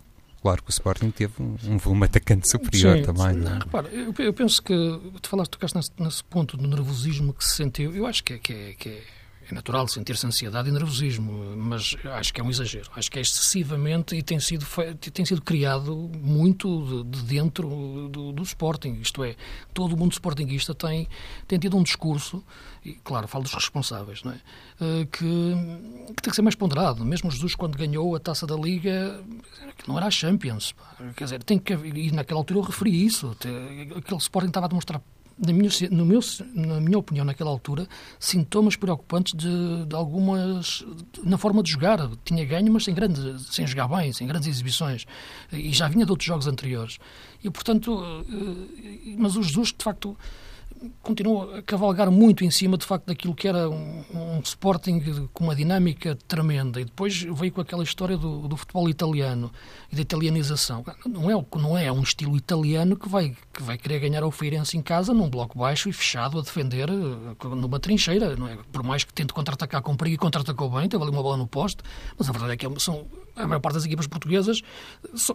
Claro 0.43 0.61
que 0.61 0.71
o 0.71 0.73
Sporting 0.73 1.11
teve 1.13 1.35
um, 1.41 1.57
um 1.69 1.79
volume 1.79 2.07
atacante 2.07 2.51
superior 2.51 2.97
sim, 2.97 3.03
também. 3.05 3.37
Não, 3.37 3.53
é? 3.53 3.59
repara, 3.61 3.89
eu, 3.91 4.13
eu, 4.19 4.33
penso 4.35 4.61
que 4.61 4.75
tu 5.21 5.29
falaste, 5.29 5.53
tocaste 5.53 5.77
nesse, 5.77 5.93
nesse 5.97 6.25
ponto 6.25 6.57
do 6.57 6.67
nervosismo 6.67 7.33
que 7.33 7.45
se 7.45 7.55
sentiu. 7.55 7.95
Eu 7.95 8.07
acho 8.07 8.25
que 8.25 8.33
é, 8.33 8.39
que 8.39 8.53
é, 8.53 8.73
que 8.73 8.89
é 8.89 9.03
é 9.51 9.55
natural 9.55 9.89
sentir-se 9.89 10.27
ansiedade 10.27 10.69
e 10.69 10.73
nervosismo, 10.73 11.57
mas 11.57 11.97
acho 12.05 12.33
que 12.33 12.41
é 12.41 12.45
um 12.45 12.51
exagero. 12.51 12.91
Acho 12.95 13.11
que 13.11 13.19
é 13.19 13.23
excessivamente 13.23 14.15
e 14.15 14.23
tem 14.23 14.39
sido, 14.39 14.67
tem 15.13 15.25
sido 15.25 15.43
criado 15.43 16.11
muito 16.21 17.05
de, 17.05 17.19
de 17.19 17.23
dentro 17.25 18.09
do, 18.09 18.33
do, 18.33 18.43
Sporting. 18.43 18.99
Isto 19.01 19.25
é, 19.25 19.35
todo 19.75 19.95
o 19.95 19.97
mundo 19.97 20.13
sportinguista 20.13 20.75
tem, 20.75 21.09
tem 21.47 21.59
tido 21.59 21.77
um 21.77 21.83
discurso, 21.83 22.45
e 22.85 22.95
claro, 22.95 23.27
falo 23.29 23.45
dos 23.45 23.55
responsáveis, 23.55 24.23
não 24.23 24.33
é? 24.33 24.41
Eh, 24.81 25.07
que, 25.07 25.19
que 25.19 26.23
tem 26.23 26.31
que 26.31 26.35
ser 26.35 26.43
mais 26.43 26.55
ponderado. 26.55 27.05
Mesmo 27.05 27.31
Jesus, 27.31 27.55
quando 27.55 27.77
ganhou 27.77 28.15
a 28.17 28.21
taça 28.21 28.47
da 28.47 28.57
Liga, 28.57 29.23
não 29.87 29.97
era 29.97 30.07
a 30.07 30.11
Champions. 30.11 30.75
Quer 31.17 31.25
dizer, 31.25 31.43
tem 31.43 31.59
que, 31.59 31.73
e 31.73 32.11
naquela 32.11 32.41
altura 32.41 32.61
eu 32.61 32.65
referi 32.65 33.05
isso. 33.05 33.37
Aquele 33.97 34.19
Sporting 34.19 34.49
estava 34.49 34.67
a 34.67 34.69
demonstrar 34.69 35.01
na 35.39 35.53
minha, 35.53 35.71
no 35.91 36.05
meu, 36.05 36.21
na 36.55 36.81
minha 36.81 36.99
opinião, 36.99 37.25
naquela 37.25 37.51
altura, 37.51 37.89
sintomas 38.19 38.77
preocupantes 38.77 39.35
de, 39.35 39.85
de, 39.87 39.95
algumas. 39.95 40.85
na 41.23 41.39
forma 41.39 41.63
de 41.63 41.71
jogar. 41.71 42.11
Tinha 42.25 42.45
ganho, 42.45 42.73
mas 42.73 42.85
sem, 42.85 42.95
grande, 42.95 43.43
sem 43.53 43.67
jogar 43.67 43.89
bem, 43.89 44.13
sem 44.13 44.27
grandes 44.27 44.49
exibições. 44.49 45.07
E 45.53 45.73
já 45.73 45.89
vinha 45.89 46.05
de 46.05 46.11
outros 46.11 46.27
jogos 46.27 46.47
anteriores. 46.47 46.99
E, 47.43 47.51
portanto. 47.51 48.03
Eh, 48.29 49.15
mas 49.19 49.37
o 49.37 49.43
Jesus, 49.43 49.69
de 49.77 49.83
facto 49.83 50.17
continua 51.03 51.59
a 51.59 51.63
cavalgar 51.63 52.11
muito 52.11 52.45
em 52.45 52.51
cima, 52.51 52.77
de 52.77 52.85
facto, 52.85 53.07
daquilo 53.07 53.35
que 53.35 53.49
era 53.49 53.69
um, 53.69 54.05
um 54.15 54.41
Sporting 54.41 55.29
com 55.33 55.45
uma 55.45 55.55
dinâmica 55.55 56.17
tremenda. 56.27 56.81
E 56.81 56.85
depois 56.85 57.23
veio 57.23 57.53
com 57.53 57.61
aquela 57.61 57.83
história 57.83 58.17
do, 58.17 58.49
do 58.49 58.57
futebol 58.57 58.89
italiano 58.89 59.51
e 59.91 59.97
da 59.97 60.03
italianização. 60.03 60.85
Não 61.07 61.31
é, 61.31 61.47
não 61.57 61.79
é 61.79 61.91
um 61.93 62.03
estilo 62.03 62.37
italiano 62.37 62.97
que 62.97 63.09
vai, 63.09 63.37
que 63.53 63.63
vai 63.63 63.79
querer 63.79 64.01
ganhar 64.01 64.23
ao 64.23 64.31
Feirense 64.31 64.77
em 64.77 64.83
casa 64.83 65.13
num 65.13 65.29
bloco 65.29 65.59
baixo 65.59 65.89
e 65.89 65.93
fechado 65.93 66.39
a 66.39 66.43
defender 66.43 66.89
eh, 66.89 67.49
numa 67.49 67.79
trincheira. 67.79 68.37
Não 68.37 68.49
é? 68.49 68.59
Por 68.71 68.83
mais 68.83 69.05
que 69.05 69.13
tente 69.13 69.33
contra-atacar 69.33 69.83
com 69.83 69.97
perigo 69.97 70.15
e 70.15 70.19
contra-atacou 70.19 70.71
bem, 70.71 70.89
teve 70.89 71.03
ali 71.03 71.13
uma 71.13 71.23
bola 71.23 71.37
no 71.37 71.47
poste, 71.47 71.83
mas 72.19 72.29
a 72.29 72.33
verdade 72.33 72.53
é 72.53 72.57
que 72.57 72.67
é 72.67 72.73
são 72.79 73.07
a 73.37 73.47
maior 73.47 73.61
parte 73.61 73.75
das 73.75 73.85
equipas 73.85 74.07
portuguesas, 74.07 74.63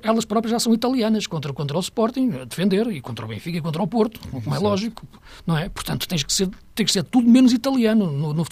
elas 0.04 0.26
próprias 0.26 0.52
já 0.52 0.60
são 0.60 0.74
italianas 0.74 1.26
contra, 1.26 1.52
contra 1.54 1.78
o 1.78 1.80
Sporting, 1.80 2.32
a 2.42 2.46
defender, 2.46 2.88
e 2.88 3.02
contra 3.02 3.26
o 3.26 3.28
Benfica 3.28 3.58
e 3.58 3.62
contra 3.62 3.82
o 3.82 3.88
Porto, 3.88 4.20
como 4.30 4.56
é 4.56 4.60
lógico, 4.60 5.08
não 5.45 5.58
é? 5.58 5.69
Portanto, 5.69 6.08
tens 6.08 6.23
que 6.23 6.34
ser, 6.34 6.50
tem 6.78 6.86
que 6.86 6.92
ser 6.92 7.04
tudo 7.04 7.28
menos 7.28 7.52
italiano, 7.52 8.12
no, 8.12 8.34
no, 8.34 8.46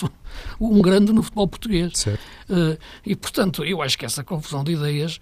um 0.60 0.82
grande 0.82 1.14
no 1.14 1.22
futebol 1.22 1.48
português. 1.48 2.06
Uh, 2.06 2.78
e, 3.06 3.16
portanto, 3.16 3.64
eu 3.64 3.82
acho 3.82 3.98
que 3.98 4.06
essa 4.06 4.24
confusão 4.24 4.64
de 4.64 4.74
ideias 4.74 5.20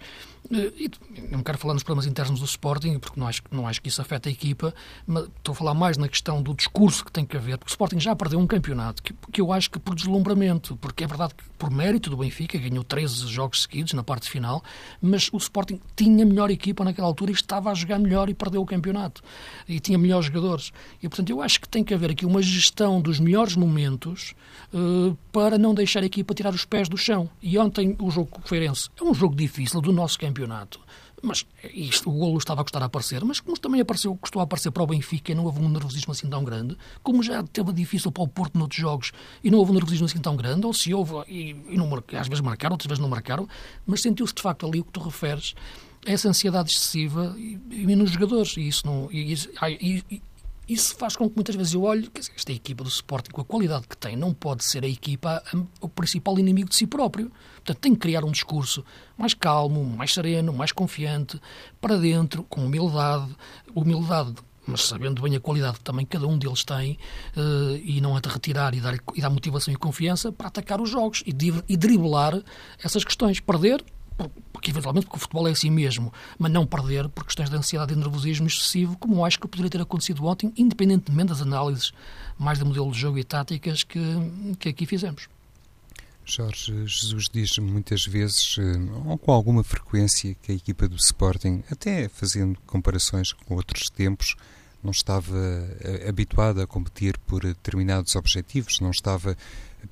eh, 0.52 0.90
não 1.30 1.42
quero 1.42 1.56
falar 1.56 1.74
nos 1.74 1.82
problemas 1.82 2.06
internos 2.06 2.40
do 2.40 2.44
Sporting, 2.44 2.98
porque 2.98 3.18
não 3.18 3.26
acho, 3.26 3.42
não 3.50 3.66
acho 3.66 3.80
que 3.80 3.88
isso 3.88 4.00
afeta 4.02 4.28
a 4.28 4.32
equipa, 4.32 4.74
mas 5.06 5.24
estou 5.24 5.52
a 5.52 5.56
falar 5.56 5.74
mais 5.74 5.96
na 5.96 6.08
questão 6.08 6.42
do 6.42 6.54
discurso 6.54 7.04
que 7.04 7.10
tem 7.10 7.24
que 7.24 7.36
haver, 7.36 7.56
porque 7.56 7.70
o 7.70 7.72
Sporting 7.72 7.98
já 7.98 8.14
perdeu 8.14 8.38
um 8.38 8.46
campeonato, 8.46 9.02
que, 9.02 9.14
que 9.32 9.40
eu 9.40 9.52
acho 9.52 9.70
que 9.70 9.78
por 9.78 9.94
deslumbramento, 9.94 10.76
porque 10.76 11.04
é 11.04 11.06
verdade 11.06 11.34
que 11.34 11.44
por 11.58 11.70
mérito 11.70 12.10
do 12.10 12.16
Benfica, 12.16 12.58
ganhou 12.58 12.84
13 12.84 13.26
jogos 13.28 13.62
seguidos 13.62 13.94
na 13.94 14.02
parte 14.02 14.28
final, 14.28 14.62
mas 15.00 15.30
o 15.32 15.38
Sporting 15.38 15.80
tinha 15.96 16.26
melhor 16.26 16.50
equipa 16.50 16.84
naquela 16.84 17.06
altura 17.06 17.30
e 17.30 17.34
estava 17.34 17.70
a 17.70 17.74
jogar 17.74 17.98
melhor 17.98 18.28
e 18.28 18.34
perdeu 18.34 18.60
o 18.60 18.66
campeonato. 18.66 19.22
E 19.66 19.80
tinha 19.80 19.96
melhores 19.96 20.26
jogadores. 20.26 20.72
E, 21.02 21.08
portanto, 21.08 21.30
eu 21.30 21.40
acho 21.40 21.60
que 21.60 21.68
tem 21.68 21.82
que 21.82 21.94
haver 21.94 22.10
aqui 22.10 22.26
uma 22.26 22.42
gestão 22.42 22.93
dos 23.00 23.20
melhores 23.20 23.56
momentos 23.56 24.34
uh, 24.72 25.16
para 25.32 25.58
não 25.58 25.74
deixar 25.74 26.02
a 26.02 26.06
equipa 26.06 26.34
tirar 26.34 26.54
os 26.54 26.64
pés 26.64 26.88
do 26.88 26.96
chão. 26.96 27.28
E 27.42 27.58
ontem 27.58 27.96
o 28.00 28.10
jogo 28.10 28.30
com 28.30 28.40
o 28.40 28.48
Feirense 28.48 28.88
é 29.00 29.04
um 29.04 29.14
jogo 29.14 29.34
difícil 29.34 29.80
do 29.80 29.92
nosso 29.92 30.18
campeonato 30.18 30.80
mas 31.24 31.46
isto, 31.72 32.10
o 32.10 32.12
golo 32.12 32.38
estava 32.38 32.60
a 32.60 32.64
custar 32.64 32.82
a 32.82 32.86
aparecer, 32.86 33.24
mas 33.24 33.40
como 33.40 33.58
também 33.58 33.80
apareceu, 33.80 34.14
custou 34.16 34.40
a 34.40 34.44
aparecer 34.44 34.70
para 34.70 34.82
o 34.82 34.86
Benfica 34.86 35.32
e 35.32 35.34
não 35.34 35.44
houve 35.44 35.60
um 35.60 35.68
nervosismo 35.68 36.12
assim 36.12 36.28
tão 36.28 36.44
grande, 36.44 36.76
como 37.02 37.22
já 37.22 37.42
teve 37.42 37.72
difícil 37.72 38.12
para 38.12 38.22
o 38.22 38.28
Porto 38.28 38.58
noutros 38.58 38.78
jogos 38.78 39.12
e 39.42 39.50
não 39.50 39.58
houve 39.58 39.72
um 39.72 39.74
nervosismo 39.74 40.06
assim 40.06 40.18
tão 40.18 40.36
grande, 40.36 40.66
ou 40.66 40.74
se 40.74 40.92
houve, 40.92 41.14
e, 41.26 41.56
e 41.70 41.76
não, 41.76 41.88
às 42.12 42.28
vezes 42.28 42.40
marcaram, 42.40 42.74
outras 42.74 42.88
vezes 42.88 43.00
não 43.00 43.08
marcaram, 43.08 43.48
mas 43.86 44.02
sentiu-se 44.02 44.34
de 44.34 44.42
facto 44.42 44.66
ali 44.66 44.80
o 44.80 44.84
que 44.84 44.92
tu 44.92 45.00
referes, 45.00 45.54
essa 46.06 46.28
ansiedade 46.28 46.70
excessiva 46.70 47.34
e, 47.38 47.58
e 47.70 47.96
nos 47.96 48.10
jogadores, 48.10 48.56
e 48.56 48.68
isso 48.68 48.86
não. 48.86 49.10
E, 49.10 49.32
e, 49.32 50.22
isso 50.68 50.96
faz 50.96 51.16
com 51.16 51.28
que 51.28 51.36
muitas 51.36 51.54
vezes 51.54 51.74
eu 51.74 51.82
olhe 51.82 52.08
que 52.08 52.20
esta 52.20 52.52
equipa 52.52 52.82
do 52.82 52.88
Sporting, 52.88 53.30
com 53.30 53.40
a 53.40 53.44
qualidade 53.44 53.86
que 53.86 53.96
tem, 53.96 54.16
não 54.16 54.32
pode 54.32 54.64
ser 54.64 54.84
a 54.84 54.88
equipa 54.88 55.42
o 55.80 55.88
principal 55.88 56.38
inimigo 56.38 56.68
de 56.68 56.76
si 56.76 56.86
próprio. 56.86 57.30
Portanto, 57.56 57.78
tem 57.78 57.92
que 57.92 58.00
criar 58.00 58.24
um 58.24 58.30
discurso 58.30 58.84
mais 59.16 59.34
calmo, 59.34 59.84
mais 59.84 60.12
sereno, 60.12 60.52
mais 60.52 60.72
confiante, 60.72 61.40
para 61.80 61.96
dentro, 61.96 62.42
com 62.44 62.64
humildade, 62.64 63.34
humildade 63.74 64.34
mas 64.66 64.86
sabendo 64.86 65.20
bem 65.20 65.36
a 65.36 65.40
qualidade 65.40 65.78
que 65.78 65.84
também 65.84 66.06
cada 66.06 66.26
um 66.26 66.38
deles 66.38 66.64
tem 66.64 66.98
uh, 67.36 67.76
e 67.84 68.00
não 68.00 68.16
a 68.16 68.20
retirar 68.24 68.74
e 68.74 68.80
dar, 68.80 68.94
e 69.14 69.20
dar 69.20 69.30
motivação 69.30 69.72
e 69.72 69.76
confiança 69.76 70.32
para 70.32 70.48
atacar 70.48 70.80
os 70.80 70.88
jogos 70.88 71.22
e, 71.26 71.32
e 71.68 71.76
driblar 71.76 72.42
essas 72.82 73.04
questões. 73.04 73.40
Perder, 73.40 73.84
porque 74.52 74.70
eventualmente 74.70 75.06
porque 75.06 75.16
o 75.16 75.20
futebol 75.20 75.48
é 75.48 75.52
assim 75.52 75.70
mesmo, 75.70 76.12
mas 76.38 76.50
não 76.50 76.66
perder 76.66 77.08
por 77.08 77.24
questões 77.24 77.50
de 77.50 77.56
ansiedade 77.56 77.92
e 77.92 77.96
nervosismo 77.96 78.46
excessivo, 78.46 78.96
como 78.98 79.24
acho 79.24 79.40
que 79.40 79.48
poderia 79.48 79.70
ter 79.70 79.80
acontecido 79.80 80.24
ontem, 80.24 80.52
independentemente 80.56 81.28
das 81.28 81.42
análises 81.42 81.92
mais 82.38 82.58
de 82.58 82.64
modelo 82.64 82.90
de 82.90 82.98
jogo 82.98 83.18
e 83.18 83.24
táticas 83.24 83.82
que, 83.82 84.00
que 84.58 84.68
aqui 84.68 84.86
fizemos. 84.86 85.28
Jorge 86.26 86.86
Jesus 86.86 87.28
diz 87.30 87.58
muitas 87.58 88.06
vezes, 88.06 88.56
eh, 88.58 88.62
ou 89.04 89.18
com 89.18 89.30
alguma 89.30 89.62
frequência, 89.62 90.34
que 90.42 90.52
a 90.52 90.54
equipa 90.54 90.88
do 90.88 90.96
Sporting, 90.96 91.62
até 91.70 92.08
fazendo 92.08 92.58
comparações 92.66 93.32
com 93.32 93.54
outros 93.54 93.90
tempos, 93.90 94.34
não 94.82 94.90
estava 94.90 95.36
eh, 95.80 96.06
habituada 96.08 96.64
a 96.64 96.66
competir 96.66 97.18
por 97.26 97.42
determinados 97.42 98.16
objetivos, 98.16 98.80
não 98.80 98.90
estava, 98.90 99.36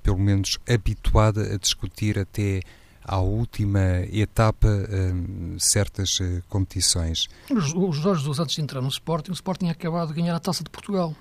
pelo 0.02 0.18
menos, 0.18 0.58
habituada 0.66 1.52
a 1.52 1.58
discutir 1.58 2.18
até 2.18 2.62
à 3.04 3.18
última 3.18 4.00
etapa 4.12 4.68
um, 4.68 5.58
certas 5.58 6.20
uh, 6.20 6.42
competições. 6.48 7.28
O 7.50 7.92
Jorge 7.92 8.20
Jesus, 8.20 8.38
antes 8.38 8.54
de 8.54 8.62
entrar 8.62 8.80
no 8.80 8.88
Sporting, 8.88 9.30
o 9.30 9.34
Sporting 9.34 9.66
tinha 9.66 9.72
acabado 9.72 10.08
de 10.08 10.14
ganhar 10.14 10.34
a 10.34 10.40
Taça 10.40 10.62
de 10.62 10.70
Portugal. 10.70 11.14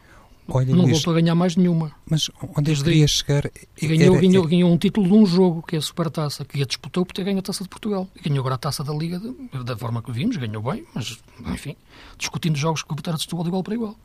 Olha, 0.48 0.76
não 0.76 0.88
voltou 0.88 1.14
a 1.14 1.22
ganhar 1.22 1.36
mais 1.36 1.56
nenhuma. 1.56 1.92
Mas 2.10 2.30
onde 2.58 2.72
é 2.72 2.76
que 2.76 2.84
queria 2.84 3.08
chegar? 3.08 3.50
Ganhou, 3.82 4.16
era, 4.16 4.22
ganhou, 4.22 4.48
ganhou 4.48 4.72
um 4.72 4.78
título 4.78 5.08
de 5.08 5.14
um 5.14 5.26
jogo, 5.26 5.62
que 5.62 5.76
é 5.76 5.80
a 5.80 5.82
Supertaça, 5.82 6.44
que 6.44 6.62
a 6.62 6.66
disputou 6.66 7.06
por 7.06 7.14
ter 7.14 7.24
ganho 7.24 7.40
a 7.40 7.42
Taça 7.42 7.64
de 7.64 7.70
Portugal. 7.70 8.08
E 8.16 8.28
ganhou 8.28 8.42
agora 8.42 8.56
a 8.56 8.58
Taça 8.58 8.84
da 8.84 8.94
Liga, 8.94 9.20
de, 9.20 9.64
da 9.64 9.78
forma 9.78 10.02
que 10.02 10.12
vimos, 10.12 10.36
ganhou 10.38 10.62
bem, 10.62 10.86
mas, 10.94 11.20
enfim, 11.48 11.76
discutindo 12.18 12.58
jogos 12.58 12.84
com 12.84 12.94
o 12.94 12.98
Vitória 12.98 13.18
de 13.18 13.24
Setúbal 13.24 13.44
de 13.44 13.50
igual 13.50 13.64
para 13.64 13.74
igual. 13.74 13.96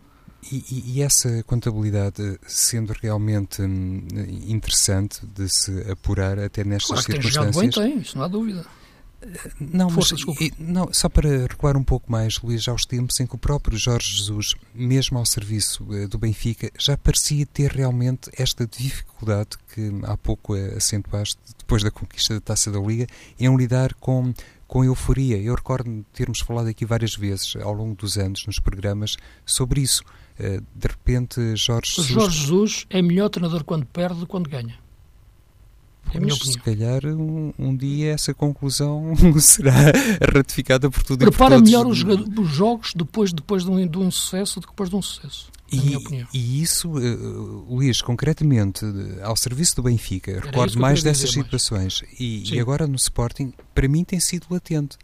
E, 0.53 0.94
e, 0.97 1.03
essa 1.03 1.42
contabilidade 1.44 2.38
sendo 2.47 2.92
realmente 2.92 3.62
hum, 3.62 4.07
interessante 4.47 5.24
de 5.26 5.49
se 5.49 5.90
apurar 5.90 6.38
até 6.38 6.62
nestas 6.62 6.88
claro 6.88 7.03
circunstâncias. 7.03 7.57
Tem 7.57 7.70
jogado 7.70 7.84
bem, 7.84 7.94
tem, 7.94 8.03
isso 8.03 8.16
não 8.16 8.24
há 8.24 8.28
dúvida. 8.28 8.66
Não, 9.59 9.90
Força, 9.90 10.14
mas, 10.26 10.40
e, 10.40 10.53
não, 10.59 10.92
só 10.92 11.09
para 11.09 11.28
recuar 11.47 11.76
um 11.76 11.82
pouco 11.82 12.11
mais, 12.12 12.38
Luís, 12.40 12.68
aos 12.68 12.84
tempos 12.84 13.18
em 13.18 13.26
que 13.26 13.34
o 13.34 13.38
próprio 13.38 13.76
Jorge 13.76 14.14
Jesus, 14.14 14.55
mesmo 14.74 15.18
ao 15.18 15.26
serviço 15.26 15.84
uh, 15.84 16.07
do 16.07 16.18
Benfica, 16.18 16.70
já 16.78 16.97
parecia 16.97 17.47
ter 17.47 17.72
realmente 17.72 18.30
esta 18.36 18.66
dificuldade 18.66 19.51
que 19.74 19.90
há 20.05 20.16
pouco 20.16 20.55
uh, 20.55 20.76
acentuaste, 20.76 21.38
depois 21.59 21.82
da 21.82 21.90
conquista 21.90 22.34
da 22.34 22.40
Taça 22.40 22.70
da 22.70 22.78
Liga, 22.78 23.07
em 23.38 23.55
lidar 23.57 23.94
com 23.94 24.32
com 24.66 24.84
euforia. 24.84 25.36
Eu 25.38 25.55
recordo 25.55 26.05
termos 26.12 26.40
falado 26.40 26.66
aqui 26.68 26.84
várias 26.84 27.14
vezes 27.14 27.55
ao 27.57 27.72
longo 27.72 27.94
dos 27.94 28.18
anos 28.18 28.44
nos 28.47 28.59
programas 28.59 29.16
sobre 29.44 29.80
isso. 29.80 30.03
Eh, 30.39 30.61
de 30.74 30.89
repente, 30.89 31.57
Jorge 31.57 31.95
Jesus. 31.95 32.07
Jorge 32.09 32.41
Jesus 32.41 32.87
é 32.91 33.01
melhor 33.01 33.28
treinador 33.28 33.64
quando 33.64 33.87
perde 33.87 34.20
do 34.20 34.26
que 34.26 34.30
quando 34.30 34.49
ganha. 34.49 34.78
É 36.12 36.18
opinião. 36.18 36.37
Se 36.37 36.59
calhar 36.59 37.05
um, 37.07 37.53
um, 37.59 37.76
dia 37.76 38.12
essa 38.12 38.32
conclusão 38.32 39.12
será 39.41 39.72
ratificada 40.34 40.89
por 40.89 41.03
tudo 41.03 41.18
Prepara 41.18 41.57
e 41.57 41.59
por 41.59 41.64
melhor 41.64 41.87
os, 41.87 42.05
os, 42.05 42.49
jogos 42.49 42.93
depois, 42.95 43.32
depois 43.32 43.64
de, 43.64 43.70
um, 43.70 43.87
de 43.87 43.99
um 43.99 44.11
sucesso 44.11 44.61
do 44.61 44.66
que 44.66 44.72
depois 44.72 44.89
de 44.89 44.97
um 44.97 45.03
sucesso. 45.03 45.51
E, 45.70 45.97
e, 46.32 46.62
isso, 46.62 46.89
uh, 46.91 47.66
Luís, 47.68 48.01
concretamente, 48.01 48.84
ao 49.20 49.34
serviço 49.34 49.76
do 49.76 49.82
Benfica, 49.82 50.30
Era 50.30 50.47
recordo 50.47 50.78
mais 50.78 51.03
dessas 51.03 51.30
situações. 51.30 52.05
E, 52.20 52.55
e, 52.55 52.61
agora 52.61 52.87
no 52.87 52.95
Sporting, 52.95 53.53
para 53.74 53.89
mim 53.89 54.05
tem 54.05 54.20
sido 54.20 54.47
latente. 54.49 54.97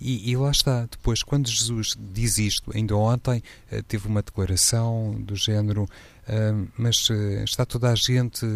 E, 0.00 0.30
e, 0.30 0.36
lá 0.36 0.50
está, 0.50 0.86
depois, 0.90 1.22
quando 1.22 1.48
Jesus 1.48 1.96
diz 1.98 2.38
isto, 2.38 2.70
ainda 2.74 2.94
ontem 2.96 3.42
uh, 3.72 3.82
teve 3.84 4.06
uma 4.06 4.22
declaração 4.22 5.16
do 5.20 5.34
género, 5.34 5.84
uh, 5.84 6.68
mas 6.76 7.08
uh, 7.08 7.44
está 7.44 7.64
toda 7.64 7.90
a 7.90 7.94
gente 7.94 8.46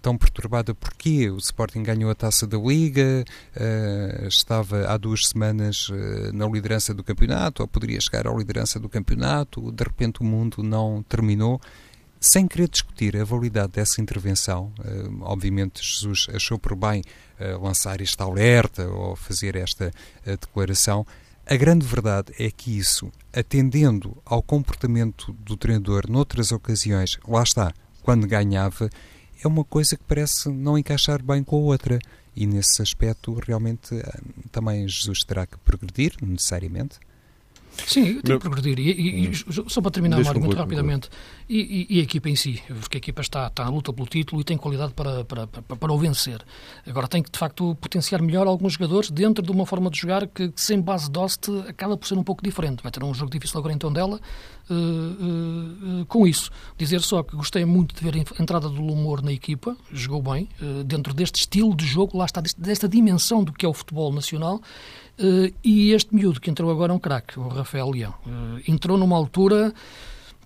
tão 0.00 0.16
perturbada 0.16 0.74
porque 0.74 1.28
o 1.30 1.36
Sporting 1.36 1.82
ganhou 1.82 2.10
a 2.10 2.14
taça 2.14 2.46
da 2.46 2.56
Liga, 2.56 3.24
estava 4.26 4.86
há 4.86 4.96
duas 4.96 5.28
semanas 5.28 5.88
na 6.32 6.46
liderança 6.46 6.94
do 6.94 7.02
campeonato, 7.02 7.62
ou 7.62 7.68
poderia 7.68 8.00
chegar 8.00 8.26
à 8.26 8.32
liderança 8.32 8.78
do 8.78 8.88
campeonato, 8.88 9.72
de 9.72 9.84
repente 9.84 10.20
o 10.20 10.24
mundo 10.24 10.62
não 10.62 11.02
terminou 11.02 11.60
sem 12.24 12.48
querer 12.48 12.68
discutir 12.68 13.18
a 13.18 13.24
validade 13.24 13.72
dessa 13.72 14.00
intervenção, 14.00 14.72
uh, 14.78 15.24
obviamente 15.24 15.84
Jesus 15.84 16.26
achou 16.34 16.58
por 16.58 16.74
bem 16.74 17.02
uh, 17.38 17.62
lançar 17.62 18.00
este 18.00 18.22
alerta 18.22 18.88
ou 18.88 19.14
fazer 19.14 19.56
esta 19.56 19.88
uh, 19.88 20.30
declaração. 20.30 21.06
A 21.46 21.54
grande 21.54 21.86
verdade 21.86 22.32
é 22.38 22.50
que 22.50 22.78
isso, 22.78 23.12
atendendo 23.30 24.16
ao 24.24 24.42
comportamento 24.42 25.34
do 25.34 25.54
treinador 25.54 26.08
noutras 26.08 26.50
ocasiões, 26.50 27.18
lá 27.28 27.42
está, 27.42 27.74
quando 28.02 28.26
ganhava, 28.26 28.88
é 29.42 29.46
uma 29.46 29.62
coisa 29.62 29.94
que 29.94 30.04
parece 30.04 30.48
não 30.48 30.78
encaixar 30.78 31.22
bem 31.22 31.44
com 31.44 31.56
a 31.56 31.60
outra. 31.60 31.98
E 32.34 32.46
nesse 32.46 32.80
aspecto, 32.80 33.34
realmente, 33.34 33.94
também 34.50 34.88
Jesus 34.88 35.20
terá 35.20 35.46
que 35.46 35.58
progredir, 35.58 36.14
necessariamente. 36.22 36.98
Sim, 37.86 38.20
tem 38.20 38.38
que 38.38 38.48
progredir. 38.48 38.78
E, 38.78 38.92
e, 38.92 39.24
e, 39.24 39.28
hum. 39.28 39.68
só 39.68 39.80
para 39.80 39.90
terminar, 39.90 40.22
Mário, 40.22 40.40
muito 40.40 40.56
rapidamente, 40.56 41.08
e, 41.48 41.86
e, 41.90 42.00
a 42.00 42.02
equipa 42.02 42.28
em 42.28 42.36
si, 42.36 42.62
porque 42.80 42.96
a 42.96 42.98
equipa 42.98 43.20
está, 43.20 43.46
está 43.48 43.64
na 43.64 43.70
luta 43.70 43.92
pelo 43.92 44.08
título 44.08 44.40
e 44.40 44.44
tem 44.44 44.56
qualidade 44.56 44.94
para, 44.94 45.24
para, 45.24 45.46
para, 45.46 45.76
para 45.76 45.92
o 45.92 45.98
vencer. 45.98 46.42
Agora 46.86 47.06
tem 47.06 47.22
que, 47.22 47.30
de 47.30 47.38
facto, 47.38 47.76
potenciar 47.80 48.22
melhor 48.22 48.46
alguns 48.46 48.74
jogadores 48.74 49.10
dentro 49.10 49.44
de 49.44 49.50
uma 49.50 49.66
forma 49.66 49.90
de 49.90 49.98
jogar 49.98 50.26
que, 50.26 50.48
que 50.48 50.60
sem 50.60 50.80
base 50.80 51.10
Dost, 51.10 51.48
acaba 51.68 51.96
por 51.96 52.06
ser 52.06 52.14
um 52.14 52.24
pouco 52.24 52.42
diferente. 52.42 52.82
Vai 52.82 52.90
ter 52.90 53.02
um 53.02 53.12
jogo 53.12 53.30
difícil 53.30 53.58
agora 53.58 53.74
em 53.74 53.78
Tondela 53.78 54.20
uh, 54.70 54.74
uh, 54.74 56.00
uh, 56.00 56.06
com 56.06 56.26
isso. 56.26 56.50
Dizer 56.78 57.00
só 57.02 57.22
que 57.22 57.36
gostei 57.36 57.64
muito 57.64 57.94
de 57.94 58.02
ver 58.02 58.14
a 58.16 58.42
entrada 58.42 58.68
do 58.68 58.80
Lumor 58.80 59.22
na 59.22 59.32
equipa, 59.32 59.76
jogou 59.92 60.22
bem, 60.22 60.48
dentro 60.86 61.12
deste 61.12 61.40
estilo 61.40 61.74
de 61.76 61.86
jogo, 61.86 62.16
lá 62.16 62.24
está, 62.24 62.40
desta 62.40 62.88
dimensão 62.88 63.44
do 63.44 63.52
que 63.52 63.66
é 63.66 63.68
o 63.68 63.74
futebol 63.74 64.12
nacional, 64.12 64.60
Uh, 65.13 65.13
e 65.62 65.92
este 65.92 66.14
miúdo 66.14 66.40
que 66.40 66.50
entrou 66.50 66.70
agora 66.70 66.92
é 66.92 66.96
um 66.96 66.98
craque, 66.98 67.38
o 67.38 67.48
Rafael 67.48 67.90
Leão. 67.90 68.14
Uh, 68.26 68.60
entrou 68.66 68.98
numa 68.98 69.16
altura 69.16 69.72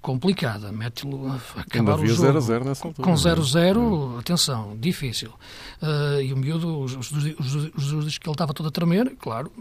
complicada. 0.01 0.72
Mete-lo 0.72 1.28
a 1.30 1.61
acabar 1.61 1.99
o 1.99 2.07
jogo 2.07 2.20
0 2.20 2.38
a 2.38 2.40
0 2.40 2.64
nessa 2.64 2.88
altura, 2.88 3.09
com 3.09 3.14
0-0, 3.14 4.16
é? 4.16 4.20
atenção, 4.20 4.76
difícil. 4.78 5.30
Uh, 5.82 6.20
e 6.20 6.32
o 6.32 6.36
miúdo, 6.36 6.80
os, 6.80 6.94
os, 6.94 7.11
os, 7.12 8.18
que 8.18 8.28
ele 8.28 8.34
estava 8.34 8.53
todo 8.53 8.68
a 8.68 8.70
tremer, 8.70 9.14
claro, 9.16 9.53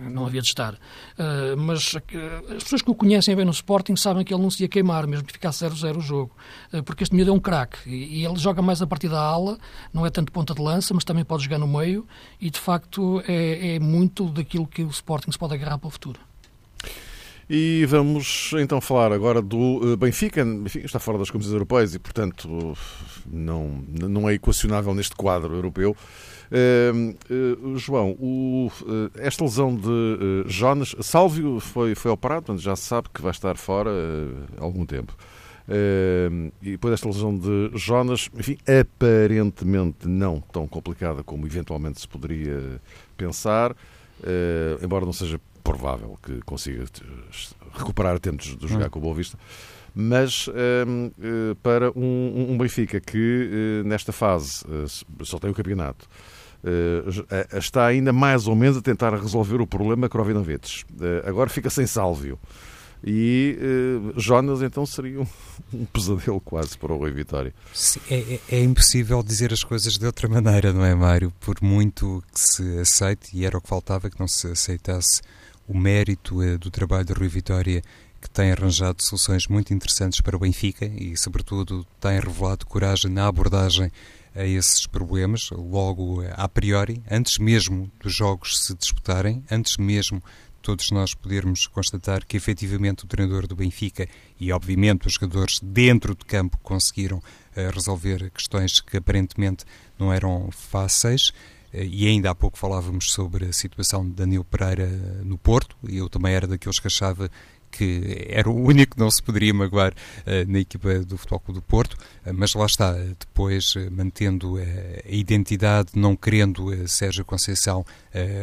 não 0.00 0.26
havia 0.26 0.40
de 0.40 0.48
estar. 0.48 0.74
Uh, 0.74 1.56
mas 1.56 1.94
uh, 1.94 1.98
as 2.56 2.62
pessoas 2.62 2.82
que 2.82 2.90
o 2.90 2.94
conhecem 2.94 3.34
bem 3.34 3.44
no 3.44 3.50
Sporting 3.50 3.96
sabem 3.96 4.24
que 4.24 4.32
ele 4.32 4.42
não 4.42 4.50
se 4.50 4.62
ia 4.62 4.68
queimar, 4.68 5.06
mesmo 5.06 5.26
que 5.26 5.32
ficasse 5.32 5.64
0-0 5.64 5.96
o 5.96 6.00
jogo. 6.00 6.32
porque 6.84 7.02
este 7.02 7.14
miúdo 7.14 7.30
é 7.30 7.34
um 7.34 7.40
craque. 7.40 7.78
E, 7.86 8.20
e, 8.20 8.24
ele 8.24 8.38
joga 8.38 8.62
mais 8.62 8.80
a 8.82 8.86
partir 8.86 9.08
da 9.08 9.20
ala, 9.20 9.58
não 9.92 10.06
é 10.06 10.10
tanto 10.10 10.32
ponta 10.32 10.54
de 10.54 10.60
lança, 10.60 10.94
mas 10.94 11.04
também 11.04 11.24
pode 11.24 11.44
jogar 11.44 11.58
no 11.58 11.66
meio. 11.66 12.06
E, 12.40 12.50
de 12.50 12.58
facto, 12.58 13.22
é, 13.26 13.76
é 13.76 13.78
muito 13.78 14.26
daquilo 14.28 14.66
que 14.66 14.82
o 14.82 14.88
Sporting 14.88 15.30
se 15.30 15.38
pode 15.38 15.54
agarrar 15.54 15.78
para 15.78 15.88
o 15.88 15.90
futuro. 15.90 16.31
E 17.54 17.84
vamos 17.84 18.52
então 18.58 18.80
falar 18.80 19.12
agora 19.12 19.42
do 19.42 19.92
eh, 19.92 19.96
Benfica. 19.96 20.42
Benfica 20.42 20.86
está 20.86 20.98
fora 20.98 21.18
das 21.18 21.28
competições 21.28 21.52
europeias 21.52 21.94
e, 21.94 21.98
portanto, 21.98 22.74
não, 23.30 23.84
não 24.08 24.26
é 24.26 24.32
equacionável 24.32 24.94
neste 24.94 25.14
quadro 25.14 25.54
europeu. 25.54 25.94
Uh, 26.50 27.14
uh, 27.30 27.76
João, 27.76 28.16
o, 28.18 28.70
uh, 28.80 29.10
esta 29.16 29.44
lesão 29.44 29.76
de 29.76 30.44
Jonas, 30.46 30.96
Sálvio 31.00 31.60
foi, 31.60 31.94
foi 31.94 32.10
operado, 32.10 32.46
portanto 32.46 32.62
já 32.62 32.74
se 32.74 32.84
sabe 32.84 33.10
que 33.12 33.20
vai 33.20 33.32
estar 33.32 33.54
fora 33.58 33.90
há 34.56 34.64
algum 34.64 34.86
tempo. 34.86 35.14
e 36.62 36.70
depois 36.70 36.92
desta 36.92 37.08
lesão 37.08 37.36
de 37.36 37.70
Jonas, 37.74 38.30
enfim, 38.34 38.56
aparentemente 38.66 40.08
não 40.08 40.40
tão 40.40 40.66
complicada 40.66 41.22
como 41.22 41.44
eventualmente 41.44 42.00
se 42.00 42.08
poderia 42.08 42.80
pensar, 43.14 43.76
embora 44.82 45.04
não 45.04 45.12
seja 45.12 45.38
provável 45.62 46.18
que 46.22 46.40
consiga 46.42 46.84
recuperar 47.72 48.18
tempos 48.18 48.56
de 48.56 48.68
jogar 48.68 48.86
hum. 48.86 48.90
com 48.90 48.98
o 48.98 49.02
Boa 49.02 49.14
Vista. 49.14 49.38
Mas 49.94 50.48
um, 50.48 51.10
eh, 51.20 51.54
para 51.62 51.90
um, 51.90 52.50
um, 52.50 52.58
Benfica 52.58 52.98
que 52.98 53.50
eh, 53.82 53.86
nesta 53.86 54.10
fase 54.10 54.64
eh, 54.66 54.86
só 55.22 55.38
tem 55.38 55.50
o 55.50 55.54
campeonato, 55.54 56.08
está 57.58 57.86
ainda 57.86 58.12
mais 58.12 58.46
ou 58.46 58.54
menos 58.54 58.78
a 58.78 58.80
tentar 58.80 59.14
resolver 59.14 59.60
o 59.60 59.66
problema 59.66 60.08
Krovinovic. 60.08 60.84
Agora 61.26 61.50
fica 61.50 61.68
sem 61.68 61.86
Sálvio. 61.86 62.38
E 63.04 63.58
uh, 63.58 64.20
Jonas 64.20 64.62
então 64.62 64.86
seria 64.86 65.20
um, 65.20 65.26
um, 65.74 65.84
pesadelo 65.86 66.40
quase 66.40 66.78
para 66.78 66.92
o 66.92 66.96
Rui 66.96 67.10
Vitória. 67.10 67.52
É, 68.08 68.14
é, 68.14 68.40
é, 68.48 68.62
impossível 68.62 69.22
dizer 69.24 69.52
as 69.52 69.64
coisas 69.64 69.94
de 69.94 70.06
outra 70.06 70.28
maneira, 70.28 70.72
não 70.72 70.84
é, 70.84 70.94
Mário? 70.94 71.32
Por 71.40 71.56
muito 71.60 72.22
que 72.32 72.40
se 72.40 72.78
aceite, 72.78 73.36
e 73.36 73.44
era 73.44 73.58
o 73.58 73.60
que 73.60 73.68
faltava, 73.68 74.08
que 74.08 74.20
não 74.20 74.28
se 74.28 74.46
aceitasse 74.46 75.20
o 75.68 75.76
mérito 75.76 76.36
do 76.58 76.70
trabalho 76.70 77.04
de 77.04 77.12
Rui 77.12 77.28
Vitória 77.28 77.82
que 78.20 78.30
tem 78.30 78.52
arranjado 78.52 79.02
soluções 79.02 79.48
muito 79.48 79.74
interessantes 79.74 80.20
para 80.20 80.36
o 80.36 80.38
Benfica 80.38 80.86
e, 80.86 81.16
sobretudo, 81.16 81.84
tem 82.00 82.20
revelado 82.20 82.64
coragem 82.64 83.10
na 83.10 83.26
abordagem 83.26 83.90
a 84.34 84.46
esses 84.46 84.86
problemas, 84.86 85.50
logo 85.50 86.22
a 86.34 86.48
priori, 86.48 87.02
antes 87.10 87.36
mesmo 87.38 87.90
dos 88.00 88.14
jogos 88.14 88.64
se 88.64 88.74
disputarem, 88.74 89.44
antes 89.50 89.76
mesmo 89.76 90.22
todos 90.62 90.90
nós 90.92 91.12
podermos 91.12 91.66
constatar 91.66 92.24
que 92.24 92.36
efetivamente 92.36 93.04
o 93.04 93.08
treinador 93.08 93.48
do 93.48 93.56
Benfica 93.56 94.08
e 94.38 94.52
obviamente 94.52 95.08
os 95.08 95.14
jogadores 95.14 95.58
dentro 95.60 96.14
de 96.14 96.24
campo 96.24 96.56
conseguiram 96.62 97.18
uh, 97.18 97.22
resolver 97.74 98.30
questões 98.30 98.80
que 98.80 98.96
aparentemente 98.96 99.64
não 99.98 100.12
eram 100.12 100.48
fáceis 100.52 101.32
e 101.72 102.06
ainda 102.06 102.30
há 102.30 102.34
pouco 102.34 102.58
falávamos 102.58 103.12
sobre 103.12 103.46
a 103.46 103.52
situação 103.52 104.04
de 104.04 104.12
Danilo 104.12 104.44
Pereira 104.44 104.86
no 105.24 105.38
Porto 105.38 105.76
e 105.88 105.96
eu 105.96 106.08
também 106.08 106.34
era 106.34 106.46
daqueles 106.46 106.78
que 106.78 106.86
achava 106.86 107.30
que 107.72 108.26
era 108.28 108.48
o 108.48 108.54
único 108.54 108.94
que 108.94 109.00
não 109.00 109.10
se 109.10 109.22
poderia 109.22 109.52
magoar 109.52 109.92
uh, 109.92 110.52
na 110.52 110.60
equipa 110.60 110.98
do 111.00 111.16
Futebol 111.16 111.40
Clube 111.40 111.60
do 111.60 111.62
Porto, 111.62 111.94
uh, 111.94 112.32
mas 112.34 112.54
lá 112.54 112.66
está, 112.66 112.92
depois 112.92 113.74
uh, 113.74 113.90
mantendo 113.90 114.58
a 114.58 115.10
identidade, 115.10 115.92
não 115.96 116.14
querendo 116.14 116.70
Sérgio 116.86 117.24
Conceição 117.24 117.84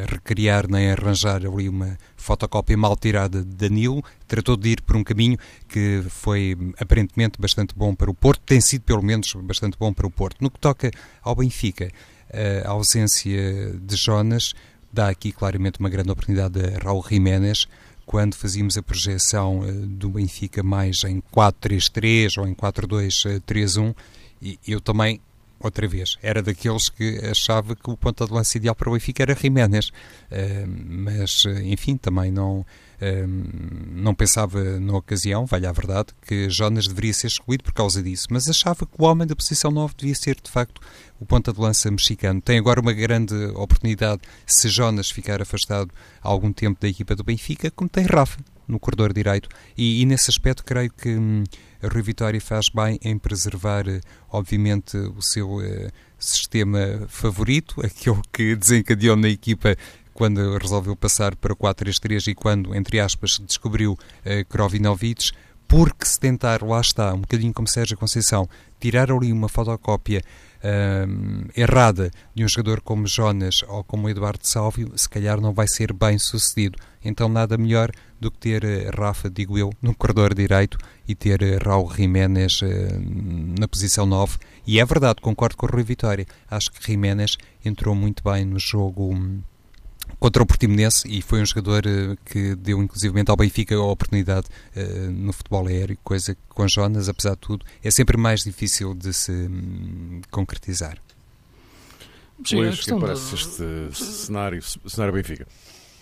recriar 0.08 0.68
nem 0.68 0.90
arranjar 0.90 1.46
ali 1.46 1.70
uma 1.70 1.96
fotocópia 2.18 2.76
mal 2.76 2.98
tirada 2.98 3.44
de 3.44 3.56
Danilo, 3.56 4.04
tratou 4.28 4.58
de 4.58 4.70
ir 4.70 4.82
por 4.82 4.96
um 4.96 5.04
caminho 5.04 5.38
que 5.68 6.04
foi 6.10 6.58
aparentemente 6.80 7.40
bastante 7.40 7.76
bom 7.76 7.94
para 7.94 8.10
o 8.10 8.14
Porto, 8.14 8.42
tem 8.42 8.60
sido 8.60 8.82
pelo 8.82 9.04
menos 9.04 9.32
bastante 9.44 9.78
bom 9.78 9.94
para 9.94 10.08
o 10.08 10.12
Porto. 10.12 10.38
No 10.42 10.50
que 10.50 10.60
toca 10.60 10.90
ao 11.22 11.36
Benfica, 11.36 11.92
a 12.66 12.70
ausência 12.70 13.74
de 13.82 13.96
Jonas 13.96 14.54
dá 14.92 15.10
aqui 15.10 15.32
claramente 15.32 15.80
uma 15.80 15.90
grande 15.90 16.12
oportunidade 16.12 16.60
a 16.60 16.84
Raul 16.84 17.06
Jiménez, 17.08 17.68
quando 18.06 18.36
fazíamos 18.36 18.76
a 18.76 18.82
projeção 18.82 19.60
uh, 19.60 19.72
do 19.72 20.10
Benfica 20.10 20.64
mais 20.64 21.04
em 21.04 21.22
4-3-3 21.32 22.40
ou 22.40 22.48
em 22.48 22.56
4-2-3-1, 22.56 23.96
e 24.42 24.58
eu 24.68 24.82
também, 24.82 25.22
outra 25.60 25.88
vez, 25.88 26.18
era 26.24 26.42
daqueles 26.42 26.90
que 26.90 27.20
achava 27.20 27.76
que 27.76 27.90
o 27.90 27.96
ponta 27.96 28.26
de 28.26 28.34
lança 28.34 28.58
ideal 28.58 28.74
para 28.74 28.90
o 28.90 28.94
Benfica 28.94 29.22
era 29.22 29.36
Jiménez, 29.36 29.90
uh, 29.90 30.68
mas, 30.88 31.44
enfim, 31.64 31.98
também 31.98 32.32
não 32.32 32.66
não 33.08 34.14
pensava 34.14 34.80
na 34.80 34.98
ocasião, 34.98 35.46
vale 35.46 35.66
a 35.66 35.72
verdade, 35.72 36.10
que 36.22 36.50
Jonas 36.50 36.88
deveria 36.88 37.14
ser 37.14 37.28
excluído 37.28 37.64
por 37.64 37.74
causa 37.74 38.04
disso, 38.04 38.28
mas 38.30 38.50
achava 38.50 38.86
que 38.86 38.94
o 38.98 39.06
homem 39.06 39.28
da 39.28 39.36
posição 39.36 39.72
9 39.72 39.94
devia 39.98 40.16
ser, 40.16 40.38
de 40.42 40.52
facto, 40.52 40.82
o 41.20 41.26
ponta 41.26 41.54
de 41.54 41.60
lança 41.60 41.90
mexicano. 41.90 42.42
Tem 42.42 42.58
agora 42.58 42.80
uma 42.80 42.94
grande 42.94 43.36
oportunidade, 43.56 44.22
se 44.46 44.68
Jonas 44.70 45.10
ficar 45.10 45.42
afastado 45.42 45.92
há 46.22 46.28
algum 46.28 46.52
tempo 46.52 46.80
da 46.82 46.88
equipa 46.88 47.16
do 47.16 47.24
Benfica, 47.24 47.72
como 47.72 47.90
tem 47.90 48.06
Rafa 48.06 48.40
no 48.70 48.80
corredor 48.80 49.12
direito. 49.12 49.50
E, 49.76 50.02
e 50.02 50.06
nesse 50.06 50.30
aspecto, 50.30 50.64
creio 50.64 50.92
que 50.92 51.10
hum, 51.10 51.44
a 51.82 51.88
Rui 51.88 52.04
Vitória 52.04 52.40
faz 52.40 52.70
bem 52.70 53.00
em 53.04 53.18
preservar, 53.18 53.88
eh, 53.88 54.00
obviamente, 54.30 54.96
o 54.96 55.22
seu 55.22 55.58
uh, 55.58 55.92
sistema 56.20 57.06
favorito, 57.08 57.82
aquele 57.84 58.22
que 58.32 58.56
desencadeou 58.56 59.16
na 59.16 59.30
equipa 59.30 59.76
quando 60.20 60.58
resolveu 60.58 60.98
passar 60.98 61.34
para 61.34 61.56
4-3-3 61.56 62.28
e 62.28 62.36
quando, 62.36 62.76
entre 62.76 63.00
aspas, 63.00 63.42
descobriu 63.48 63.94
uh, 63.94 64.46
Krovinovic, 64.50 65.32
porque 65.66 66.06
se 66.06 66.20
tentar, 66.20 66.62
lá 66.62 66.82
está, 66.82 67.14
um 67.14 67.22
bocadinho 67.22 67.54
como 67.54 67.70
Sérgio 67.70 67.98
Conceição, 67.98 68.46
tirar 68.82 69.10
ali 69.14 69.32
uma 69.32 69.48
fotocópia 69.48 70.22
uh, 70.62 71.50
errada 71.56 72.12
de 72.36 72.44
um 72.44 72.50
jogador 72.50 72.82
como 72.82 73.08
Jonas 73.08 73.64
ou 73.66 73.82
como 73.82 74.10
Eduardo 74.10 74.46
Salvio, 74.46 74.92
se 74.98 75.08
calhar 75.08 75.40
não 75.40 75.54
vai 75.54 75.70
ser 75.70 75.94
bem 75.94 76.20
sucedido. 76.20 76.78
Então 77.02 77.30
nada 77.30 77.58
melhor 77.58 77.90
do 78.20 78.30
que 78.30 78.40
ter 78.40 78.66
uh, 78.66 79.02
Rafa, 79.02 79.30
digo 79.30 79.58
eu, 79.58 79.70
no 79.82 79.96
corredor 79.96 80.34
direito 80.34 80.78
e 81.08 81.16
ter 81.16 81.42
uh, 81.42 81.64
Raul 81.64 81.90
Jiménez 81.96 82.62
uh, 82.62 82.66
na 83.58 83.70
posição 83.70 84.06
9. 84.06 84.38
E 84.68 84.82
é 84.82 84.86
verdade, 84.86 85.22
concordo 85.22 85.56
com 85.56 85.66
o 85.66 85.70
Rui 85.70 85.84
Vitória. 85.84 86.26
Acho 86.52 86.70
que 86.74 86.86
Jiménez 86.86 87.38
entrou 87.64 87.96
muito 87.96 88.22
bem 88.22 88.44
no 88.44 88.60
jogo... 88.60 89.14
Um, 89.14 89.42
contra 90.20 90.44
o 90.44 90.46
Portimonense 90.46 91.08
e 91.08 91.22
foi 91.22 91.42
um 91.42 91.46
jogador 91.46 91.84
uh, 91.86 92.18
que 92.26 92.56
deu 92.56 92.82
inclusivamente 92.84 93.32
ao 93.32 93.38
Benfica 93.38 93.76
a 93.76 93.84
oportunidade 93.84 94.48
uh, 94.76 95.12
no 95.12 95.32
futebol 95.32 95.66
aéreo, 95.68 95.98
coisa 96.04 96.36
que 96.36 96.42
com 96.50 96.68
Jonas, 96.68 97.08
apesar 97.08 97.32
de 97.32 97.38
tudo, 97.38 97.66
é 97.84 97.90
sempre 97.90 98.18
mais 98.18 98.44
difícil 98.44 98.94
de 98.94 99.14
se 99.14 99.32
um, 99.32 100.22
concretizar. 100.30 100.98
Sim, 102.46 102.58
Luís, 102.58 102.82
que 102.82 102.96
parece 102.96 103.36
este 103.36 103.92
cenário, 103.94 104.62
cenário 104.88 105.14
Benfica? 105.14 105.48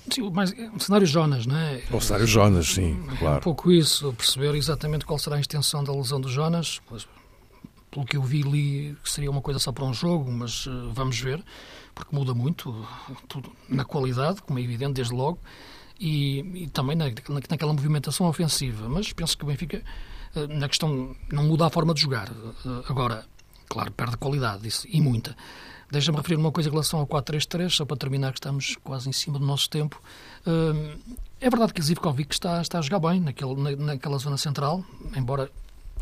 Sim, 0.10 0.30
mas 0.32 0.54
o 0.74 0.80
cenário 0.80 1.06
Jonas, 1.06 1.46
não 1.46 1.58
é? 1.58 1.84
O 1.92 2.00
cenário 2.00 2.28
Jonas, 2.28 2.68
sim, 2.68 3.04
claro. 3.20 3.36
É 3.36 3.38
um 3.40 3.42
pouco 3.42 3.72
isso, 3.72 4.14
perceber 4.14 4.56
exatamente 4.56 5.06
qual 5.06 5.20
será 5.20 5.36
a 5.36 5.40
extensão 5.40 5.84
da 5.84 5.94
lesão 5.94 6.22
do 6.22 6.30
Jonas. 6.30 6.80
Pelo 7.92 8.06
que 8.06 8.18
eu 8.18 8.22
vi 8.22 8.44
ali, 8.44 8.98
seria 9.04 9.30
uma 9.30 9.42
coisa 9.42 9.60
só 9.60 9.72
para 9.72 9.84
um 9.84 9.94
jogo, 9.94 10.32
mas 10.32 10.66
uh, 10.68 10.92
vamos 10.94 11.20
ver 11.20 11.44
porque 11.98 12.16
muda 12.16 12.34
muito 12.34 12.88
tudo, 13.28 13.52
na 13.68 13.84
qualidade, 13.84 14.42
como 14.44 14.60
é 14.60 14.62
evidente, 14.62 14.94
desde 14.94 15.14
logo, 15.14 15.40
e, 16.00 16.40
e 16.64 16.68
também 16.68 16.96
na, 16.96 17.06
naquela 17.50 17.74
movimentação 17.74 18.28
ofensiva. 18.28 18.88
Mas 18.88 19.12
penso 19.12 19.36
que 19.36 19.44
o 19.44 19.48
Benfica, 19.48 19.82
eh, 20.36 20.48
na 20.48 20.68
questão, 20.68 21.16
não 21.32 21.44
muda 21.44 21.66
a 21.66 21.70
forma 21.70 21.94
de 21.94 22.02
jogar. 22.02 22.30
Eh, 22.30 22.84
agora, 22.88 23.26
claro, 23.68 23.92
perde 23.92 24.16
qualidade, 24.18 24.68
isso, 24.68 24.88
e 24.88 25.02
muita. 25.02 25.36
Deixa-me 25.90 26.18
referir 26.18 26.36
uma 26.36 26.52
coisa 26.52 26.70
em 26.70 26.72
relação 26.72 27.00
ao 27.00 27.08
4-3-3, 27.08 27.70
só 27.70 27.86
para 27.86 27.98
terminar, 27.98 28.32
que 28.32 28.40
estamos 28.40 28.76
quase 28.84 29.10
em 29.10 29.14
cima 29.14 29.40
do 29.40 29.46
nosso 29.46 29.70
tempo. 29.70 30.00
Eh, 30.46 30.98
é 31.42 31.50
verdade 31.50 31.74
que 31.74 31.82
Zivkovic 31.82 32.34
está, 32.34 32.62
está 32.62 32.78
a 32.78 32.82
jogar 32.82 33.00
bem 33.00 33.20
naquele, 33.20 33.76
naquela 33.76 34.20
zona 34.20 34.38
central, 34.38 34.86
embora 35.16 35.50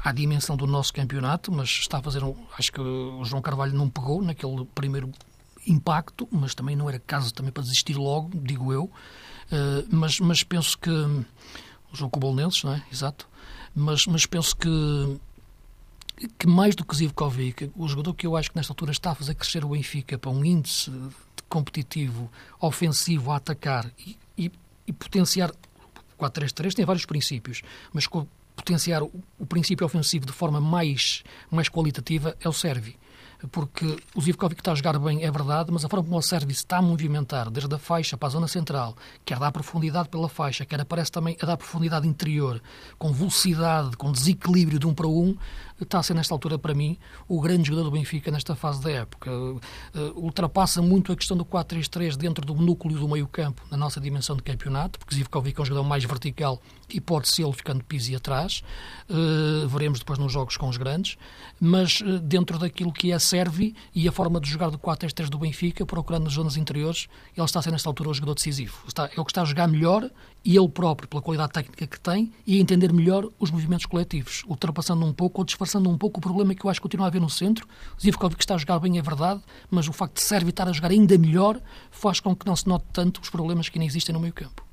à 0.03 0.11
dimensão 0.11 0.57
do 0.57 0.67
nosso 0.67 0.93
campeonato, 0.93 1.51
mas 1.51 1.69
está 1.69 1.99
a 1.99 2.01
fazer 2.01 2.21
um. 2.23 2.35
Acho 2.57 2.71
que 2.71 2.81
o 2.81 3.23
João 3.23 3.41
Carvalho 3.41 3.73
não 3.73 3.89
pegou 3.89 4.21
naquele 4.21 4.65
primeiro 4.75 5.09
impacto, 5.68 6.28
mas 6.32 6.53
também 6.53 6.76
não 6.76 6.89
era 6.89 6.99
caso 6.99 7.34
também 7.34 7.51
para 7.51 7.63
desistir 7.63 7.95
logo, 7.95 8.32
digo 8.34 8.72
eu. 8.72 8.86
Uh, 8.86 9.88
mas, 9.89 10.20
mas 10.20 10.43
penso 10.43 10.78
que. 10.78 10.89
O 10.89 11.97
jogo 11.97 12.11
com 12.11 12.18
o 12.18 12.22
Bolonenses, 12.22 12.63
não 12.63 12.74
é? 12.74 12.84
Exato. 12.91 13.28
Mas, 13.74 14.05
mas 14.05 14.26
penso 14.26 14.55
que 14.55 14.70
que 16.39 16.47
mais 16.47 16.76
do 16.76 16.86
que 16.86 16.95
Zivkovic, 16.95 17.72
o 17.76 17.88
jogador 17.88 18.13
que 18.13 18.26
eu 18.26 18.38
acho 18.38 18.49
que 18.49 18.55
nesta 18.55 18.72
altura 18.72 18.91
está 18.91 19.11
a 19.11 19.16
fazer 19.16 19.36
crescer 19.36 19.66
o 19.66 19.70
Benfica 19.70 20.18
para 20.18 20.32
um 20.32 20.45
índice 20.45 20.91
competitivo, 21.49 22.32
ofensivo, 22.59 23.32
a 23.32 23.36
atacar 23.36 23.91
e, 23.99 24.18
e, 24.38 24.51
e 24.88 24.93
potenciar. 24.93 25.51
O 26.18 26.24
4-3-3 26.24 26.74
tem 26.74 26.86
vários 26.86 27.05
princípios, 27.05 27.61
mas 27.91 28.07
potenciar 28.55 29.03
o, 29.03 29.11
o, 29.38 29.45
princípio 29.45 29.86
ofensivo 29.86 30.26
de 30.26 30.32
forma 30.32 30.61
mais, 30.61 31.24
mais 31.51 31.68
qualitativa 31.68 32.36
é 32.39 32.47
o 32.47 32.53
Servi 32.53 32.97
porque 33.51 33.97
o 34.15 34.21
Zivkovic 34.21 34.61
está 34.61 34.71
a 34.71 34.75
jogar 34.75 34.97
bem, 34.99 35.23
é 35.23 35.31
verdade, 35.31 35.71
mas 35.71 35.83
a 35.86 35.89
forma 35.89 36.05
como 36.05 36.17
o 36.17 36.21
serviço 36.21 36.61
está 36.61 36.77
a 36.77 36.81
movimentar, 36.81 37.49
desde 37.49 37.73
a 37.73 37.77
faixa 37.77 38.17
para 38.17 38.27
a 38.27 38.31
zona 38.31 38.47
central, 38.47 38.95
quer 39.23 39.39
dar 39.39 39.51
profundidade 39.51 40.09
pela 40.09 40.29
faixa, 40.29 40.65
quer 40.65 40.79
aparece 40.79 41.11
também 41.11 41.38
a 41.41 41.45
dar 41.45 41.57
profundidade 41.57 42.07
interior, 42.07 42.61
com 42.97 43.11
velocidade, 43.11 43.97
com 43.97 44.11
desequilíbrio 44.11 44.79
de 44.79 44.88
um 44.88 44.93
para 44.93 45.07
um, 45.07 45.36
está 45.83 45.99
a 45.99 46.03
ser, 46.03 46.13
nesta 46.13 46.33
altura, 46.33 46.57
para 46.57 46.73
mim, 46.73 46.97
o 47.27 47.41
grande 47.41 47.67
jogador 47.67 47.89
do 47.89 47.91
Benfica 47.91 48.31
nesta 48.31 48.55
fase 48.55 48.81
da 48.81 48.91
época. 48.91 49.31
Uh, 49.31 49.61
ultrapassa 50.15 50.81
muito 50.81 51.11
a 51.11 51.15
questão 51.15 51.36
do 51.36 51.43
4-3-3 51.43 52.15
dentro 52.15 52.45
do 52.45 52.53
núcleo 52.53 52.97
do 52.97 53.07
meio-campo, 53.07 53.61
na 53.69 53.77
nossa 53.77 53.99
dimensão 53.99 54.36
de 54.36 54.43
campeonato, 54.43 54.99
porque 54.99 55.15
Zivkovic 55.15 55.59
é 55.59 55.61
um 55.61 55.65
jogador 55.65 55.88
mais 55.88 56.03
vertical 56.05 56.61
e 56.89 57.01
pode 57.01 57.27
ser 57.27 57.43
ele 57.43 57.53
ficando 57.53 57.83
piso 57.83 58.15
atrás. 58.15 58.63
Uh, 59.09 59.67
veremos 59.67 59.99
depois 59.99 60.19
nos 60.19 60.31
jogos 60.31 60.55
com 60.55 60.69
os 60.69 60.77
grandes, 60.77 61.17
mas 61.59 61.99
uh, 62.01 62.19
dentro 62.19 62.57
daquilo 62.57 62.93
que 62.93 63.11
é 63.11 63.19
serve 63.26 63.76
e 63.93 64.07
a 64.07 64.11
forma 64.11 64.39
de 64.39 64.49
jogar 64.49 64.69
do 64.69 64.78
4-3-3 64.78 65.30
do 65.30 65.38
Benfica, 65.38 65.86
procurando 65.86 66.26
nas 66.26 66.34
zonas 66.34 66.57
interiores, 66.57 67.07
ele 67.36 67.45
está 67.45 67.59
a 67.59 67.61
ser, 67.61 67.71
nesta 67.71 67.89
altura, 67.89 68.09
o 68.09 68.13
jogador 68.13 68.36
decisivo. 68.36 68.78
Está, 68.88 69.09
é 69.15 69.19
o 69.19 69.26
que 69.26 69.32
está 69.32 69.41
a 69.41 69.45
jogar 69.45 69.67
melhor 69.67 70.09
e 70.43 70.55
ele 70.55 70.69
próprio, 70.69 71.09
pela 71.09 71.21
qualidade 71.21 71.51
técnica 71.51 71.88
que 71.88 71.99
tem, 71.99 72.32
e 72.45 72.57
a 72.57 72.61
entender 72.61 72.93
melhor 72.93 73.28
os 73.39 73.49
movimentos 73.49 73.86
coletivos, 73.86 74.43
ultrapassando 74.47 75.03
um 75.05 75.11
pouco 75.11 75.41
ou 75.41 75.45
disfarçando 75.45 75.89
um 75.89 75.97
pouco 75.97 76.19
o 76.19 76.21
problema 76.21 76.53
que 76.53 76.63
eu 76.63 76.69
acho 76.69 76.80
que 76.80 76.84
continua 76.84 77.07
a 77.07 77.09
haver 77.09 77.19
no 77.19 77.30
centro. 77.30 77.67
Zivkovic 77.99 78.41
está 78.41 78.53
a 78.53 78.57
jogar 78.57 78.80
bem, 78.80 78.97
é 78.97 79.01
verdade, 79.01 79.41
mas 79.71 79.88
o 79.88 79.93
facto 79.93 80.15
de 80.15 80.21
Sérvia 80.21 80.51
estar 80.51 80.67
a 80.67 80.71
jogar 80.71 80.91
ainda 80.91 81.17
melhor 81.17 81.59
faz 81.89 82.19
com 82.19 82.36
que 82.36 82.45
não 82.45 82.55
se 82.55 82.67
note 82.67 82.86
tanto 82.93 83.21
os 83.21 83.30
problemas 83.30 83.69
que 83.69 83.80
ainda 83.80 83.88
existem 83.88 84.13
no 84.13 84.19
meio 84.19 84.34
campo. 84.34 84.63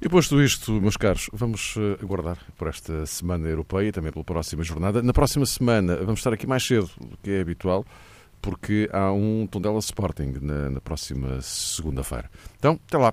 E 0.00 0.08
posto 0.08 0.40
isto, 0.40 0.80
meus 0.80 0.96
caros, 0.96 1.28
vamos 1.32 1.74
eh, 1.76 1.98
aguardar 2.00 2.38
por 2.56 2.68
esta 2.68 3.04
semana 3.04 3.48
europeia 3.48 3.88
e 3.88 3.92
também 3.92 4.12
pela 4.12 4.24
próxima 4.24 4.62
jornada. 4.62 5.02
Na 5.02 5.12
próxima 5.12 5.44
semana 5.44 5.96
vamos 5.96 6.20
estar 6.20 6.32
aqui 6.32 6.46
mais 6.46 6.64
cedo 6.64 6.88
do 7.00 7.16
que 7.16 7.30
é 7.30 7.40
habitual 7.40 7.84
porque 8.40 8.88
há 8.92 9.12
um 9.12 9.46
Tondela 9.50 9.80
Sporting 9.80 10.34
na, 10.40 10.70
na 10.70 10.80
próxima 10.80 11.40
segunda-feira. 11.40 12.30
Então, 12.58 12.78
até 12.86 12.96
lá. 12.96 13.12